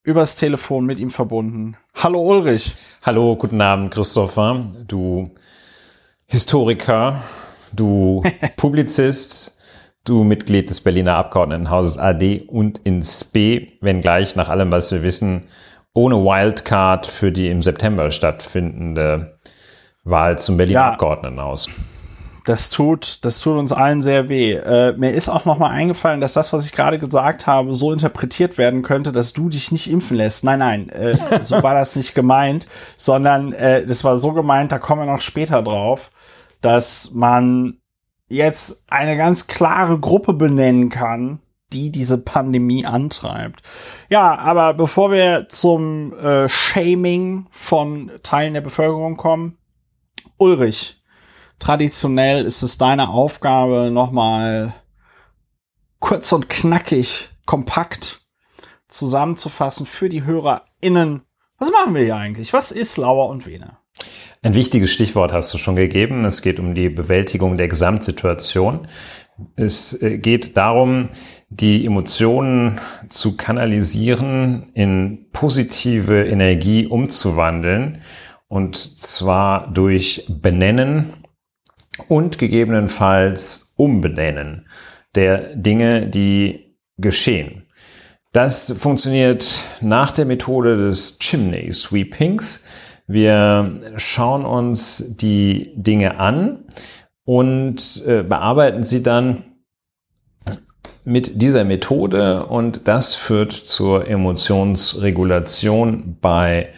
[0.03, 1.77] übers Telefon mit ihm verbunden.
[1.95, 2.75] Hallo Ulrich.
[3.03, 4.73] Hallo, guten Abend, Christopher.
[4.87, 5.31] Du
[6.27, 7.23] Historiker,
[7.73, 8.23] du
[8.57, 9.54] Publizist,
[10.05, 15.47] du Mitglied des Berliner Abgeordnetenhauses AD und ins B, wenngleich nach allem, was wir wissen,
[15.95, 19.39] ohne Wildcard für die im September stattfindende
[20.05, 21.69] Wahl zum Berliner ja, Abgeordnetenhaus.
[22.45, 24.53] Das tut, das tut uns allen sehr weh.
[24.53, 27.91] Äh, mir ist auch noch mal eingefallen, dass das, was ich gerade gesagt habe, so
[27.91, 30.45] interpretiert werden könnte, dass du dich nicht impfen lässt.
[30.45, 34.79] Nein, nein, äh, so war das nicht gemeint, sondern äh, das war so gemeint, da
[34.79, 36.11] kommen wir noch später drauf,
[36.61, 37.79] dass man
[38.29, 41.41] jetzt eine ganz klare Gruppe benennen kann,
[41.73, 43.63] die diese Pandemie antreibt.
[44.09, 49.59] Ja, aber bevor wir zum äh, Shaming von Teilen der Bevölkerung kommen,
[50.39, 51.03] Ulrich,
[51.59, 54.75] traditionell ist es deine Aufgabe, nochmal
[56.01, 58.27] kurz und knackig, kompakt
[58.89, 61.23] zusammenzufassen für die HörerInnen.
[61.59, 62.53] Was machen wir hier eigentlich?
[62.53, 63.79] Was ist Lauer und Vene?
[64.45, 66.27] Ein wichtiges Stichwort hast du schon gegeben.
[66.27, 68.87] Es geht um die Bewältigung der Gesamtsituation.
[69.57, 71.09] Es äh, geht darum,
[71.49, 72.79] die Emotionen
[73.09, 78.03] zu kanalisieren, in positive Energie umzuwandeln.
[78.47, 81.15] Und zwar durch Benennen
[82.09, 84.67] und gegebenenfalls Umbenennen
[85.15, 87.63] der Dinge, die geschehen.
[88.33, 92.67] Das funktioniert nach der Methode des Chimney Sweepings.
[93.07, 96.65] Wir schauen uns die Dinge an
[97.25, 99.45] und äh, bearbeiten sie dann
[101.05, 106.71] mit dieser Methode und das führt zur Emotionsregulation bei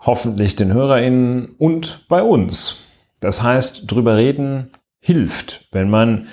[0.00, 2.86] hoffentlich den HörerInnen und bei uns.
[3.20, 6.26] Das heißt, drüber reden hilft, wenn man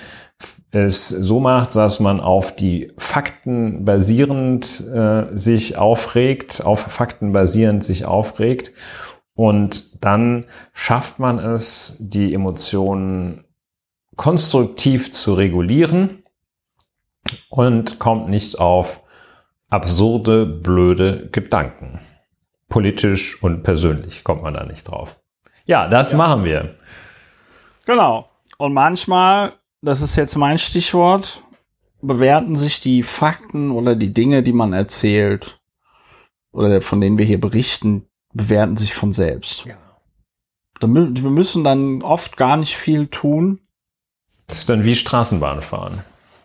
[0.72, 7.84] es so macht, dass man auf die Fakten basierend äh, sich aufregt, auf Fakten basierend
[7.84, 8.72] sich aufregt
[9.40, 13.46] und dann schafft man es, die Emotionen
[14.14, 16.24] konstruktiv zu regulieren
[17.48, 19.02] und kommt nicht auf
[19.70, 22.00] absurde, blöde Gedanken.
[22.68, 25.18] Politisch und persönlich kommt man da nicht drauf.
[25.64, 26.18] Ja, das ja.
[26.18, 26.74] machen wir.
[27.86, 28.28] Genau.
[28.58, 31.42] Und manchmal, das ist jetzt mein Stichwort,
[32.02, 35.62] bewerten sich die Fakten oder die Dinge, die man erzählt
[36.52, 39.64] oder von denen wir hier berichten, bewerten sich von selbst.
[39.64, 39.76] Ja.
[40.80, 43.60] Wir müssen dann oft gar nicht viel tun.
[44.46, 46.02] Das ist dann wie Straßenbahn fahren.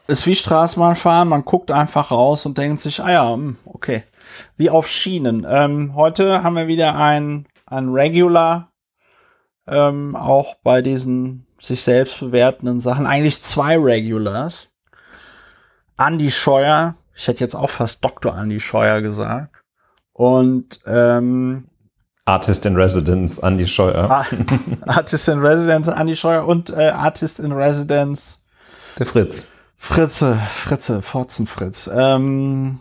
[0.08, 1.30] Ist wie Straßenbahn fahren.
[1.30, 4.04] Man guckt einfach raus und denkt sich, ah ja, hm, okay.
[4.58, 5.46] Wie auf Schienen.
[5.50, 8.72] Ähm, heute haben wir wieder ein, ein Regular,
[9.68, 13.08] ähm, auch bei diesen sich selbst bewertenden Sachen.
[13.08, 14.70] Eigentlich zwei Regulars.
[15.98, 16.96] Andy Scheuer.
[17.16, 18.38] Ich hätte jetzt auch fast Dr.
[18.38, 19.64] Andy Scheuer gesagt.
[20.14, 21.70] Und ähm,
[22.26, 24.10] Artist in Residence Andy Scheuer.
[24.10, 24.26] Ah,
[24.88, 28.46] Artist in Residence Andy Scheuer und äh, Artist in Residence
[28.98, 29.46] der Fritz.
[29.78, 31.90] Fritze, Fritze, Fotzenfritz.
[31.94, 32.80] Ähm,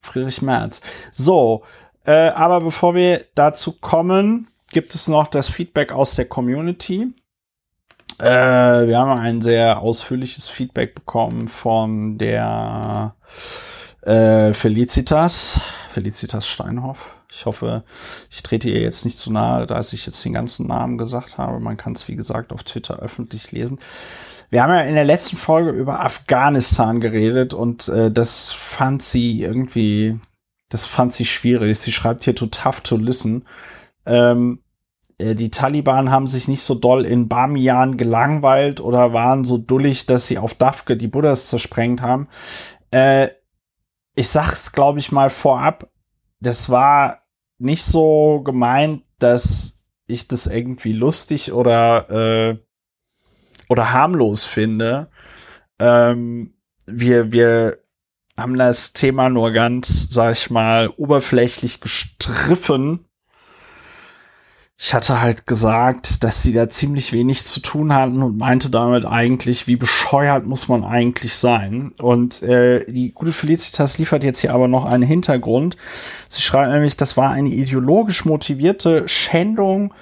[0.00, 0.80] Friedrich Merz.
[1.10, 1.64] So,
[2.04, 7.12] äh, aber bevor wir dazu kommen, gibt es noch das Feedback aus der Community.
[8.18, 8.24] Äh,
[8.86, 13.16] wir haben ein sehr ausführliches Feedback bekommen von der
[14.02, 17.16] äh, Felicitas, Felicitas Steinhoff.
[17.36, 17.82] Ich hoffe,
[18.30, 21.58] ich trete ihr jetzt nicht zu nahe, da ich jetzt den ganzen Namen gesagt habe.
[21.58, 23.80] Man kann es, wie gesagt, auf Twitter öffentlich lesen.
[24.50, 29.42] Wir haben ja in der letzten Folge über Afghanistan geredet und äh, das fand sie
[29.42, 30.20] irgendwie,
[30.68, 31.78] das fand sie schwierig.
[31.78, 33.44] Sie schreibt hier to tough to listen.
[34.06, 34.60] Ähm,
[35.18, 40.06] äh, die Taliban haben sich nicht so doll in Bamiyan gelangweilt oder waren so dullig,
[40.06, 42.28] dass sie auf Dafke die Buddhas zersprengt haben.
[42.92, 43.30] Äh,
[44.14, 45.90] ich sag's, glaube ich, mal vorab.
[46.38, 47.23] Das war
[47.58, 52.58] nicht so gemeint, dass ich das irgendwie lustig oder, äh,
[53.68, 55.08] oder harmlos finde.
[55.78, 56.54] Ähm,
[56.86, 57.78] wir, wir
[58.36, 63.06] haben das Thema nur ganz, sag ich mal, oberflächlich gestriffen.
[64.76, 69.06] Ich hatte halt gesagt, dass sie da ziemlich wenig zu tun hatten und meinte damit
[69.06, 71.92] eigentlich, wie bescheuert muss man eigentlich sein.
[71.98, 75.76] Und äh, die gute Felicitas liefert jetzt hier aber noch einen Hintergrund.
[76.28, 79.94] Sie schreibt nämlich, das war eine ideologisch motivierte Schändung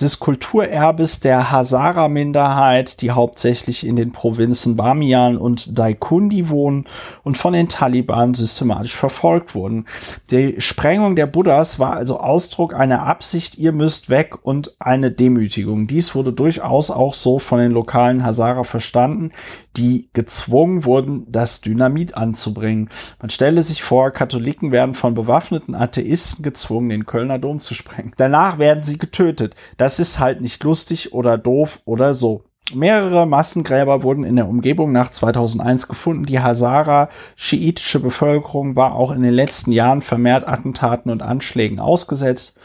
[0.00, 6.84] des Kulturerbes der Hazara-Minderheit, die hauptsächlich in den Provinzen Bamiyan und Daikundi wohnen
[7.24, 9.86] und von den Taliban systematisch verfolgt wurden.
[10.30, 15.86] Die Sprengung der Buddhas war also Ausdruck einer Absicht, ihr müsst weg und eine Demütigung.
[15.86, 19.32] Dies wurde durchaus auch so von den lokalen Hazara verstanden,
[19.76, 22.88] die gezwungen wurden, das Dynamit anzubringen.
[23.20, 28.12] Man stelle sich vor, Katholiken werden von bewaffneten Atheisten gezwungen, den Kölner Dom zu sprengen.
[28.16, 29.54] Danach werden sie getötet.
[29.76, 32.44] Das ist halt nicht lustig oder doof oder so.
[32.74, 36.26] Mehrere Massengräber wurden in der Umgebung nach 2001 gefunden.
[36.26, 42.58] Die Hazara, schiitische Bevölkerung, war auch in den letzten Jahren vermehrt Attentaten und Anschlägen ausgesetzt.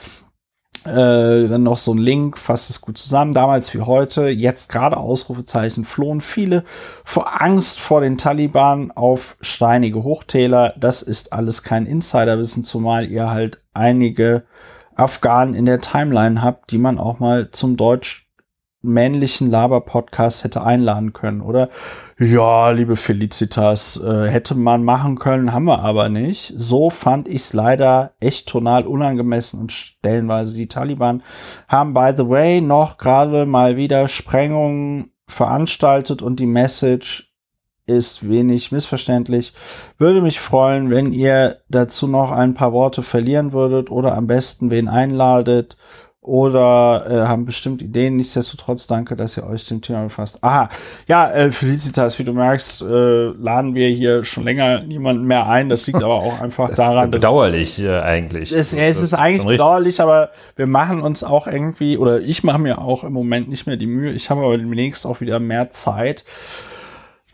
[0.86, 3.34] Äh, dann noch so ein Link, fasst es gut zusammen.
[3.34, 6.66] Damals wie heute, jetzt gerade Ausrufezeichen, flohen viele
[7.06, 10.74] vor Angst vor den Taliban auf steinige Hochtäler.
[10.78, 14.44] Das ist alles kein Insiderwissen, zumal ihr halt einige
[14.96, 18.28] Afghanen in der Timeline habt, die man auch mal zum Deutsch
[18.84, 21.70] männlichen Laber-Podcast hätte einladen können, oder?
[22.20, 26.54] Ja, liebe Felicitas, äh, hätte man machen können, haben wir aber nicht.
[26.58, 31.24] So fand ich es leider echt tonal unangemessen und stellenweise die Taliban
[31.70, 37.33] haben, by the way, noch gerade mal wieder Sprengungen veranstaltet und die Message
[37.86, 39.54] ist wenig missverständlich.
[39.98, 44.72] Würde mich freuen, wenn ihr dazu noch ein paar Worte verlieren würdet oder am besten
[44.72, 45.76] wen einladet
[46.24, 48.16] oder äh, haben bestimmt Ideen.
[48.16, 50.40] Nichtsdestotrotz danke, dass ihr euch dem Thema befasst.
[50.42, 50.70] Aha,
[51.08, 55.68] ja, äh, Felicitas, wie du merkst, äh, laden wir hier schon länger niemanden mehr ein.
[55.68, 58.54] Das liegt aber auch einfach das daran, dass bedauerlich äh, eigentlich.
[58.54, 62.80] Es, es ist eigentlich bedauerlich, aber wir machen uns auch irgendwie oder ich mache mir
[62.80, 64.14] auch im Moment nicht mehr die Mühe.
[64.14, 66.24] Ich habe aber demnächst auch wieder mehr Zeit.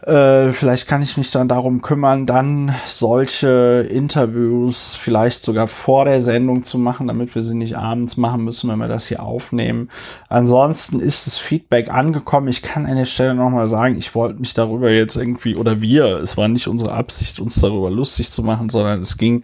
[0.01, 6.21] Äh, vielleicht kann ich mich dann darum kümmern, dann solche Interviews vielleicht sogar vor der
[6.21, 9.89] Sendung zu machen, damit wir sie nicht abends machen müssen, wenn wir das hier aufnehmen.
[10.29, 12.47] Ansonsten ist das Feedback angekommen.
[12.47, 16.19] Ich kann an der Stelle nochmal sagen, ich wollte mich darüber jetzt irgendwie, oder wir,
[16.19, 19.43] es war nicht unsere Absicht, uns darüber lustig zu machen, sondern es ging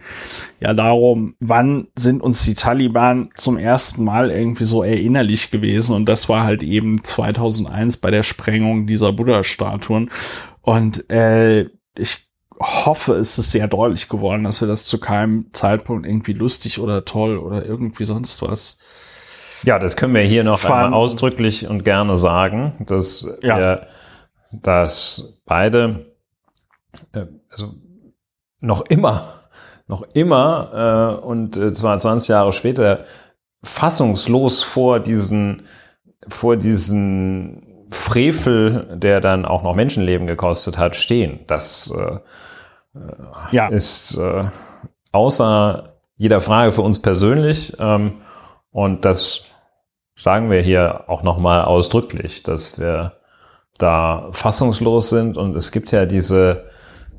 [0.58, 5.94] ja darum, wann sind uns die Taliban zum ersten Mal irgendwie so erinnerlich gewesen.
[5.94, 10.08] Und das war halt eben 2001 bei der Sprengung dieser Buddha-Statuen.
[10.66, 12.28] Und äh, ich
[12.58, 17.04] hoffe, es ist sehr deutlich geworden, dass wir das zu keinem Zeitpunkt irgendwie lustig oder
[17.04, 18.76] toll oder irgendwie sonst was.
[19.62, 23.58] Ja, das können wir hier noch einmal ausdrücklich und gerne sagen, dass ja.
[23.58, 23.86] wir,
[24.50, 26.12] dass beide,
[27.12, 27.74] äh, also
[28.58, 29.42] noch immer,
[29.86, 33.04] noch immer äh, und äh, zwar 20 Jahre später
[33.62, 35.62] fassungslos vor diesen,
[36.26, 41.40] vor diesen Frevel, der dann auch noch Menschenleben gekostet hat, stehen.
[41.46, 42.18] Das äh,
[43.52, 43.68] ja.
[43.68, 44.44] ist äh,
[45.12, 47.74] außer jeder Frage für uns persönlich.
[47.78, 48.20] Ähm,
[48.70, 49.44] und das
[50.14, 53.12] sagen wir hier auch nochmal ausdrücklich, dass wir
[53.78, 55.36] da fassungslos sind.
[55.36, 56.64] Und es gibt ja diese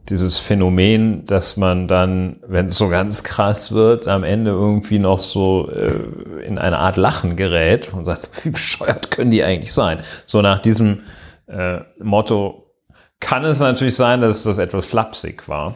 [0.09, 5.19] dieses Phänomen, dass man dann, wenn es so ganz krass wird, am Ende irgendwie noch
[5.19, 10.01] so äh, in eine Art Lachen gerät und sagt, wie bescheuert können die eigentlich sein?
[10.25, 11.03] So nach diesem
[11.47, 12.71] äh, Motto
[13.19, 15.75] kann es natürlich sein, dass das etwas flapsig war.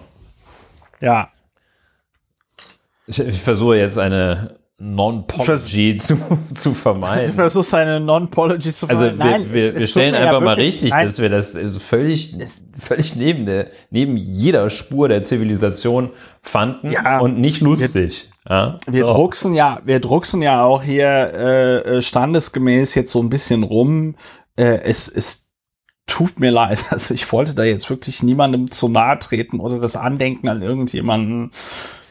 [0.99, 1.29] Ja.
[3.07, 6.17] Ich, ich versuche jetzt eine Non-Pology zu,
[6.55, 7.27] zu vermeiden.
[7.27, 9.43] Du versuchst eine Non-Pology zu also vermeiden.
[9.43, 11.05] Also wir, wir, es, wir stellen einfach ja mal richtig, nein.
[11.05, 12.35] dass wir das also völlig,
[12.79, 16.09] völlig neben, der, neben jeder Spur der Zivilisation
[16.41, 18.31] fanden ja, und nicht lustig.
[18.47, 18.79] Wir, ja?
[18.87, 19.13] wir so.
[19.13, 24.15] drucksen ja, wir drucksen ja auch hier äh, äh, standesgemäß jetzt so ein bisschen rum.
[24.55, 25.51] Äh, es, es
[26.07, 26.83] tut mir leid.
[26.89, 31.51] Also ich wollte da jetzt wirklich niemandem zu nahe treten oder das Andenken an irgendjemanden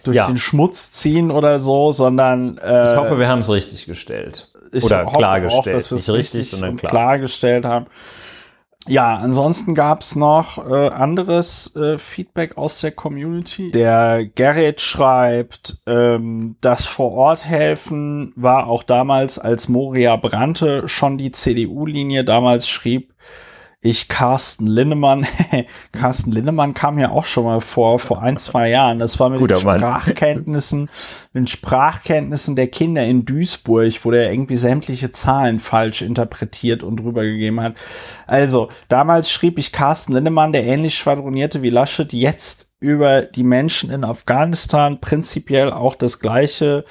[0.07, 0.27] durch ja.
[0.27, 4.51] den Schmutz ziehen oder so, sondern äh, ich hoffe, wir haben es richtig gestellt
[4.83, 6.91] oder klargestellt, auch, dass wir es richtig, richtig sondern klar.
[6.91, 7.87] klargestellt haben.
[8.87, 13.71] Ja, ansonsten gab's noch äh, anderes äh, Feedback aus der Community.
[13.71, 21.19] Der Gerrit schreibt, ähm, das vor Ort helfen war auch damals, als Moria brannte, schon
[21.19, 22.25] die CDU-Linie.
[22.25, 23.13] Damals schrieb
[23.83, 25.27] ich Carsten Linnemann.
[25.93, 28.99] Carsten Linnemann kam ja auch schon mal vor, vor ein, zwei Jahren.
[28.99, 30.91] Das war mit Guter den Sprachkenntnissen,
[31.35, 37.61] den Sprachkenntnissen der Kinder in Duisburg, wo der irgendwie sämtliche Zahlen falsch interpretiert und rübergegeben
[37.63, 37.75] hat.
[38.27, 43.91] Also, damals schrieb ich Carsten Linnemann, der ähnlich schwadronierte wie Laschet, jetzt über die Menschen
[43.91, 46.85] in Afghanistan, prinzipiell auch das gleiche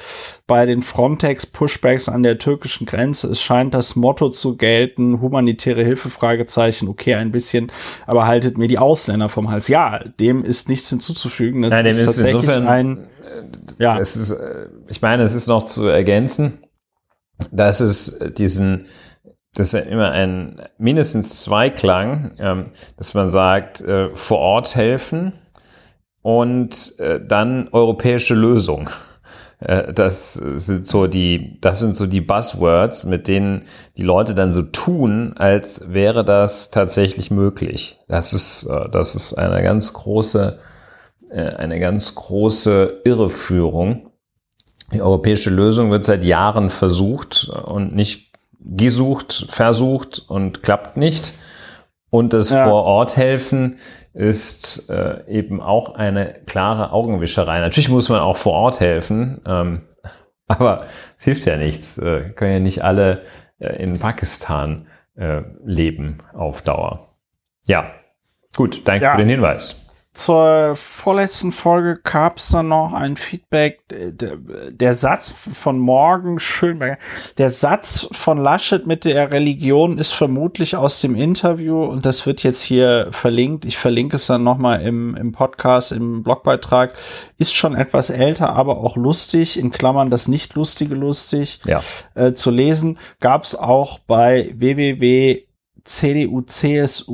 [0.46, 3.27] bei den Frontex-Pushbacks an der türkischen Grenze.
[3.31, 7.72] Es scheint das Motto zu gelten, humanitäre Hilfe, Fragezeichen, okay, ein bisschen,
[8.05, 9.67] aber haltet mir die Ausländer vom Hals.
[9.67, 11.63] Ja, dem ist nichts hinzuzufügen.
[11.63, 13.98] Das Nein, ist, ist tatsächlich insofern, ein, äh, ja.
[13.98, 16.60] Es ist, äh, ich meine, es ist noch zu ergänzen,
[17.51, 18.86] dass es diesen,
[19.55, 22.65] das ist ja immer ein mindestens Zweiklang, ähm,
[22.98, 25.34] dass man sagt, äh, vor Ort helfen,
[26.21, 28.89] und äh, dann europäische Lösung.
[29.61, 33.65] Äh, das sind so die, das sind so die Buzzwords, mit denen
[33.97, 37.99] die Leute dann so tun, als wäre das tatsächlich möglich.
[38.07, 40.59] Das ist, äh, das ist eine ganz große,
[41.29, 44.13] äh, eine ganz große Irreführung.
[44.93, 51.33] Die europäische Lösung wird seit Jahren versucht und nicht gesucht, versucht und klappt nicht.
[52.09, 52.65] Und das ja.
[52.65, 53.77] vor Ort helfen
[54.13, 57.59] ist äh, eben auch eine klare Augenwischerei.
[57.59, 59.81] Natürlich muss man auch vor Ort helfen, ähm,
[60.47, 60.85] aber
[61.17, 61.97] es hilft ja nichts.
[61.97, 63.21] Äh, können ja nicht alle
[63.59, 66.99] äh, in Pakistan äh, leben auf Dauer.
[67.67, 67.91] Ja,
[68.55, 69.11] gut, danke ja.
[69.11, 69.88] für den Hinweis
[70.19, 73.81] zur vorletzten Folge gab es dann noch ein Feedback.
[73.89, 74.38] Der,
[74.69, 76.97] der, Satz von Morgen Schönberger,
[77.38, 82.43] der Satz von Laschet mit der Religion ist vermutlich aus dem Interview und das wird
[82.43, 83.65] jetzt hier verlinkt.
[83.65, 86.93] Ich verlinke es dann nochmal im, im Podcast, im Blogbeitrag.
[87.38, 91.81] Ist schon etwas älter, aber auch lustig, in Klammern das nicht lustige lustig ja.
[92.15, 92.97] äh, zu lesen.
[93.19, 95.48] Gab es auch bei www
[95.86, 97.12] cdu-csu.lol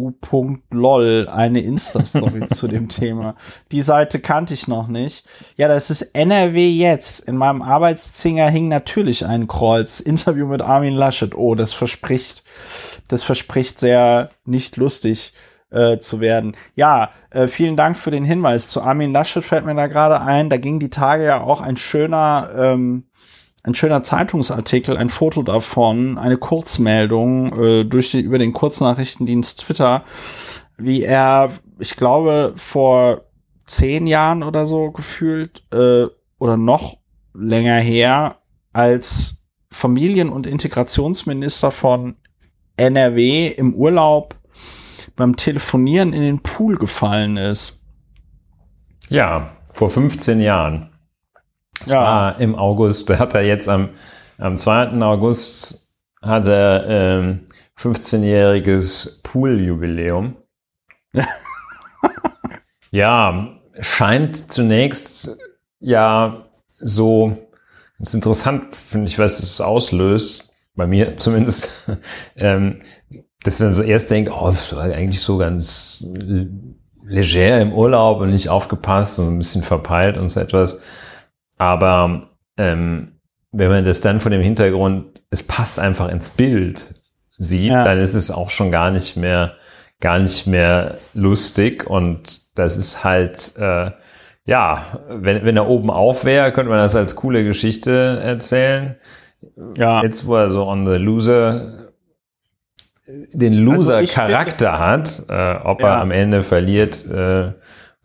[1.30, 3.36] eine Insta-Story zu dem Thema.
[3.72, 5.26] Die Seite kannte ich noch nicht.
[5.58, 7.28] Ja, das ist NRW jetzt.
[7.28, 10.00] In meinem Arbeitszinger hing natürlich ein Kreuz.
[10.00, 11.36] Interview mit Armin Laschet.
[11.36, 12.44] Oh, das verspricht,
[13.08, 15.34] das verspricht sehr nicht lustig
[15.72, 16.56] äh, zu werden.
[16.76, 18.68] Ja, äh, vielen Dank für den Hinweis.
[18.68, 20.50] Zu Armin Laschet fällt mir da gerade ein.
[20.50, 23.06] Da ging die Tage ja auch ein schöner, ähm,
[23.66, 30.04] ein schöner Zeitungsartikel, ein Foto davon, eine Kurzmeldung äh, durch die, über den Kurznachrichtendienst Twitter,
[30.78, 33.24] wie er, ich glaube, vor
[33.66, 36.06] zehn Jahren oder so gefühlt äh,
[36.38, 36.98] oder noch
[37.34, 38.38] länger her
[38.72, 42.18] als Familien- und Integrationsminister von
[42.78, 44.36] NRW im Urlaub
[45.16, 47.84] beim Telefonieren in den Pool gefallen ist.
[49.10, 50.95] Ja, vor 15 Jahren.
[51.82, 52.02] Das ja.
[52.02, 53.10] war im August.
[53.10, 53.90] Da hat er jetzt am,
[54.38, 55.02] am 2.
[55.02, 55.90] August
[56.22, 57.42] hat er ähm,
[57.80, 60.36] 15-jähriges Pool-Jubiläum.
[62.92, 65.38] ja, scheint zunächst
[65.80, 66.46] ja
[66.80, 67.38] so,
[68.00, 71.90] das ist interessant, finde ich, was das auslöst, bei mir zumindest,
[72.36, 72.80] ähm,
[73.44, 76.06] dass man so erst denkt, oh, das war eigentlich so ganz
[77.04, 80.82] leger im Urlaub und nicht aufgepasst und ein bisschen verpeilt und so etwas.
[81.58, 83.20] Aber ähm,
[83.52, 86.96] wenn man das dann von dem Hintergrund, es passt einfach ins Bild
[87.38, 87.84] sieht, ja.
[87.84, 89.54] dann ist es auch schon gar nicht mehr,
[90.00, 91.90] gar nicht mehr lustig.
[91.90, 93.92] Und das ist halt, äh,
[94.46, 98.96] ja, wenn, wenn er oben auf wäre, könnte man das als coole Geschichte erzählen.
[99.76, 100.02] Ja.
[100.04, 101.92] Jetzt, wo er so on the loser,
[103.08, 105.90] den also Loser-Charakter also hat, äh, ob ja.
[105.90, 107.54] er am Ende verliert, äh,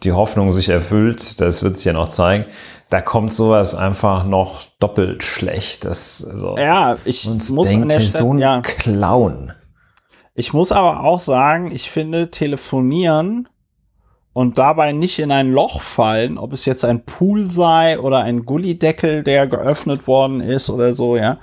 [0.02, 2.47] die Hoffnung sich erfüllt, das wird sich ja noch zeigen
[2.90, 5.85] da kommt sowas einfach noch doppelt schlecht.
[5.85, 8.61] Das, also, ja, ich muss denkt, an der Stelle, so ein ja.
[8.61, 9.52] Clown.
[10.35, 13.49] Ich muss aber auch sagen, ich finde telefonieren
[14.33, 18.45] und dabei nicht in ein Loch fallen, ob es jetzt ein Pool sei oder ein
[18.45, 21.38] Gullideckel, der geöffnet worden ist oder so, ja.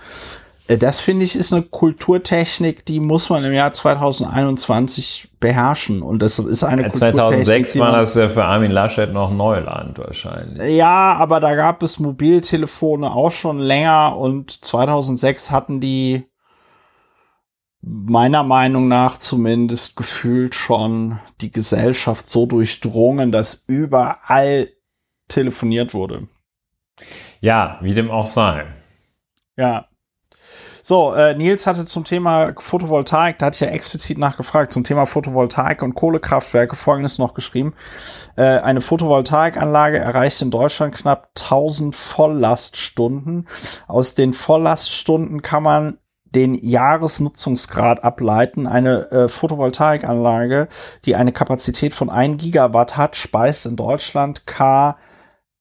[0.67, 6.01] Äh, das finde ich ist eine Kulturtechnik, die muss man im Jahr 2021 beherrschen.
[6.01, 10.75] Und das ist eine ja, 2006 war das ja für Armin Laschet noch Neuland wahrscheinlich.
[10.75, 16.25] Ja, aber da gab es Mobiltelefone auch schon länger und 2006 hatten die
[17.81, 24.69] meiner Meinung nach zumindest gefühlt schon die Gesellschaft so durchdrungen, dass überall
[25.27, 26.27] telefoniert wurde.
[27.39, 28.65] Ja, wie dem auch sei.
[29.55, 29.86] Ja,
[30.87, 35.05] so, äh, Nils hatte zum Thema Photovoltaik, da hatte ich ja explizit nachgefragt, zum Thema
[35.05, 37.73] Photovoltaik und Kohlekraftwerke folgendes noch geschrieben.
[38.37, 43.49] Äh, eine Photovoltaikanlage erreicht in Deutschland knapp 1000 Volllaststunden.
[43.89, 48.65] Aus den Volllaststunden kann man den Jahresnutzungsgrad ableiten.
[48.65, 50.69] Eine äh, Photovoltaikanlage,
[51.03, 54.95] die eine Kapazität von 1 Gigawatt hat, speist in Deutschland K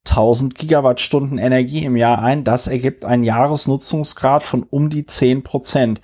[0.09, 2.45] 1000 Gigawattstunden Energie im Jahr ein.
[2.45, 6.01] Das ergibt einen Jahresnutzungsgrad von um die 10 Prozent.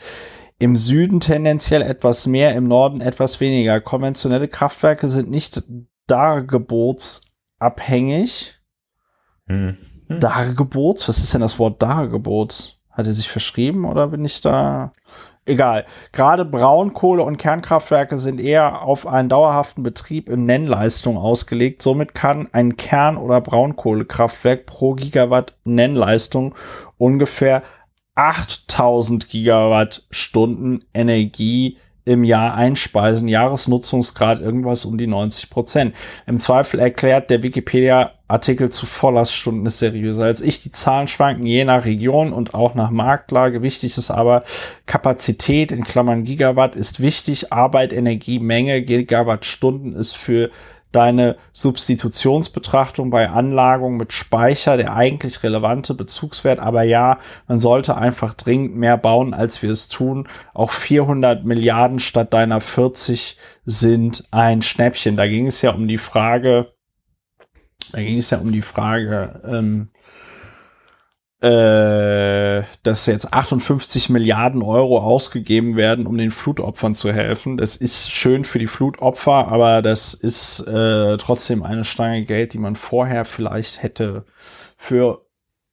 [0.59, 3.81] Im Süden tendenziell etwas mehr, im Norden etwas weniger.
[3.81, 5.65] Konventionelle Kraftwerke sind nicht
[6.07, 7.23] Dargebots
[7.59, 8.59] abhängig.
[9.47, 9.79] Hm.
[10.09, 10.21] Hm.
[10.21, 12.81] Dargebots, was ist denn das Wort Dargebots?
[12.91, 14.93] Hat er sich verschrieben oder bin ich da?
[15.45, 15.87] Egal.
[16.13, 21.83] Gerade Braunkohle- und Kernkraftwerke sind eher auf einen dauerhaften Betrieb in Nennleistung ausgelegt.
[21.83, 26.55] Somit kann ein Kern- oder Braunkohlekraftwerk pro Gigawatt Nennleistung
[26.97, 27.63] ungefähr
[28.15, 33.29] 8000 Gigawattstunden Energie im Jahr einspeisen.
[33.29, 35.95] Jahresnutzungsgrad irgendwas um die 90 Prozent.
[36.27, 40.61] Im Zweifel erklärt der Wikipedia-Artikel zu Volllaststunden ist seriöser als ich.
[40.61, 43.63] Die Zahlen schwanken je nach Region und auch nach Marktlage.
[43.63, 44.43] Wichtig ist aber
[44.87, 47.53] Kapazität in Klammern Gigawatt ist wichtig.
[47.53, 50.51] Arbeit, Energie, Menge, Gigawattstunden ist für
[50.93, 56.61] deine Substitutionsbetrachtung bei Anlagung mit Speicher der eigentlich relevante Bezugswert.
[56.61, 57.19] Aber ja,
[57.49, 60.29] man sollte einfach dringend mehr bauen, als wir es tun.
[60.55, 65.17] Auch 400 Milliarden statt deiner 40 sind ein Schnäppchen.
[65.17, 66.73] Da ging es ja um die Frage,
[67.93, 69.91] da ging es ja um die Frage, ähm,
[71.43, 77.57] äh, dass jetzt 58 Milliarden Euro ausgegeben werden, um den Flutopfern zu helfen.
[77.57, 82.59] Das ist schön für die Flutopfer, aber das ist äh, trotzdem eine Stange Geld, die
[82.59, 84.25] man vorher vielleicht hätte
[84.77, 85.27] für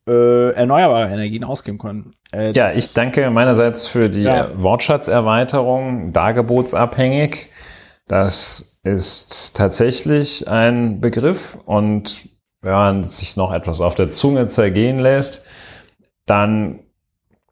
[0.07, 2.13] äh, erneuerbare Energien ausgeben können.
[2.33, 4.49] Äh, ja, ich danke meinerseits für die ja.
[4.55, 7.51] Wortschatzerweiterung, dargebotsabhängig.
[8.07, 12.27] Das ist tatsächlich ein Begriff und
[12.61, 15.45] wenn man sich noch etwas auf der Zunge zergehen lässt,
[16.25, 16.79] dann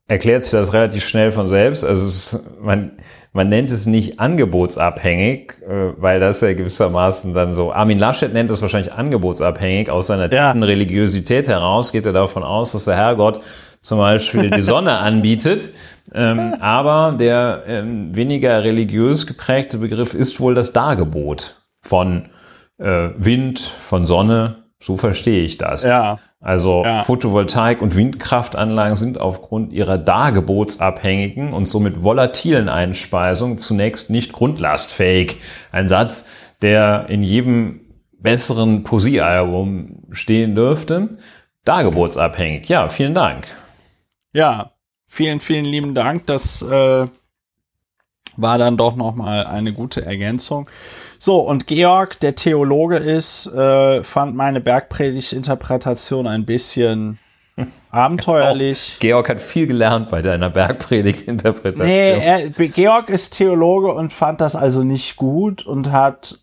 [0.08, 1.84] erklärt sich das relativ schnell von selbst.
[1.84, 2.94] Also es, man,
[3.34, 8.50] man nennt es nicht angebotsabhängig, äh, weil das ja gewissermaßen dann so, Armin Laschet nennt
[8.50, 10.52] es wahrscheinlich angebotsabhängig, aus seiner ja.
[10.52, 13.42] tiefen Religiosität heraus geht er davon aus, dass der Herrgott
[13.82, 15.70] zum Beispiel die Sonne anbietet.
[16.14, 22.30] Ähm, aber der ähm, weniger religiös geprägte Begriff ist wohl das Dargebot von
[22.78, 25.84] äh, Wind, von Sonne, so verstehe ich das.
[25.84, 26.20] Ja.
[26.40, 27.02] Also ja.
[27.02, 35.38] Photovoltaik- und Windkraftanlagen sind aufgrund ihrer dargebotsabhängigen und somit volatilen Einspeisung zunächst nicht grundlastfähig.
[35.72, 36.30] Ein Satz,
[36.62, 37.82] der in jedem
[38.20, 41.10] besseren Poesiealbum stehen dürfte.
[41.66, 42.70] Dargebotsabhängig.
[42.70, 43.48] Ja, vielen Dank.
[44.32, 44.72] Ja,
[45.08, 46.28] vielen, vielen lieben Dank.
[46.28, 47.08] Das äh,
[48.38, 50.70] war dann doch noch mal eine gute Ergänzung.
[51.20, 57.20] So, und Georg, der Theologe ist, äh, fand meine Bergpredigt-Interpretation ein bisschen
[57.92, 58.98] abenteuerlich.
[59.00, 61.88] Georg hat viel gelernt bei deiner Bergpredigt-Interpretation.
[61.88, 66.40] Nee, er, Georg ist Theologe und fand das also nicht gut und hat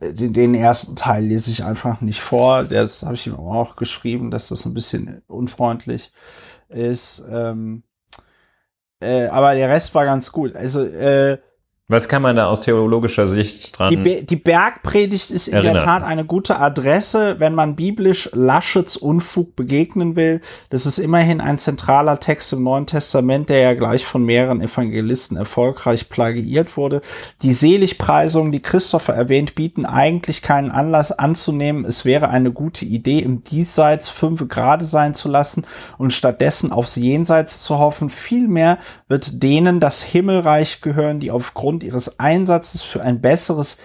[0.00, 2.64] den, den ersten Teil lese ich einfach nicht vor.
[2.64, 6.12] Das habe ich ihm auch geschrieben, dass das ein bisschen unfreundlich
[6.68, 7.22] ist.
[7.30, 7.84] Ähm,
[9.00, 10.56] äh, aber der Rest war ganz gut.
[10.56, 11.38] Also äh,
[11.86, 13.90] was kann man da aus theologischer Sicht dran?
[13.90, 15.74] Die, Be die Bergpredigt ist in erinnern.
[15.74, 20.40] der Tat eine gute Adresse, wenn man biblisch Laschets Unfug begegnen will.
[20.70, 25.36] Das ist immerhin ein zentraler Text im Neuen Testament, der ja gleich von mehreren Evangelisten
[25.36, 27.02] erfolgreich plagiiert wurde.
[27.42, 33.18] Die Seligpreisungen, die Christopher erwähnt, bieten eigentlich keinen Anlass anzunehmen, es wäre eine gute Idee,
[33.18, 35.66] im Diesseits fünf Grade sein zu lassen
[35.98, 38.08] und stattdessen aufs Jenseits zu hoffen.
[38.08, 43.78] Vielmehr wird denen das Himmelreich gehören, die aufgrund aufgrund ihres Einsatzes für ein besseres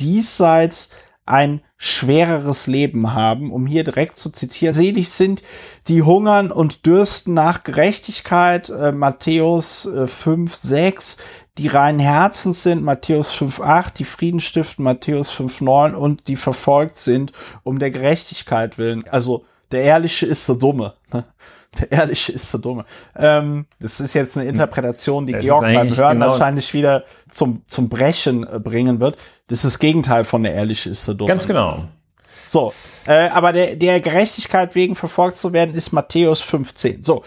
[0.00, 0.90] Diesseits
[1.24, 4.74] ein schwereres Leben haben, um hier direkt zu zitieren.
[4.74, 5.42] Selig sind
[5.86, 11.18] die hungern und dürsten nach Gerechtigkeit, äh, Matthäus äh, 5, 6,
[11.58, 16.36] die reinen Herzens sind, Matthäus 5, 8, die Frieden stiften, Matthäus 5, 9 und die
[16.36, 19.04] verfolgt sind um der Gerechtigkeit willen.
[19.08, 20.94] Also der Ehrliche ist der Dumme.
[21.12, 21.24] Ne?
[21.80, 22.84] Der Ehrliche ist so dumme.
[23.14, 27.62] Ähm, das ist jetzt eine Interpretation, die das Georg beim Hören genau wahrscheinlich wieder zum,
[27.66, 29.16] zum Brechen äh, bringen wird.
[29.48, 31.28] Das ist das Gegenteil von der Ehrliche ist so dumme.
[31.28, 31.84] Ganz genau.
[32.48, 32.72] So,
[33.06, 37.02] äh, aber der, der Gerechtigkeit wegen verfolgt zu werden, ist Matthäus 15.
[37.02, 37.22] So,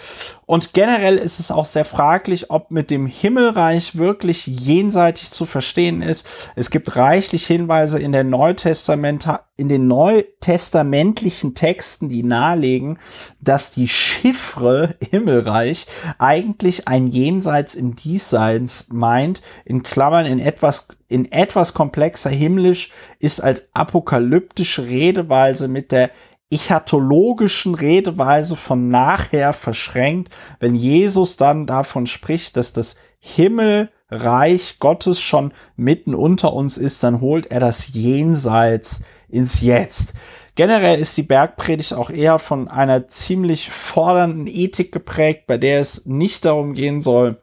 [0.47, 6.01] und generell ist es auch sehr fraglich, ob mit dem Himmelreich wirklich jenseitig zu verstehen
[6.01, 6.27] ist.
[6.55, 12.97] Es gibt reichlich Hinweise in der Neutestament, in den neutestamentlichen Texten, die nahelegen,
[13.39, 15.85] dass die Chiffre Himmelreich
[16.17, 23.41] eigentlich ein Jenseits im Diesseits meint, in Klammern in etwas in etwas komplexer himmlisch ist
[23.41, 26.11] als apokalyptische Redeweise mit der
[26.49, 35.53] echatologischen Redeweise von nachher verschränkt, wenn Jesus dann davon spricht, dass das Himmelreich Gottes schon
[35.77, 40.13] mitten unter uns ist, dann holt er das Jenseits ins Jetzt.
[40.55, 46.05] Generell ist die Bergpredigt auch eher von einer ziemlich fordernden Ethik geprägt, bei der es
[46.05, 47.41] nicht darum gehen soll,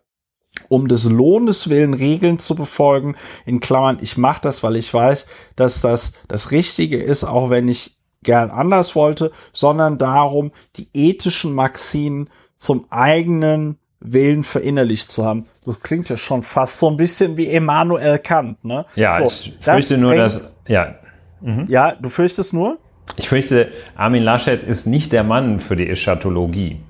[0.68, 3.16] um des Lohnes willen Regeln zu befolgen.
[3.46, 5.26] In Klammern, ich mache das, weil ich weiß,
[5.57, 11.54] dass das das Richtige ist, auch wenn ich gern anders wollte, sondern darum, die ethischen
[11.54, 15.44] Maximen zum eigenen Willen verinnerlicht zu haben.
[15.64, 18.87] Das klingt ja schon fast so ein bisschen wie Immanuel Kant, ne?
[18.94, 20.94] Ja, so, ich fürchte nur, dass, ja.
[21.40, 21.66] Mhm.
[21.68, 22.78] Ja, du fürchtest nur?
[23.16, 26.81] Ich fürchte, Armin Laschet ist nicht der Mann für die Eschatologie.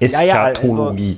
[0.00, 0.22] Eschatologie.
[0.22, 1.16] Ja, ja, also,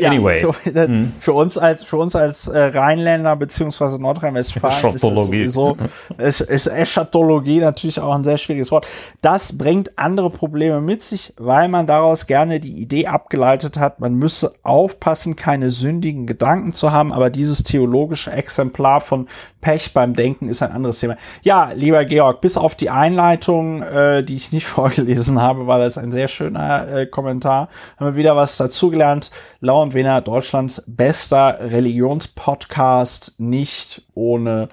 [0.00, 0.40] Anyway.
[0.40, 1.12] Ja, so, mhm.
[1.20, 5.76] Für uns als, für uns als äh, Rheinländer beziehungsweise Nordrhein-Westfalen ist das sowieso,
[6.18, 8.86] ist, ist Eschatologie natürlich auch ein sehr schwieriges Wort.
[9.20, 14.14] Das bringt andere Probleme mit sich, weil man daraus gerne die Idee abgeleitet hat, man
[14.14, 19.28] müsse aufpassen, keine sündigen Gedanken zu haben, aber dieses theologische Exemplar von
[19.60, 21.16] Pech beim Denken ist ein anderes Thema.
[21.42, 25.98] Ja, lieber Georg, bis auf die Einleitung, äh, die ich nicht vorgelesen habe, weil das
[25.98, 29.30] ein sehr schöner äh, Kommentar, haben wir wieder was dazugelernt.
[29.60, 34.68] Laut und Wiener, Deutschlands bester Religionspodcast, nicht ohne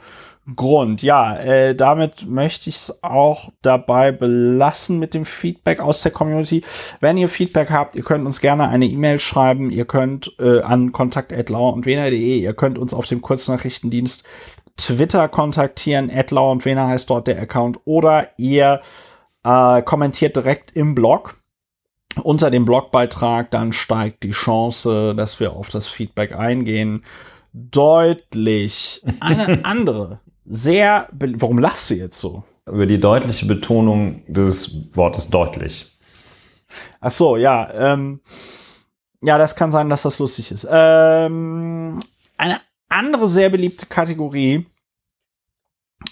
[0.56, 1.02] Grund.
[1.02, 6.63] Ja, äh, damit möchte ich es auch dabei belassen mit dem Feedback aus der Community.
[7.00, 9.72] Wenn ihr Feedback habt, ihr könnt uns gerne eine E-Mail schreiben.
[9.72, 14.24] Ihr könnt äh, an kontakt.lauerundwener.de, ihr könnt uns auf dem Kurznachrichtendienst
[14.78, 16.12] Twitter kontaktieren.
[16.30, 17.80] Lau und Wener heißt dort der Account.
[17.86, 18.82] Oder ihr
[19.43, 21.38] äh, kommentiert direkt im Blog
[22.21, 27.01] unter dem Blogbeitrag, dann steigt die Chance, dass wir auf das Feedback eingehen,
[27.53, 29.01] deutlich.
[29.19, 32.43] Eine andere, sehr, warum lachst du jetzt so?
[32.65, 35.91] Über die deutliche Betonung des Wortes deutlich.
[37.01, 38.21] Ach so, ja, ähm,
[39.21, 40.67] ja, das kann sein, dass das lustig ist.
[40.69, 41.99] Ähm,
[42.38, 44.65] eine andere sehr beliebte Kategorie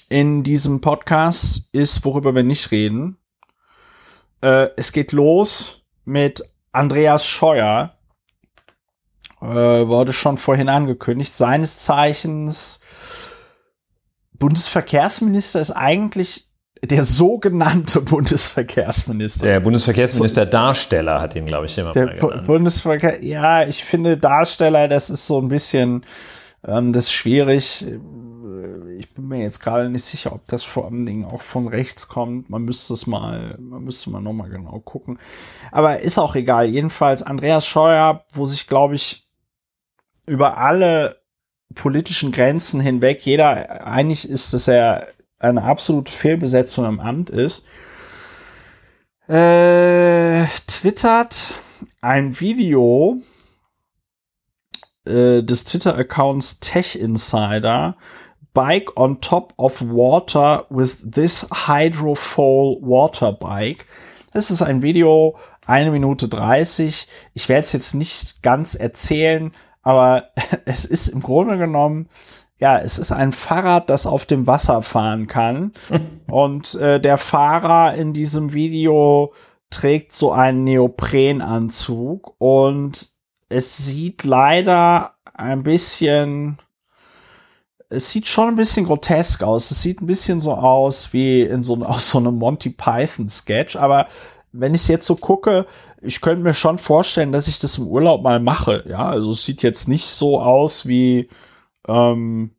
[0.10, 3.17] in diesem Podcast ist, worüber wir nicht reden.
[4.41, 5.77] Äh, es geht los
[6.08, 7.93] mit Andreas Scheuer.
[9.41, 11.36] Äh, wurde schon vorhin angekündigt.
[11.36, 12.80] Seines Zeichens
[14.34, 16.48] Bundesverkehrsminister ist eigentlich
[16.84, 19.48] der sogenannte Bundesverkehrsminister.
[19.48, 22.48] Der Bundesverkehrsminister so, Darsteller hat ihn, glaube ich, immer der mal genannt.
[22.48, 26.06] Bundesverkehr, ja, ich finde Darsteller, das ist so ein bisschen,
[26.65, 27.86] ähm, das ist schwierig
[28.98, 32.08] ich bin mir jetzt gerade nicht sicher, ob das vor allen Dingen auch von rechts
[32.08, 32.50] kommt.
[32.50, 35.20] Man müsste es mal, man müsste mal nochmal genau gucken.
[35.72, 36.68] Aber ist auch egal.
[36.68, 39.28] Jedenfalls Andreas Scheuer, wo sich, glaube ich,
[40.26, 41.22] über alle
[41.76, 45.08] politischen Grenzen hinweg jeder einig ist, dass er
[45.40, 47.66] eine absolute Fehlbesetzung im Amt ist,
[49.28, 51.54] äh, twittert
[52.02, 53.22] ein Video
[55.06, 57.98] äh, des Twitter-Accounts Tech Insider,
[58.58, 63.86] bike on top of water with this hydrofoil water bike.
[64.34, 67.08] Das ist ein Video, eine Minute 30.
[67.36, 70.30] Ich werde es jetzt nicht ganz erzählen, aber
[70.65, 72.10] es ist im Grunde genommen,
[72.58, 75.74] ja, es ist ein Fahrrad, das auf dem Wasser fahren kann.
[76.28, 79.34] Und äh, der Fahrer in diesem Video
[79.70, 83.10] trägt so einen Neoprenanzug und
[83.50, 86.58] es sieht leider ein bisschen
[87.89, 89.71] es sieht schon ein bisschen grotesk aus.
[89.71, 93.76] Es sieht ein bisschen so aus wie in so, aus so einem Monty Python Sketch,
[93.76, 94.08] aber
[94.52, 95.65] wenn ich es jetzt so gucke,
[96.02, 98.84] ich könnte mir schon vorstellen, dass ich das im Urlaub mal mache.
[98.88, 101.30] Ja, also es sieht jetzt nicht so aus wie,
[101.88, 102.52] ähm,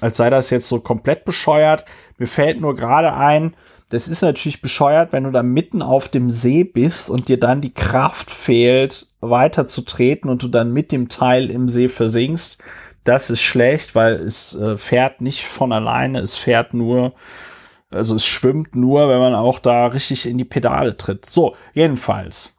[0.00, 1.84] als sei das jetzt so komplett bescheuert.
[2.18, 3.54] Mir fällt nur gerade ein,
[3.90, 7.60] das ist natürlich bescheuert, wenn du da mitten auf dem See bist und dir dann
[7.60, 12.58] die Kraft fehlt, weiter zu treten und du dann mit dem Teil im See versinkst
[13.04, 17.14] das ist schlecht, weil es äh, fährt nicht von alleine, es fährt nur,
[17.90, 21.26] also es schwimmt nur, wenn man auch da richtig in die Pedale tritt.
[21.26, 22.56] So, jedenfalls.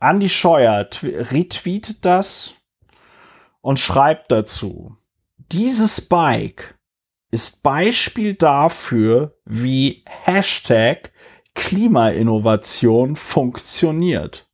[0.00, 2.54] Andy Scheuer retweetet das
[3.60, 4.96] und schreibt dazu,
[5.52, 6.78] dieses Bike
[7.30, 11.12] ist Beispiel dafür, wie Hashtag
[11.54, 14.45] Klimainnovation funktioniert.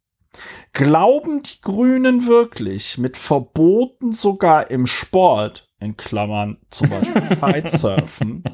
[0.73, 8.45] Glauben die Grünen wirklich mit Verboten sogar im Sport, in Klammern zum Beispiel Kitesurfen,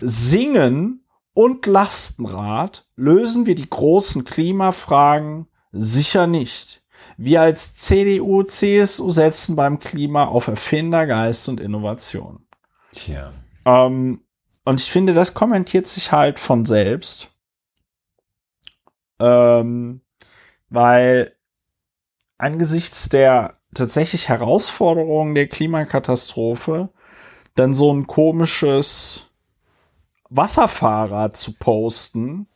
[0.00, 6.82] Singen und Lastenrad lösen wir die großen Klimafragen sicher nicht.
[7.16, 12.46] Wir als CDU, CSU setzen beim Klima auf Erfindergeist und Innovation.
[12.92, 13.32] Tja.
[13.64, 14.22] Ähm,
[14.64, 17.34] und ich finde, das kommentiert sich halt von selbst.
[19.18, 20.00] Ähm,
[20.70, 21.36] weil
[22.38, 26.88] angesichts der tatsächlich Herausforderungen der Klimakatastrophe
[27.54, 29.30] dann so ein komisches
[30.30, 32.46] Wasserfahrrad zu posten,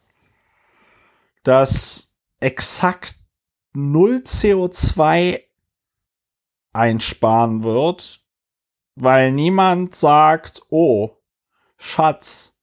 [1.42, 3.16] das exakt
[3.74, 5.42] null CO2
[6.72, 8.22] einsparen wird,
[8.94, 11.10] weil niemand sagt, oh,
[11.76, 12.56] Schatz,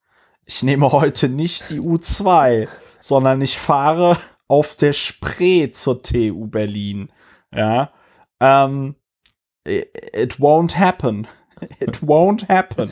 [0.46, 2.68] ich nehme heute nicht die U2,
[3.00, 4.18] sondern ich fahre
[4.52, 7.10] auf der Spree zur TU Berlin.
[7.56, 7.92] Ja,
[8.42, 8.96] ähm,
[9.66, 11.26] it won't happen.
[11.80, 12.90] It won't happen.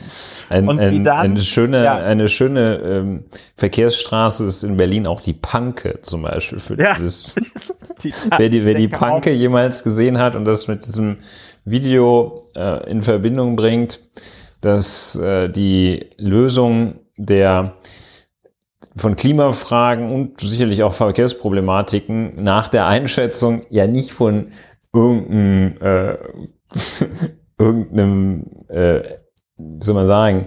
[0.48, 1.96] Ein, und ein, dann, eine schöne, ja.
[1.96, 3.24] eine schöne ähm,
[3.56, 6.94] Verkehrsstraße ist in Berlin auch die Panke zum Beispiel für ja.
[6.94, 7.34] dieses.
[8.04, 11.18] die, wer die, wer die Panke jemals gesehen hat und das mit diesem
[11.64, 14.00] Video äh, in Verbindung bringt,
[14.60, 17.74] dass äh, die Lösung der
[19.00, 24.52] von Klimafragen und sicherlich auch Verkehrsproblematiken nach der Einschätzung ja nicht von
[24.92, 26.16] irgendeinem, äh,
[27.58, 29.02] irgendeinem äh,
[29.58, 30.46] wie soll man sagen,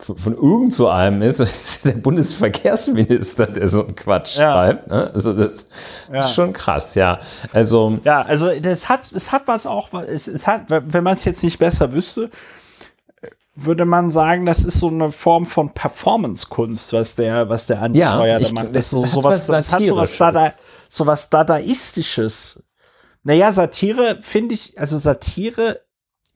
[0.00, 4.52] von, von irgend so einem ist, ist der Bundesverkehrsminister, der so einen Quatsch ja.
[4.52, 4.88] schreibt.
[4.88, 5.10] Ne?
[5.12, 5.66] Also das
[6.12, 6.24] ja.
[6.24, 7.18] ist schon krass, ja.
[7.52, 11.24] Also ja, also das hat, es hat was auch, es, es hat, wenn man es
[11.24, 12.30] jetzt nicht besser wüsste,
[13.64, 17.98] würde man sagen, das ist so eine Form von Performance-Kunst, was der, was der Andi
[17.98, 18.74] ja, macht.
[18.74, 20.52] Das, so, sowas, das hat sowas, Dada,
[20.88, 22.62] sowas Dadaistisches.
[23.24, 25.80] Naja, Satire finde ich, also Satire,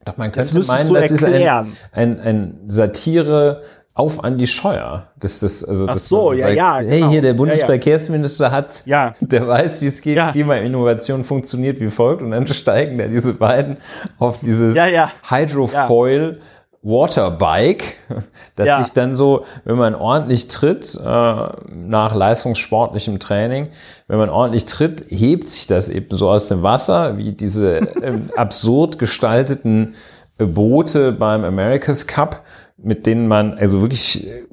[0.03, 1.67] Doch, man könnte das meinen, das erklären.
[1.71, 5.07] ist ein, ein, ein Satire auf Andi Scheuer.
[5.19, 6.77] Das, das, also, Ach so, ja, sagt, ja.
[6.79, 7.11] Hey, genau.
[7.11, 8.83] hier der Bundesverkehrsminister hat's.
[8.85, 9.13] Ja.
[9.21, 10.17] Der weiß, wie es geht.
[10.17, 10.31] Ja.
[10.31, 12.21] Klimainnovation funktioniert wie folgt.
[12.21, 13.77] Und dann steigen da diese beiden
[14.17, 15.11] auf dieses ja, ja.
[15.29, 16.39] Hydrofoil.
[16.83, 17.97] Waterbike,
[18.55, 18.83] das ja.
[18.83, 23.69] sich dann so, wenn man ordentlich tritt, äh, nach leistungssportlichem Training,
[24.07, 28.13] wenn man ordentlich tritt, hebt sich das eben so aus dem Wasser, wie diese äh,
[28.35, 29.95] absurd gestalteten
[30.37, 32.43] Boote beim America's Cup,
[32.77, 34.43] mit denen man also wirklich, äh,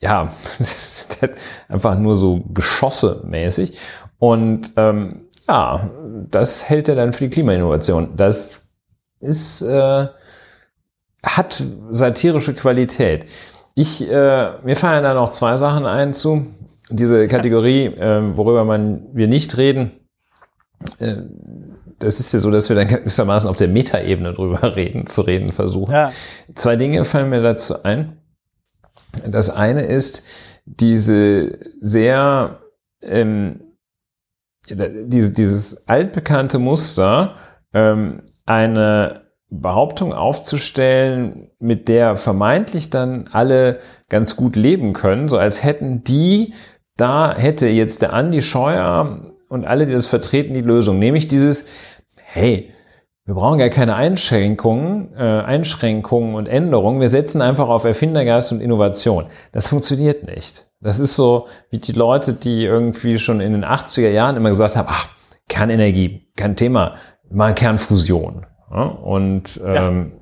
[0.00, 1.18] ja, das ist
[1.68, 3.76] einfach nur so Geschosse mäßig.
[4.18, 5.90] Und ähm, ja,
[6.30, 8.10] das hält er dann für die Klimainnovation.
[8.16, 8.68] Das
[9.18, 10.06] ist äh,
[11.24, 13.26] hat satirische Qualität.
[13.74, 16.46] Ich, äh, mir fallen da noch zwei Sachen ein zu.
[16.90, 19.92] Diese Kategorie, äh, worüber man, wir nicht reden,
[20.98, 21.16] äh,
[21.98, 25.50] das ist ja so, dass wir dann gewissermaßen auf der Metaebene drüber reden, zu reden
[25.50, 25.92] versuchen.
[25.92, 26.10] Ja.
[26.54, 28.16] Zwei Dinge fallen mir dazu ein.
[29.26, 30.26] Das eine ist
[30.64, 32.60] diese sehr,
[33.02, 33.60] ähm,
[34.68, 37.36] diese, dieses altbekannte Muster,
[37.72, 45.64] ähm, eine Behauptung aufzustellen, mit der vermeintlich dann alle ganz gut leben können, so als
[45.64, 46.54] hätten die,
[46.96, 50.98] da hätte jetzt der Andi Scheuer und alle, die das vertreten, die Lösung.
[50.98, 51.66] Nämlich dieses,
[52.22, 52.70] hey,
[53.24, 57.00] wir brauchen gar keine Einschränkungen, äh, Einschränkungen und Änderungen.
[57.00, 59.26] Wir setzen einfach auf Erfindergeist und Innovation.
[59.52, 60.66] Das funktioniert nicht.
[60.80, 64.76] Das ist so wie die Leute, die irgendwie schon in den 80er Jahren immer gesagt
[64.76, 65.08] haben, ach,
[65.48, 66.94] Kernenergie, kein Thema,
[67.30, 68.46] mal Kernfusion.
[68.72, 70.12] Ja, und ähm,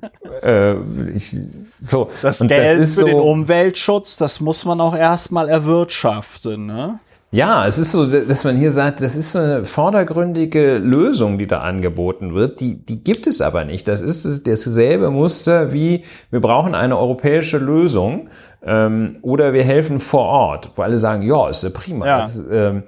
[0.41, 0.71] ja.
[0.71, 0.75] äh,
[1.13, 1.37] ich,
[1.79, 2.09] so.
[2.21, 6.65] Das und Geld das ist für so, den Umweltschutz, das muss man auch erstmal erwirtschaften.
[6.65, 6.99] Ne?
[7.31, 11.45] Ja, es ist so, dass man hier sagt, das ist so eine vordergründige Lösung, die
[11.45, 12.59] da angeboten wird.
[12.59, 13.87] Die, die gibt es aber nicht.
[13.87, 18.29] Das ist dasselbe Muster wie, wir brauchen eine europäische Lösung
[18.65, 22.07] ähm, oder wir helfen vor Ort, wo alle sagen, ja, ist ja prima.
[22.07, 22.21] Ja.
[22.21, 22.83] Das, ähm,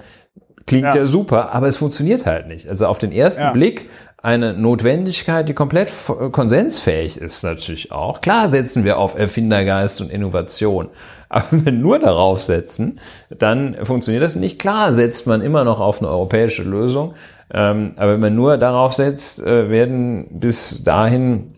[0.66, 1.02] klingt ja.
[1.02, 1.06] ja.
[1.06, 2.68] super, aber es funktioniert halt nicht.
[2.68, 3.52] Also auf den ersten ja.
[3.52, 3.90] Blick
[4.24, 5.92] eine Notwendigkeit, die komplett
[6.32, 8.22] konsensfähig ist natürlich auch.
[8.22, 10.90] Klar setzen wir auf Erfindergeist und Innovation,
[11.30, 14.60] aber wenn wir nur darauf setzen, dann funktioniert das nicht.
[14.60, 17.16] Klar setzt man immer noch auf eine europäische Lösung,
[17.52, 21.56] ähm, aber wenn man nur darauf setzt, äh, werden bis dahin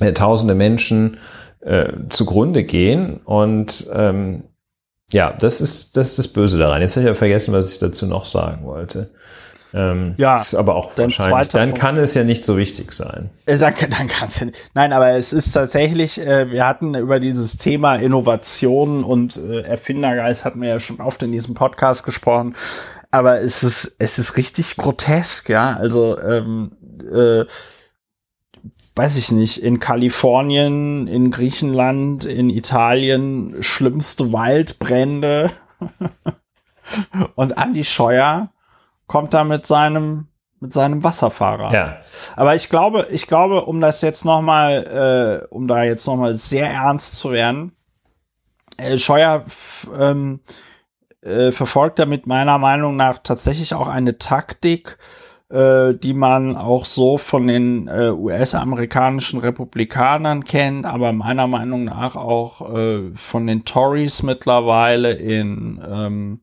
[0.00, 1.18] äh, tausende Menschen
[1.60, 4.44] äh, zugrunde gehen und ähm,
[5.12, 6.80] ja, das ist, das ist das Böse daran.
[6.80, 9.10] Jetzt habe ich ja vergessen, was ich dazu noch sagen wollte.
[9.74, 11.48] Ähm, ja, ist aber auch wahrscheinlich.
[11.48, 11.80] Dann Punkt.
[11.80, 13.30] kann es ja nicht so wichtig sein.
[13.46, 14.58] Äh, dann, dann kann es ja nicht.
[14.74, 20.44] Nein, aber es ist tatsächlich, äh, wir hatten über dieses Thema Innovation und äh, Erfindergeist
[20.44, 22.54] hatten wir ja schon oft in diesem Podcast gesprochen.
[23.10, 25.76] Aber es ist, es ist richtig grotesk, ja.
[25.76, 26.72] Also, ähm,
[27.10, 27.44] äh,
[28.94, 35.50] weiß ich nicht, in Kalifornien, in Griechenland, in Italien schlimmste Waldbrände.
[37.34, 38.50] und Andy Scheuer
[39.12, 41.72] kommt da mit seinem mit seinem Wasserfahrer.
[41.74, 41.96] Ja.
[42.34, 46.16] Aber ich glaube, ich glaube, um das jetzt noch mal, äh, um da jetzt noch
[46.16, 47.76] mal sehr ernst zu werden,
[48.78, 49.44] äh, Scheuer
[49.98, 50.40] ähm,
[51.20, 54.96] äh, verfolgt damit meiner Meinung nach tatsächlich auch eine Taktik,
[55.52, 62.16] äh, die man auch so von den äh, US-amerikanischen Republikanern kennt, aber meiner Meinung nach
[62.16, 66.40] auch äh, von den Tories mittlerweile in, ähm,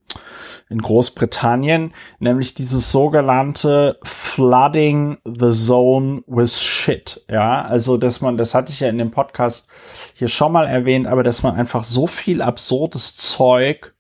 [0.70, 7.26] in Großbritannien, nämlich dieses sogenannte Flooding the Zone with Shit.
[7.32, 9.70] Ja, also dass man, das hatte ich ja in dem Podcast
[10.14, 13.96] hier schon mal erwähnt, aber dass man einfach so viel absurdes Zeug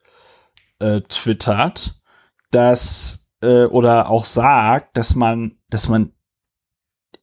[0.79, 1.95] äh, twittert,
[2.51, 6.11] dass äh, oder auch sagt, dass man, dass man,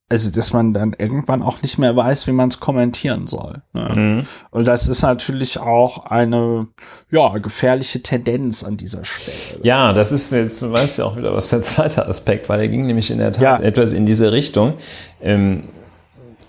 [0.09, 3.63] also dass man dann irgendwann auch nicht mehr weiß, wie man es kommentieren soll.
[3.73, 3.93] Ne?
[3.97, 4.27] Mhm.
[4.51, 6.69] Und das ist natürlich auch eine
[7.11, 9.65] ja gefährliche Tendenz an dieser Stelle.
[9.65, 12.57] Ja, das ist jetzt, du weißt ja auch wieder, was der zweite Aspekt war.
[12.57, 13.59] Der ging nämlich in der Tat ja.
[13.59, 14.75] etwas in diese Richtung.
[15.21, 15.65] Ähm,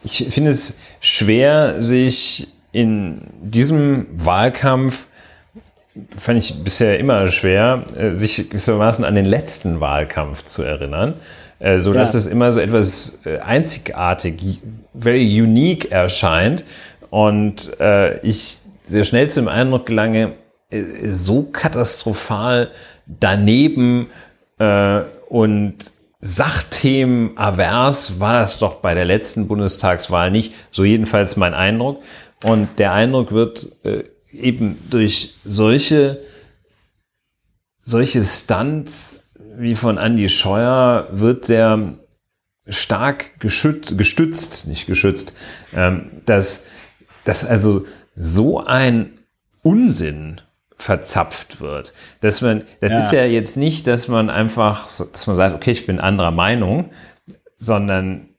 [0.03, 5.06] ich finde es schwer, sich in diesem Wahlkampf
[6.17, 11.15] fand ich bisher immer schwer, äh, sich gewissermaßen an den letzten Wahlkampf zu erinnern,
[11.59, 12.19] äh, so dass ja.
[12.19, 14.59] es immer so etwas äh, einzigartig,
[14.93, 16.63] very unique erscheint
[17.09, 17.71] und
[18.21, 20.33] ich sehr schnell zum Eindruck gelange,
[21.07, 22.69] so katastrophal
[23.05, 24.07] daneben
[25.29, 32.01] und Sachthemen avers war das doch bei der letzten Bundestagswahl nicht, so jedenfalls mein Eindruck.
[32.43, 33.71] Und der Eindruck wird
[34.37, 36.21] eben durch solche,
[37.85, 41.95] solche Stunts wie von Andy Scheuer wird der
[42.67, 45.33] stark geschützt, gestützt, nicht geschützt,
[45.73, 46.67] ähm, dass,
[47.23, 49.17] dass also so ein
[49.63, 50.41] Unsinn
[50.77, 51.93] verzapft wird.
[52.21, 52.97] Dass man, das ja.
[52.99, 56.91] ist ja jetzt nicht, dass man einfach, dass man sagt, okay, ich bin anderer Meinung,
[57.55, 58.29] sondern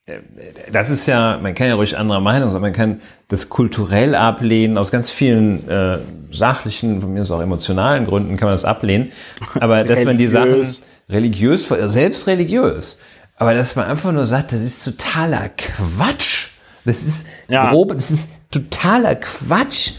[0.73, 4.79] das ist ja, man kann ja ruhig anderer Meinung sein, man kann das kulturell ablehnen,
[4.79, 5.99] aus ganz vielen äh,
[6.31, 9.12] sachlichen, von mir aus auch emotionalen Gründen kann man das ablehnen.
[9.61, 10.66] Aber dass man die Sachen
[11.09, 12.99] religiös, selbst religiös,
[13.37, 16.49] aber dass man einfach nur sagt, das ist totaler Quatsch.
[16.85, 17.71] Das ist ja.
[17.71, 19.92] grob, das ist totaler Quatsch.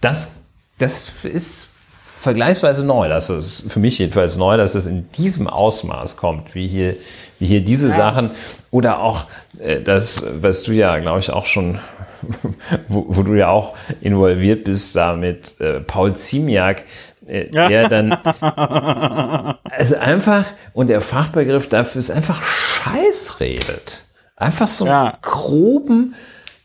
[0.00, 0.36] Das,
[0.78, 1.68] das ist
[2.24, 3.08] vergleichsweise neu.
[3.08, 6.96] Das ist für mich jedenfalls neu, dass es in diesem Ausmaß kommt, wie hier,
[7.38, 7.94] wie hier diese ja.
[7.94, 8.30] Sachen
[8.70, 9.26] oder auch
[9.58, 11.78] äh, das, was du ja, glaube ich, auch schon,
[12.88, 16.84] wo, wo, du ja auch involviert bist, da mit äh, Paul Ziemiak,
[17.26, 18.12] äh, der dann
[19.70, 24.04] also einfach, und der Fachbegriff dafür ist einfach Scheiß redet.
[24.36, 25.16] Einfach so ja.
[25.22, 26.14] groben,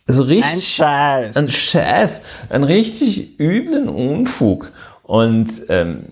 [0.08, 0.54] so richtig.
[0.54, 1.38] Ein Scheiß.
[1.38, 2.22] Ein Scheiß.
[2.50, 4.72] Einen richtig üblen Unfug.
[5.04, 6.06] Und ähm,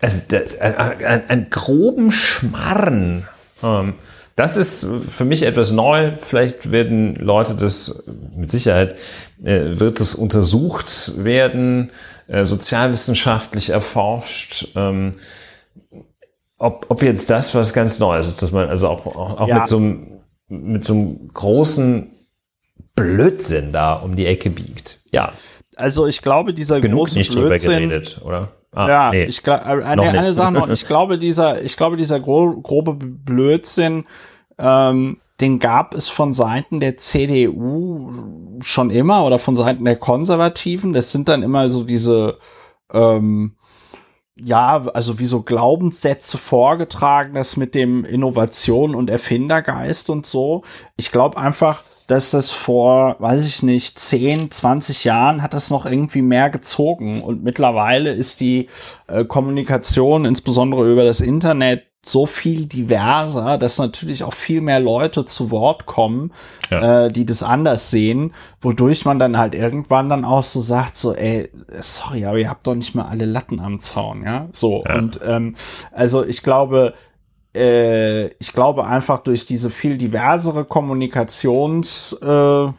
[0.00, 0.22] also
[0.60, 3.26] ein, ein, groben Schmarren.
[3.62, 3.94] Ähm,
[4.36, 6.12] das ist für mich etwas neu.
[6.16, 8.96] Vielleicht werden Leute das, mit Sicherheit
[9.42, 11.90] äh, wird es untersucht werden,
[12.28, 14.68] äh, sozialwissenschaftlich erforscht.
[14.74, 15.12] Ähm,
[16.56, 19.58] ob, ob jetzt das was ganz Neues ist, dass man also auch, auch, auch ja.
[19.58, 20.06] mit, so einem,
[20.48, 22.10] mit so einem großen
[22.94, 25.00] Blödsinn da um die Ecke biegt.
[25.10, 25.32] Ja
[25.76, 28.52] also ich glaube, dieser Genug große nicht Blödsinn, drüber geredet, oder?
[28.74, 29.24] Ah, ja, nee.
[29.24, 32.94] ich glaube, äh, eine, eine Sache noch, ich glaube, dieser, ich glaube, dieser gro grobe
[32.94, 34.04] Blödsinn,
[34.58, 40.92] ähm, den gab es von Seiten der CDU schon immer oder von Seiten der Konservativen.
[40.92, 42.38] Das sind dann immer so diese,
[42.92, 43.56] ähm,
[44.36, 50.62] ja, also wie so Glaubenssätze vorgetragen, das mit dem Innovation und Erfindergeist und so.
[50.96, 55.86] Ich glaube einfach, dass das vor, weiß ich nicht, 10, 20 Jahren hat das noch
[55.86, 58.68] irgendwie mehr gezogen und mittlerweile ist die
[59.06, 65.24] äh, Kommunikation, insbesondere über das Internet, so viel diverser, dass natürlich auch viel mehr Leute
[65.24, 66.32] zu Wort kommen,
[66.70, 67.06] ja.
[67.06, 71.14] äh, die das anders sehen, wodurch man dann halt irgendwann dann auch so sagt, so,
[71.14, 71.48] ey,
[71.80, 74.96] sorry, aber ihr habt doch nicht mal alle Latten am Zaun, ja, so ja.
[74.98, 75.54] und ähm,
[75.92, 76.92] also ich glaube,
[77.54, 82.74] äh, ich glaube einfach durch diese viel diversere Kommunikationssphäre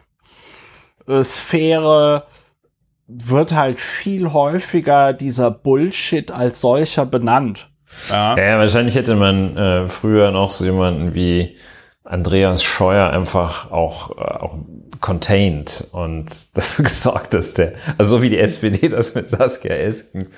[1.06, 2.20] äh,
[3.06, 7.70] wird halt viel häufiger dieser Bullshit als solcher benannt.
[8.10, 11.56] Ja, ja wahrscheinlich hätte man äh, früher noch so jemanden wie
[12.04, 14.58] Andreas Scheuer einfach auch, äh, auch
[15.00, 20.28] contained und dafür gesorgt, dass der, also so wie die SPD das mit Saskia Esken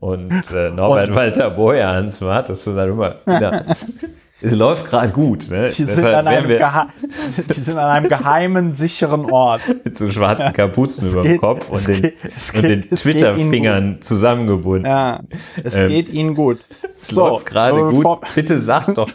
[0.00, 3.64] und äh, Norbert und, Walter Borjans macht, dass du dann immer wieder,
[4.42, 5.48] es läuft gerade gut.
[5.48, 5.70] Ne?
[5.70, 9.62] Die sind, an einem die sind an einem geheimen, sicheren Ort.
[9.84, 12.16] mit so schwarzen Kapuzen über dem Kopf und den, geht,
[12.54, 14.90] und den Twitter-Fingern zusammengebunden.
[14.90, 15.20] Ja,
[15.62, 16.58] es ähm, geht ihnen gut.
[17.00, 18.06] Es so, läuft gerade gut.
[18.34, 19.08] Bitte sag doch,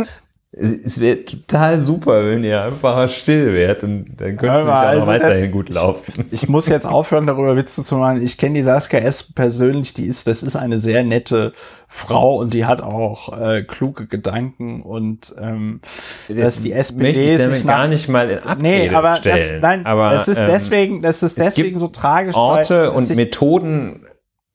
[0.59, 5.01] es wäre total super, wenn ihr einfach still wärt und dann könnte es ja also
[5.01, 6.25] noch weiterhin das, gut laufen.
[6.31, 8.23] Ich, ich, muss jetzt aufhören, darüber Witze zu machen.
[8.23, 9.31] Ich kenne die Saskia S.
[9.33, 11.53] persönlich, die ist, das ist eine sehr nette
[11.87, 15.81] Frau und die hat auch äh, kluge Gedanken und ähm,
[16.27, 19.37] das dass die SPD ich sich nach, gar nicht mal in Abrede nee, aber stellen.
[19.37, 22.35] Das, nein, aber das ist ähm, deswegen, das ist deswegen so tragisch.
[22.35, 24.05] Orte und Methoden,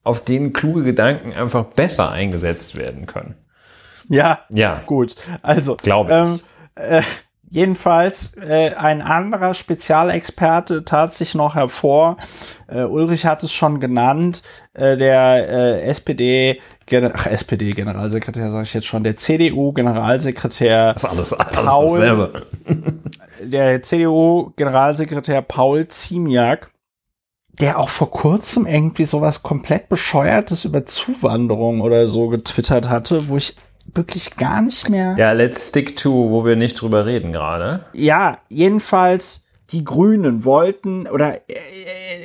[0.03, 3.37] auf denen kluge Gedanken einfach besser eingesetzt werden können.
[4.13, 5.17] Ja, ja, gut.
[5.41, 6.17] Also, glaube ich.
[6.17, 6.41] Ähm,
[6.75, 7.03] äh,
[7.49, 12.19] jedenfalls, äh, ein anderer Spezialexperte tat sich noch hervor.
[12.69, 14.43] Äh, Ulrich hat es schon genannt.
[14.75, 16.61] Äh, der äh, SPD,
[17.15, 20.93] ach, SPD Generalsekretär sage ich jetzt schon, der CDU Generalsekretär.
[20.93, 22.47] Das ist alles, alles Paul, dasselbe.
[23.43, 26.71] der CDU Generalsekretär Paul Ziemiak
[27.61, 33.37] der auch vor kurzem irgendwie sowas komplett bescheuertes über Zuwanderung oder so getwittert hatte, wo
[33.37, 33.57] ich
[33.95, 35.14] wirklich gar nicht mehr.
[35.18, 37.84] Ja, let's stick to, wo wir nicht drüber reden gerade.
[37.93, 39.41] Ja, jedenfalls
[39.73, 41.55] die Grünen wollten oder äh,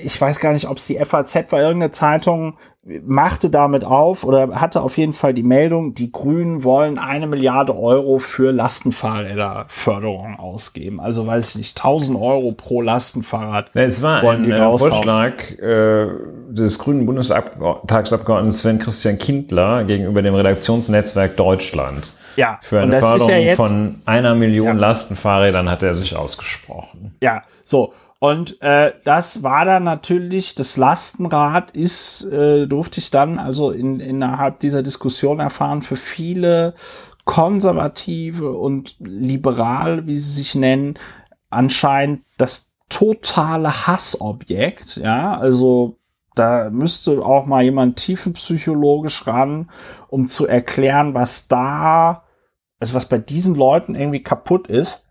[0.03, 2.57] ich weiß gar nicht, ob es die FAZ war, irgendeine Zeitung
[3.05, 7.77] machte damit auf oder hatte auf jeden Fall die Meldung, die Grünen wollen eine Milliarde
[7.77, 11.01] Euro für Lastenfahrräderförderung ausgeben.
[11.01, 13.71] Also weiß ich nicht, 1000 Euro pro Lastenfahrrad.
[13.73, 16.07] Es war ein äh, Vorschlag äh,
[16.49, 22.11] des Grünen Bundestagsabgeordneten Sven Christian Kindler gegenüber dem Redaktionsnetzwerk Deutschland.
[22.37, 24.73] Ja, für eine Förderung ja von einer Million ja.
[24.73, 27.15] Lastenfahrrädern hat er sich ausgesprochen.
[27.21, 27.93] Ja, so.
[28.19, 33.99] Und äh, das war dann natürlich, das Lastenrad ist, äh, durfte ich dann also in,
[33.99, 36.73] innerhalb dieser Diskussion erfahren, für viele
[37.25, 40.97] Konservative und liberal, wie sie sich nennen,
[41.49, 44.97] anscheinend das totale Hassobjekt.
[44.97, 45.97] Ja, also
[46.35, 49.69] da müsste auch mal jemand tiefenpsychologisch ran,
[50.07, 52.23] um zu erklären, was da,
[52.79, 55.03] also was bei diesen Leuten irgendwie kaputt ist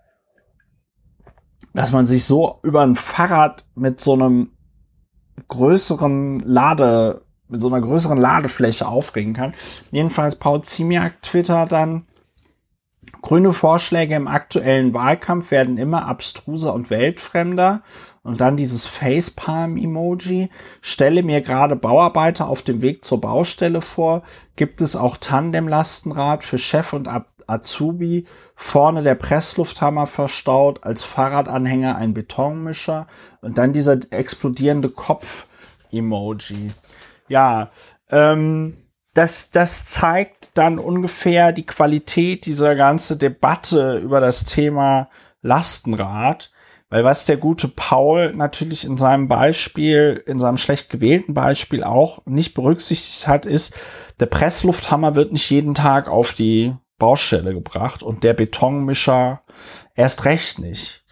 [1.76, 4.50] dass man sich so über ein Fahrrad mit so einem
[5.48, 9.52] größeren Lade, mit so einer größeren Ladefläche aufregen kann.
[9.90, 12.06] Jedenfalls Paul Ziemiak twittert dann,
[13.20, 17.82] grüne Vorschläge im aktuellen Wahlkampf werden immer abstruser und weltfremder.
[18.22, 20.48] Und dann dieses Facepalm-Emoji.
[20.80, 24.22] Stelle mir gerade Bauarbeiter auf dem Weg zur Baustelle vor.
[24.56, 27.06] Gibt es auch Tandem-Lastenrad für Chef und
[27.46, 33.06] Azubi vorne der Presslufthammer verstaut, als Fahrradanhänger ein Betonmischer
[33.40, 36.72] und dann dieser explodierende Kopf-Emoji.
[37.28, 37.70] Ja,
[38.10, 38.76] ähm,
[39.14, 45.08] das, das zeigt dann ungefähr die Qualität dieser ganzen Debatte über das Thema
[45.42, 46.50] Lastenrad.
[46.88, 52.24] Weil was der gute Paul natürlich in seinem Beispiel, in seinem schlecht gewählten Beispiel auch
[52.26, 53.74] nicht berücksichtigt hat, ist,
[54.20, 59.42] der Presslufthammer wird nicht jeden Tag auf die Baustelle gebracht und der Betonmischer
[59.94, 61.02] erst recht nicht.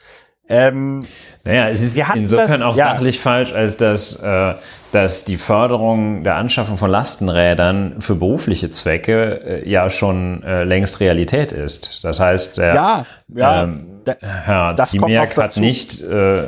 [0.47, 1.01] Ähm,
[1.45, 2.93] naja, es ist insofern das, auch ja.
[2.95, 4.55] sachlich falsch, als dass, äh,
[4.93, 11.01] dass die Förderung der Anschaffung von Lastenrädern für berufliche Zwecke äh, ja schon äh, längst
[11.01, 12.05] Realität ist.
[12.05, 16.43] Das heißt, der, ja, ja, ähm, Herr Ziemiak hat nicht, äh,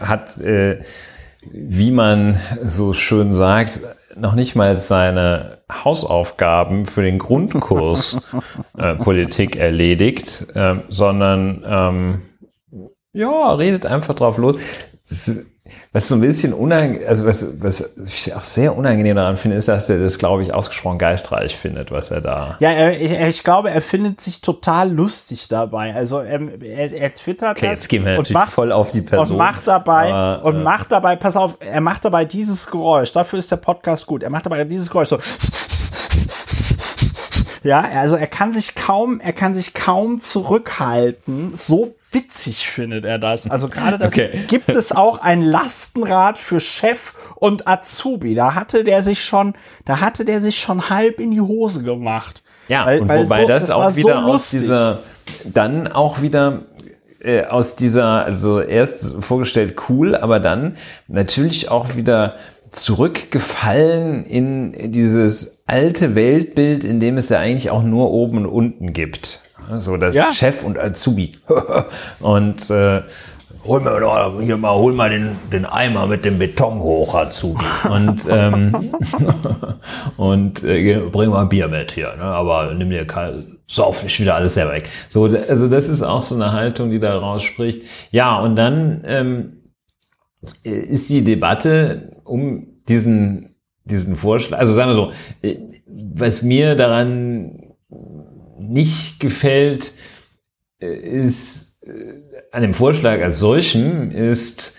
[0.00, 0.80] hat, äh,
[1.52, 3.80] wie man so schön sagt,
[4.16, 8.18] noch nicht mal seine Hausaufgaben für den Grundkurs
[8.78, 12.22] äh, Politik erledigt, äh, sondern ähm,
[13.12, 14.56] ja, redet einfach drauf los.
[15.08, 15.46] Das,
[15.92, 19.68] was so ein bisschen unangenehm, also was, was ich auch sehr unangenehm daran finde, ist,
[19.68, 22.56] dass er das, glaube ich, ausgesprochen geistreich findet, was er da.
[22.60, 25.94] Ja, er, ich, ich, glaube, er findet sich total lustig dabei.
[25.94, 29.32] Also ähm, er, er twittert okay, jetzt gehen wir natürlich macht, voll auf die Person.
[29.32, 33.12] Und macht dabei, aber, und äh, macht dabei, pass auf, er macht dabei dieses Geräusch.
[33.12, 34.22] Dafür ist der Podcast gut.
[34.22, 35.18] Er macht dabei dieses Geräusch so.
[37.66, 41.56] Ja, also er kann sich kaum, er kann sich kaum zurückhalten.
[41.56, 43.48] So witzig findet er das.
[43.48, 44.44] Also gerade das okay.
[44.48, 48.34] gibt es auch ein Lastenrad für Chef und Azubi.
[48.34, 49.54] Da hatte der sich schon,
[49.84, 52.42] da hatte der sich schon halb in die Hose gemacht.
[52.68, 54.98] Ja, weil, und weil wobei so, das, das auch wieder so aus dieser,
[55.44, 56.62] dann auch wieder
[57.20, 62.36] äh, aus dieser, also erst vorgestellt cool, aber dann natürlich auch wieder
[62.70, 68.92] zurückgefallen in dieses alte Weltbild, in dem es ja eigentlich auch nur oben und unten
[68.92, 69.45] gibt.
[69.78, 70.30] So das ja.
[70.32, 71.32] Chef und Azubi.
[72.20, 73.02] und äh,
[73.66, 77.64] hol mir doch hier mal, hol mal den, den Eimer mit dem Beton hoch, Azubi.
[77.90, 78.72] Und, ähm,
[80.16, 82.22] und äh, bring mal Bier mit hier, ne?
[82.22, 84.88] aber nimm dir kein, sauf nicht wieder alles selber weg.
[85.08, 87.82] So, also das ist auch so eine Haltung, die da rausspricht.
[88.10, 89.52] Ja, und dann ähm,
[90.62, 95.12] ist die Debatte um diesen, diesen Vorschlag, also sagen wir so,
[95.42, 95.56] äh,
[95.86, 97.55] was mir daran
[98.68, 99.92] nicht gefällt,
[100.78, 101.80] ist,
[102.52, 104.76] an dem Vorschlag als solchen ist,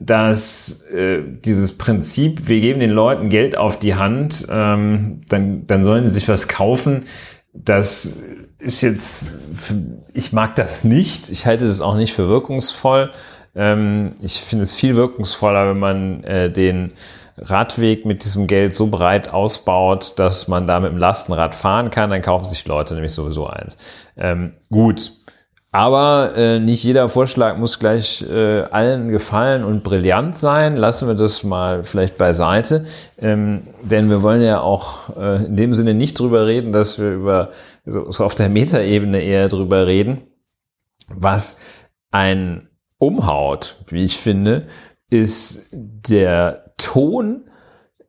[0.00, 5.82] dass äh, dieses Prinzip, wir geben den Leuten Geld auf die Hand, ähm, dann, dann
[5.82, 7.04] sollen sie sich was kaufen,
[7.52, 8.18] das
[8.58, 9.32] ist jetzt,
[10.14, 13.10] ich mag das nicht, ich halte das auch nicht für wirkungsvoll.
[13.54, 16.92] Ähm, ich finde es viel wirkungsvoller, wenn man äh, den
[17.40, 22.10] Radweg mit diesem Geld so breit ausbaut, dass man da mit dem Lastenrad fahren kann,
[22.10, 23.78] dann kaufen sich Leute nämlich sowieso eins.
[24.16, 25.12] Ähm, gut,
[25.70, 30.76] aber äh, nicht jeder Vorschlag muss gleich äh, allen gefallen und brillant sein.
[30.76, 32.86] Lassen wir das mal vielleicht beiseite.
[33.18, 37.12] Ähm, denn wir wollen ja auch äh, in dem Sinne nicht drüber reden, dass wir
[37.12, 37.50] über
[37.84, 40.22] so, so auf der Metaebene eher drüber reden.
[41.08, 41.60] Was
[42.10, 44.66] ein umhaut, wie ich finde,
[45.10, 47.44] ist der Ton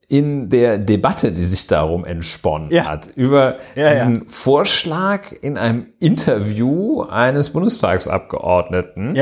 [0.08, 2.86] in der Debatte, die sich darum entsponnen ja.
[2.86, 4.22] hat, über ja, diesen ja.
[4.26, 9.16] Vorschlag in einem Interview eines Bundestagsabgeordneten,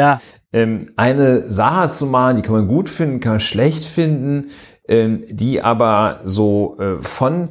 [0.54, 4.48] ähm, eine Sache zu malen, die kann man gut finden, kann man schlecht finden,
[4.88, 7.50] ähm, die aber so äh, von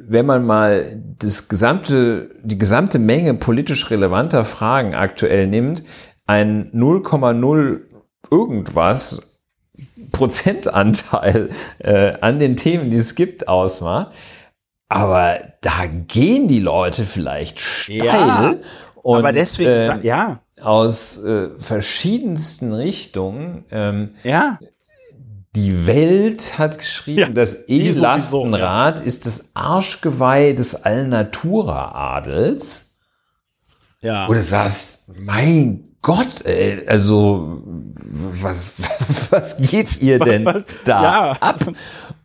[0.00, 5.82] wenn man mal das gesamte, die gesamte Menge politisch relevanter Fragen aktuell nimmt,
[6.26, 7.80] ein 0,0
[8.30, 9.37] irgendwas
[10.12, 14.14] Prozentanteil äh, an den Themen, die es gibt, ausmacht.
[14.88, 18.04] Aber da gehen die Leute vielleicht steil.
[18.04, 18.54] Ja,
[19.02, 20.40] und, aber deswegen, äh, ja.
[20.60, 23.64] Aus äh, verschiedensten Richtungen.
[23.70, 24.58] Ähm, ja.
[25.54, 29.04] Die Welt hat geschrieben, ja, das E-Lastenrad ja.
[29.04, 32.87] ist das Arschgeweih des Allnatura-Adels.
[34.00, 34.28] Ja.
[34.28, 38.74] Wo du sagst, mein Gott, ey, also was,
[39.30, 41.32] was geht ihr denn was, da ja.
[41.40, 41.64] ab?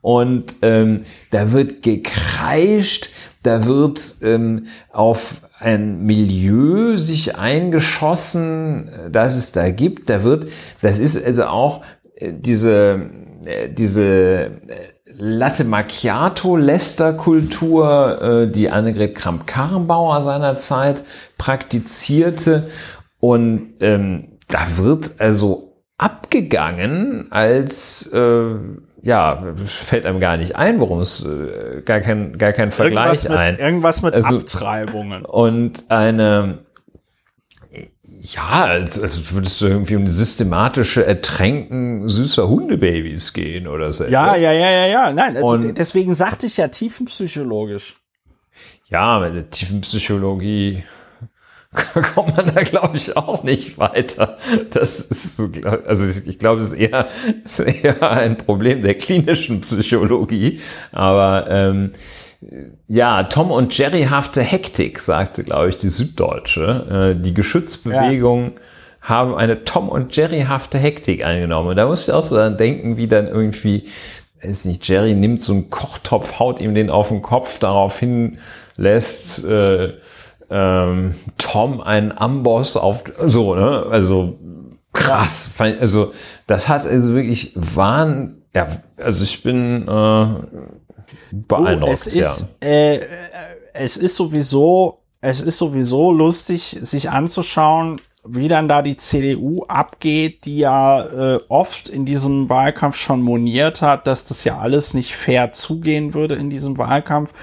[0.01, 1.01] Und ähm,
[1.32, 3.09] da wird gekreischt,
[3.41, 10.09] da wird ähm, auf ein Milieu sich eingeschossen, das es da gibt.
[10.09, 10.47] Da wird,
[10.82, 11.84] das ist also auch
[12.15, 13.09] äh, diese,
[13.45, 14.03] äh, diese
[14.67, 21.03] äh, Latte Macchiato Lästerkultur, äh, die Annegret Kramp-Karrenbauer seinerzeit
[21.38, 22.68] praktizierte.
[23.20, 28.55] Und ähm, da wird also abgegangen, als äh,
[29.01, 33.30] ja, fällt einem gar nicht ein, worum es äh, gar kein gar kein Vergleich irgendwas
[33.30, 33.59] mit, ein.
[33.59, 35.26] Irgendwas mit also, Abtreibungen.
[35.26, 36.59] Und eine
[38.26, 44.05] ja, als, als würdest du irgendwie um die systematische Ertränken süßer Hundebabys gehen oder so.
[44.05, 45.13] Ja, ja, ja, ja, ja.
[45.13, 47.97] Nein, also und, deswegen sagte ich ja tiefenpsychologisch.
[48.89, 50.86] Ja, mit der Tiefenpsychologie
[52.15, 54.38] kommt man da, glaube ich, auch nicht weiter.
[54.69, 55.49] Das ist so,
[55.86, 57.09] also ich, ich glaube, es ist eher,
[57.43, 60.61] ist eher ein Problem der klinischen Psychologie.
[60.93, 61.91] Aber ähm,
[62.87, 67.15] ja, Tom und Jerryhafte Hektik, sagte, glaube ich, die Süddeutsche.
[67.17, 68.61] Äh, die Geschützbewegung ja.
[69.01, 71.69] haben eine Tom und Jerryhafte Hektik eingenommen.
[71.69, 73.83] Und da muss ich auch so dann denken, wie dann irgendwie,
[74.43, 78.39] weiß nicht, Jerry nimmt so einen Kochtopf, haut ihm den auf den Kopf, daraufhin
[78.75, 79.93] lässt äh,
[80.49, 83.85] ähm, Tom einen Amboss auf so, ne?
[83.89, 84.37] Also
[84.93, 85.49] krass.
[85.57, 86.13] Also
[86.47, 88.37] das hat also wirklich Wahn.
[88.55, 88.67] Ja,
[88.97, 90.25] also ich bin äh,
[91.32, 91.89] beeindruckt.
[91.89, 92.68] Oh, es ist, ja.
[92.68, 92.99] äh,
[93.74, 100.45] es ist sowieso, es ist sowieso lustig, sich anzuschauen, wie dann da die CDU abgeht,
[100.45, 105.16] die ja äh, oft in diesem Wahlkampf schon moniert hat, dass das ja alles nicht
[105.16, 107.34] fair zugehen würde in diesem Wahlkampf.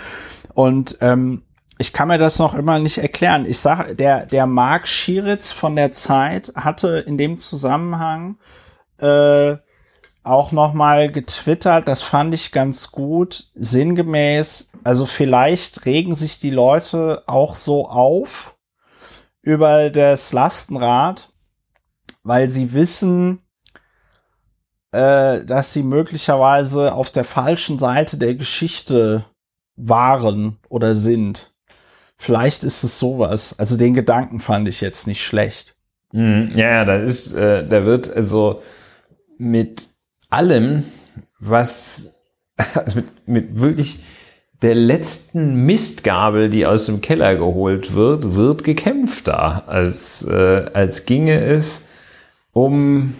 [0.54, 1.42] Und ähm,
[1.78, 3.46] ich kann mir das noch immer nicht erklären.
[3.46, 8.36] Ich sag, der, der Marc Schieritz von der Zeit hatte in dem Zusammenhang
[8.98, 9.56] äh,
[10.22, 16.50] auch noch mal getwittert, das fand ich ganz gut, sinngemäß, also vielleicht regen sich die
[16.50, 18.56] Leute auch so auf
[19.42, 21.30] über das Lastenrad,
[22.22, 23.40] weil sie wissen,
[24.92, 29.24] äh, dass sie möglicherweise auf der falschen Seite der Geschichte
[29.76, 31.54] waren oder sind.
[32.16, 33.58] Vielleicht ist es sowas.
[33.58, 35.76] Also den Gedanken fand ich jetzt nicht schlecht.
[36.12, 36.52] Mhm.
[36.54, 38.62] Ja, da ist, äh, da wird also
[39.38, 39.89] mit
[40.30, 40.84] allem,
[41.38, 42.14] was
[42.94, 44.04] mit, mit wirklich
[44.62, 51.06] der letzten Mistgabel, die aus dem Keller geholt wird, wird gekämpft da, als, äh, als
[51.06, 51.88] ginge es
[52.52, 53.14] um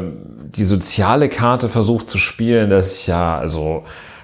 [0.56, 3.84] die soziale Karte versucht zu spielen, dass ja, also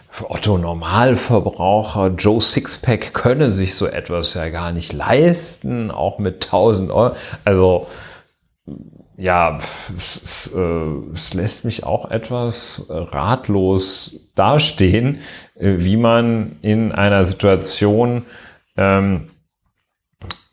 [0.10, 6.46] für Otto Normalverbraucher, Joe Sixpack könne sich so etwas ja gar nicht leisten, auch mit
[6.46, 7.16] 1000 Euro.
[7.46, 7.88] Also
[9.18, 9.60] ja,
[9.98, 10.60] es, äh,
[11.14, 15.20] es, lässt mich auch etwas ratlos dastehen,
[15.56, 18.26] äh, wie man in einer Situation
[18.78, 19.30] ähm,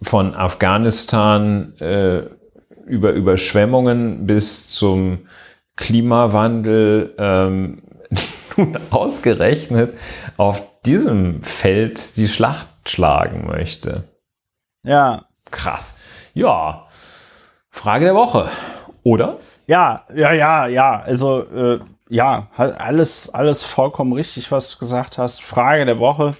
[0.03, 2.23] von Afghanistan äh,
[2.87, 5.27] über Überschwemmungen bis zum
[5.77, 7.83] Klimawandel ähm,
[8.57, 9.95] nun ausgerechnet
[10.37, 14.05] auf diesem Feld die Schlacht schlagen möchte.
[14.83, 15.27] Ja.
[15.51, 15.99] Krass.
[16.35, 16.87] Ja,
[17.71, 18.49] Frage der Woche,
[19.03, 19.39] oder?
[19.67, 21.01] Ja, ja, ja, ja.
[21.01, 25.43] Also äh, ja, alles, alles vollkommen richtig, was du gesagt hast.
[25.43, 26.37] Frage der Woche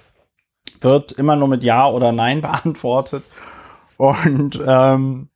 [0.81, 3.23] wird immer nur mit Ja oder Nein beantwortet
[3.97, 5.29] und ähm,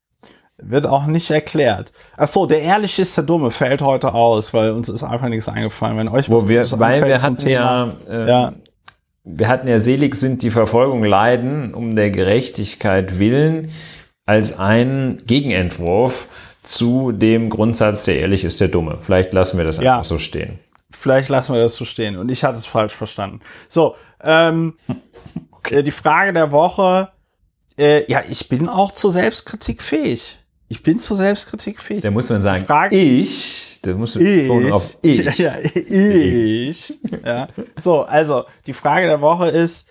[0.61, 1.91] wird auch nicht erklärt.
[2.17, 5.49] Ach so, der Ehrliche ist der Dumme fällt heute aus, weil uns ist einfach nichts
[5.49, 5.97] eingefallen.
[5.97, 8.53] Wenn euch Wo wir, weil wir hatten Thema, ja, äh, ja,
[9.23, 13.71] wir hatten ja selig sind die Verfolgung leiden um der Gerechtigkeit willen
[14.25, 16.27] als einen Gegenentwurf
[16.63, 18.99] zu dem Grundsatz, der ehrlich ist, der Dumme.
[19.01, 20.59] Vielleicht lassen wir das ja, einfach so stehen.
[20.91, 22.17] Vielleicht lassen wir das so stehen.
[22.17, 23.41] Und ich hatte es falsch verstanden.
[23.67, 24.75] So, ähm,
[25.51, 25.79] okay.
[25.79, 27.09] Äh, die Frage der Woche.
[27.77, 30.37] Äh, ja, ich bin auch zur Selbstkritik fähig.
[30.71, 32.01] Ich bin zur Selbstkritik fähig.
[32.01, 35.37] Da muss man sagen, Frage, ich, da musst du ich, auf ich.
[35.37, 36.97] Ja, ich.
[37.25, 37.49] ja.
[37.75, 39.89] So, also, die Frage der Woche ist,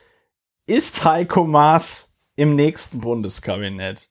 [0.65, 4.09] ist Heiko Maas im nächsten Bundeskabinett?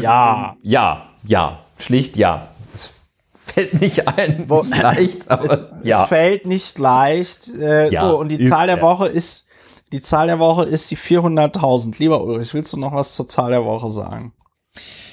[0.00, 0.56] ja.
[0.62, 2.48] Ja, ja, schlicht ja.
[2.72, 2.94] Es
[3.34, 6.04] fällt nicht ein, Wo, leicht, aber es, ja.
[6.04, 7.54] Es fällt nicht leicht.
[7.56, 9.48] Äh, ja, so, und die Zahl der Woche ist,
[9.92, 11.96] die Zahl der Woche ist die 400.000.
[11.98, 14.32] Lieber Ulrich, willst du noch was zur Zahl der Woche sagen?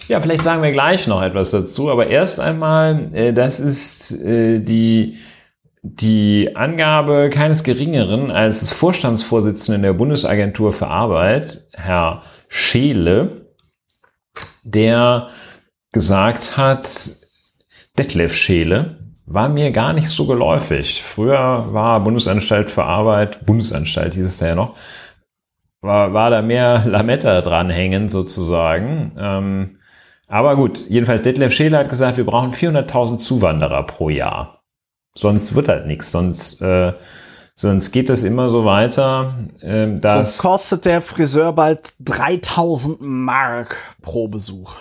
[0.08, 4.60] Ja, vielleicht sagen wir gleich noch etwas dazu, aber erst einmal, äh, das ist äh,
[4.60, 5.18] die
[5.86, 13.49] die Angabe keines Geringeren als des Vorstandsvorsitzenden der Bundesagentur für Arbeit, Herr Scheele,
[14.64, 15.28] der
[15.91, 17.12] gesagt hat,
[17.99, 21.04] Detlef Scheele war mir gar nicht so geläufig.
[21.04, 24.78] Früher war Bundesanstalt für Arbeit, Bundesanstalt hieß es ja noch,
[25.82, 29.18] war, war da mehr Lametta dranhängen sozusagen.
[29.20, 29.80] Ähm,
[30.34, 34.59] aber gut, jedenfalls Detlef Scheele hat gesagt, wir brauchen 400.000 Zuwanderer pro Jahr.
[35.15, 36.93] Sonst wird halt nichts, sonst äh,
[37.55, 39.36] Sonst geht das immer so weiter.
[39.61, 44.75] Äh, dass Sonst kostet der Friseur bald 3000 Mark pro Besuch.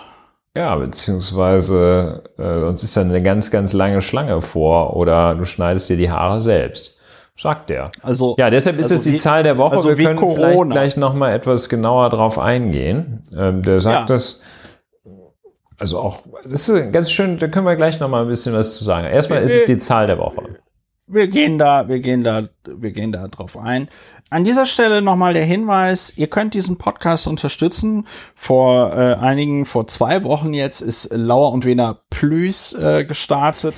[0.55, 5.89] Ja, beziehungsweise äh, uns ist dann eine ganz, ganz lange Schlange vor oder du schneidest
[5.89, 6.97] dir die Haare selbst.
[7.35, 7.91] Sagt der.
[8.03, 9.75] Also, ja, deshalb ist also es die wie, Zahl der Woche.
[9.75, 10.35] Also Wir können Corona.
[10.35, 13.23] vielleicht gleich noch mal etwas genauer drauf eingehen.
[13.35, 14.15] Ähm, der sagt ja.
[14.15, 14.41] das,
[15.83, 18.77] also auch, das ist ganz schön, da können wir gleich noch mal ein bisschen was
[18.77, 19.05] zu sagen.
[19.05, 20.59] Erstmal ist es die Zahl der Woche
[21.07, 23.89] wir gehen da, wir gehen da, wir gehen da drauf ein.
[24.33, 28.07] An dieser Stelle nochmal der Hinweis, ihr könnt diesen Podcast unterstützen.
[28.33, 33.75] Vor äh, einigen, vor zwei Wochen jetzt ist Lauer und Wiener Plüs äh, gestartet.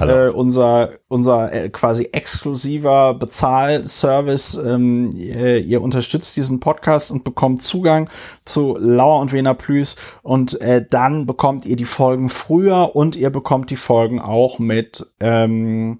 [0.00, 4.56] Äh, unser unser äh, quasi exklusiver Bezahlservice.
[4.56, 8.08] Ähm, ihr, ihr, unterstützt diesen Podcast und bekommt Zugang
[8.44, 13.30] zu Lauer und Wiener Plüs und äh, dann bekommt ihr die Folgen früher und ihr
[13.30, 15.98] bekommt die Folgen auch mit ähm,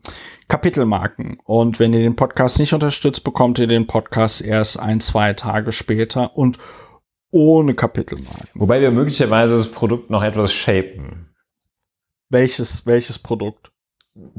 [0.48, 1.38] Kapitelmarken.
[1.44, 3.95] Und wenn ihr den Podcast nicht unterstützt, bekommt ihr den Podcast
[4.40, 6.58] erst ein, zwei Tage später und
[7.30, 8.48] ohne Kapitelmarken.
[8.54, 11.34] Wobei wir möglicherweise das Produkt noch etwas shapen.
[12.28, 13.72] Welches, welches Produkt?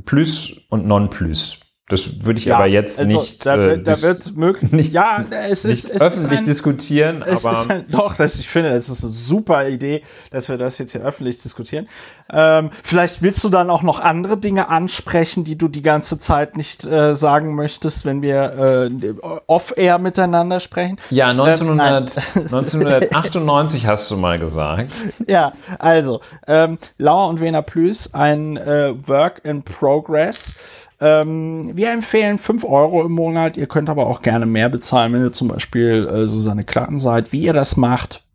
[0.05, 1.60] Plus und Non-Plus.
[1.89, 3.45] Das würde ich ja, aber jetzt also nicht.
[3.45, 4.71] Da, äh, da wird möglich.
[4.77, 7.21] Nicht, ja, es ist es öffentlich ist ein, diskutieren.
[7.25, 10.57] Es aber ist ein, doch, das, ich finde, es ist eine super Idee, dass wir
[10.57, 11.88] das jetzt hier öffentlich diskutieren.
[12.29, 16.57] Ähm, vielleicht willst du dann auch noch andere Dinge ansprechen, die du die ganze Zeit
[16.57, 19.13] nicht äh, sagen möchtest, wenn wir äh,
[19.47, 20.97] off-air miteinander sprechen.
[21.09, 24.91] Ja, 1900, ähm, 1998 hast du mal gesagt.
[25.25, 30.53] Ja, also ähm, Lauer und Wena Plus, ein äh, Work in Progress.
[30.99, 33.57] Ähm, wir empfehlen 5 Euro im Monat.
[33.57, 37.31] Ihr könnt aber auch gerne mehr bezahlen, wenn ihr zum Beispiel äh, Susanne Klatten seid.
[37.31, 38.25] Wie ihr das macht,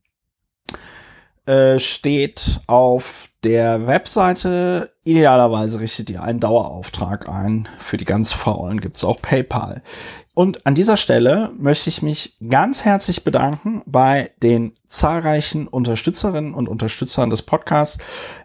[1.46, 4.92] äh, steht auf der Webseite.
[5.04, 7.68] Idealerweise richtet ihr einen Dauerauftrag ein.
[7.78, 9.82] Für die ganz Faulen gibt's auch PayPal.
[10.35, 16.70] Und an dieser Stelle möchte ich mich ganz herzlich bedanken bei den zahlreichen Unterstützerinnen und
[16.70, 17.99] Unterstützern des Podcasts.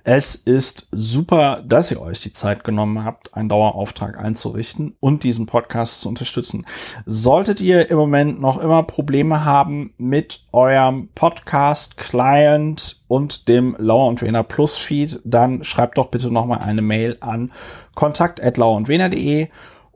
[0.04, 5.46] Es ist super, dass ihr euch die Zeit genommen habt, einen Dauerauftrag einzurichten und diesen
[5.46, 6.66] Podcast zu unterstützen.
[7.06, 14.22] Solltet ihr im Moment noch immer Probleme haben mit eurem Podcast-Client und dem Lauer und
[14.22, 17.54] Wener Plus Feed, dann schreibt doch bitte nochmal eine Mail an
[17.96, 19.52] kontakt.lauerundwener.de und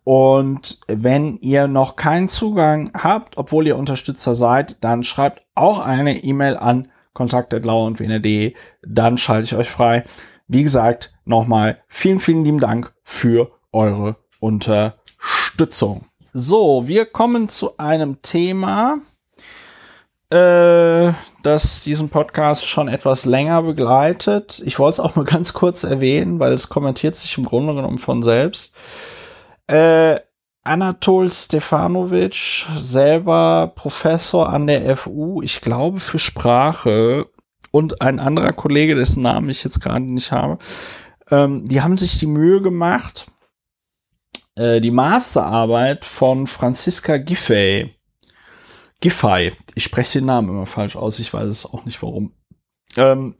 [0.06, 6.58] wenn ihr noch keinen Zugang habt, obwohl ihr Unterstützer seid, dann schreibt auch eine E-Mail
[6.58, 10.04] an kontakt.lauerundwener.de, dann schalte ich euch frei.
[10.48, 16.06] Wie gesagt, nochmal vielen, vielen lieben Dank für eure Unterstützung.
[16.34, 18.98] So, wir kommen zu einem Thema,
[20.30, 21.12] äh,
[21.44, 24.62] das diesen Podcast schon etwas länger begleitet.
[24.66, 28.00] Ich wollte es auch nur ganz kurz erwähnen, weil es kommentiert sich im Grunde genommen
[28.00, 28.74] von selbst.
[29.72, 30.20] Äh,
[30.64, 37.30] Anatol Stefanovic, selber Professor an der FU, ich glaube für Sprache.
[37.72, 40.58] Und ein anderer Kollege, dessen Namen ich jetzt gerade nicht habe,
[41.30, 43.28] ähm, die haben sich die Mühe gemacht,
[44.56, 47.96] äh, die Masterarbeit von Franziska Giffey,
[49.00, 52.34] Giffey, ich spreche den Namen immer falsch aus, ich weiß es auch nicht warum,
[52.98, 53.36] ähm,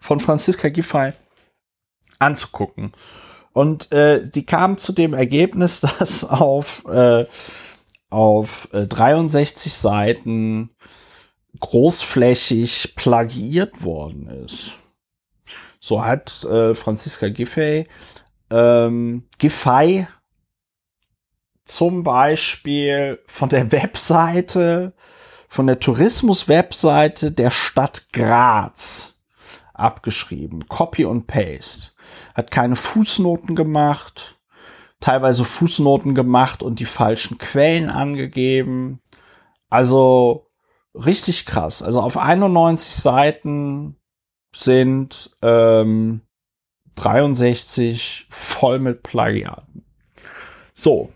[0.00, 1.12] von Franziska Giffey
[2.18, 2.90] anzugucken.
[3.52, 7.26] Und äh, die kam zu dem Ergebnis, dass auf, äh,
[8.10, 10.70] auf äh, 63 Seiten
[11.60, 14.76] großflächig plagiiert worden ist.
[15.80, 17.86] So hat äh, Franziska Giffey
[18.52, 20.06] ähm, Giffey
[21.64, 24.92] zum Beispiel von der Webseite,
[25.48, 29.14] von der Tourismus-Webseite der Stadt Graz
[29.72, 30.68] abgeschrieben.
[30.68, 31.91] Copy und Paste
[32.34, 34.38] hat keine Fußnoten gemacht,
[35.00, 39.00] teilweise Fußnoten gemacht und die falschen Quellen angegeben.
[39.68, 40.50] Also
[40.94, 41.82] richtig krass.
[41.82, 43.96] Also auf 91 Seiten
[44.54, 46.22] sind ähm,
[46.96, 49.84] 63 voll mit Plagiaten.
[50.74, 51.10] So,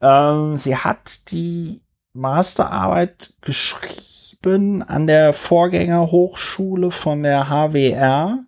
[0.00, 1.82] ähm, sie hat die
[2.12, 8.44] Masterarbeit geschrieben an der Vorgängerhochschule von der HWR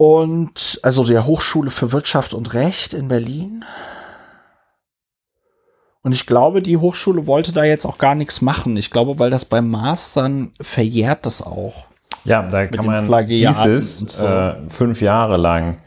[0.00, 3.66] und also der Hochschule für Wirtschaft und Recht in Berlin.
[6.00, 8.78] Und ich glaube, die Hochschule wollte da jetzt auch gar nichts machen.
[8.78, 11.84] Ich glaube, weil das beim Mastern verjährt das auch.
[12.24, 14.24] Ja, da kann man dieses so.
[14.24, 15.82] äh, fünf Jahre lang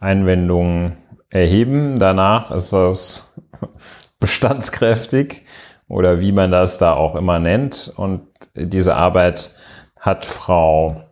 [0.00, 0.96] Einwendungen
[1.30, 1.96] erheben.
[1.96, 3.40] Danach ist das
[4.18, 5.46] bestandskräftig
[5.86, 7.92] oder wie man das da auch immer nennt.
[7.94, 8.26] Und
[8.56, 9.54] diese Arbeit
[10.00, 11.04] hat Frau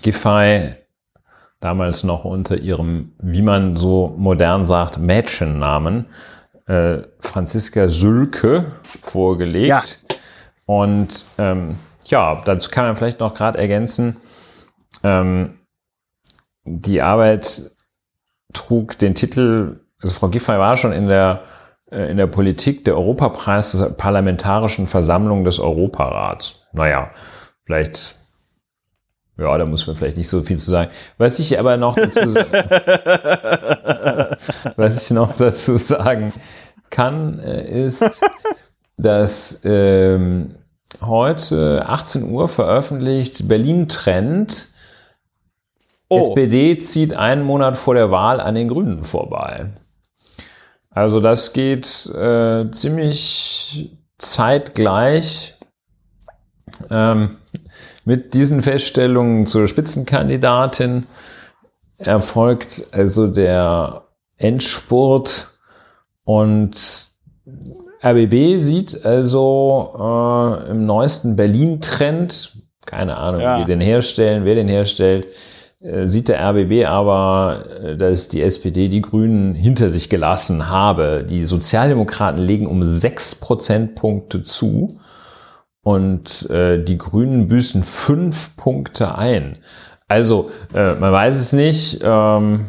[0.00, 0.83] Giffey
[1.64, 6.06] damals noch unter ihrem, wie man so modern sagt, Mädchennamen,
[6.66, 8.66] äh, Franziska Sülke
[9.00, 9.68] vorgelegt.
[9.68, 9.82] Ja.
[10.66, 14.16] Und ähm, ja, dazu kann man vielleicht noch gerade ergänzen,
[15.02, 15.58] ähm,
[16.64, 17.70] die Arbeit
[18.52, 21.42] trug den Titel, also Frau Giffey war schon in der,
[21.90, 26.66] äh, in der Politik der Europapreis der Parlamentarischen Versammlung des Europarats.
[26.72, 27.10] Naja,
[27.64, 28.16] vielleicht
[29.36, 30.90] ja, da muss man vielleicht nicht so viel zu sagen.
[31.18, 32.20] Was ich aber noch dazu,
[34.76, 36.32] was ich noch dazu sagen
[36.90, 38.22] kann, äh, ist,
[38.96, 40.54] dass ähm,
[41.00, 44.68] heute 18 Uhr veröffentlicht Berlin Trend.
[46.08, 46.20] Oh.
[46.20, 49.70] SPD zieht einen Monat vor der Wahl an den Grünen vorbei.
[50.90, 55.54] Also das geht äh, ziemlich zeitgleich.
[56.90, 57.36] Ähm,
[58.04, 61.06] mit diesen Feststellungen zur Spitzenkandidatin
[61.98, 64.02] erfolgt also der
[64.36, 65.48] Endspurt
[66.24, 67.08] und
[68.04, 72.52] RBB sieht also äh, im neuesten Berlin-Trend,
[72.84, 73.60] keine Ahnung, ja.
[73.60, 75.32] wie den herstellen, wer den herstellt,
[75.80, 81.24] äh, sieht der RBB aber, äh, dass die SPD die Grünen hinter sich gelassen habe.
[81.28, 84.98] Die Sozialdemokraten legen um sechs Prozentpunkte zu
[85.84, 89.56] und äh, die Grünen büßen fünf Punkte ein.
[90.08, 92.66] Also, äh, man weiß es nicht, ähm,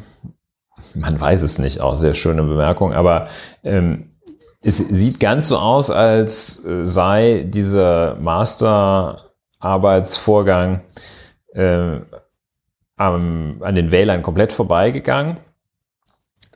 [0.93, 3.29] man weiß es nicht, auch sehr schöne Bemerkung, aber
[3.63, 4.11] ähm,
[4.61, 10.83] es sieht ganz so aus, als äh, sei dieser Masterarbeitsvorgang
[11.53, 11.99] äh,
[12.97, 15.37] am, an den Wählern komplett vorbeigegangen.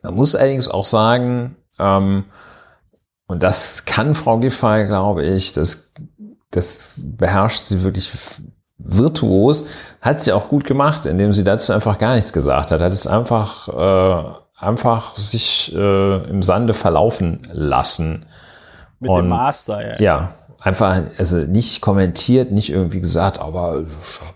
[0.02, 2.26] Man muss allerdings auch sagen, ähm,
[3.28, 5.94] und das kann Frau Giffey, glaube ich, das
[6.52, 8.12] das beherrscht sie wirklich
[8.78, 9.68] virtuos,
[10.02, 12.82] hat sie auch gut gemacht, indem sie dazu einfach gar nichts gesagt hat.
[12.82, 14.24] Hat es einfach, äh,
[14.58, 18.26] einfach sich äh, im Sande verlaufen lassen.
[19.00, 20.02] Mit Und, dem Master, ja.
[20.02, 23.84] Ja, einfach, also nicht kommentiert, nicht irgendwie gesagt, aber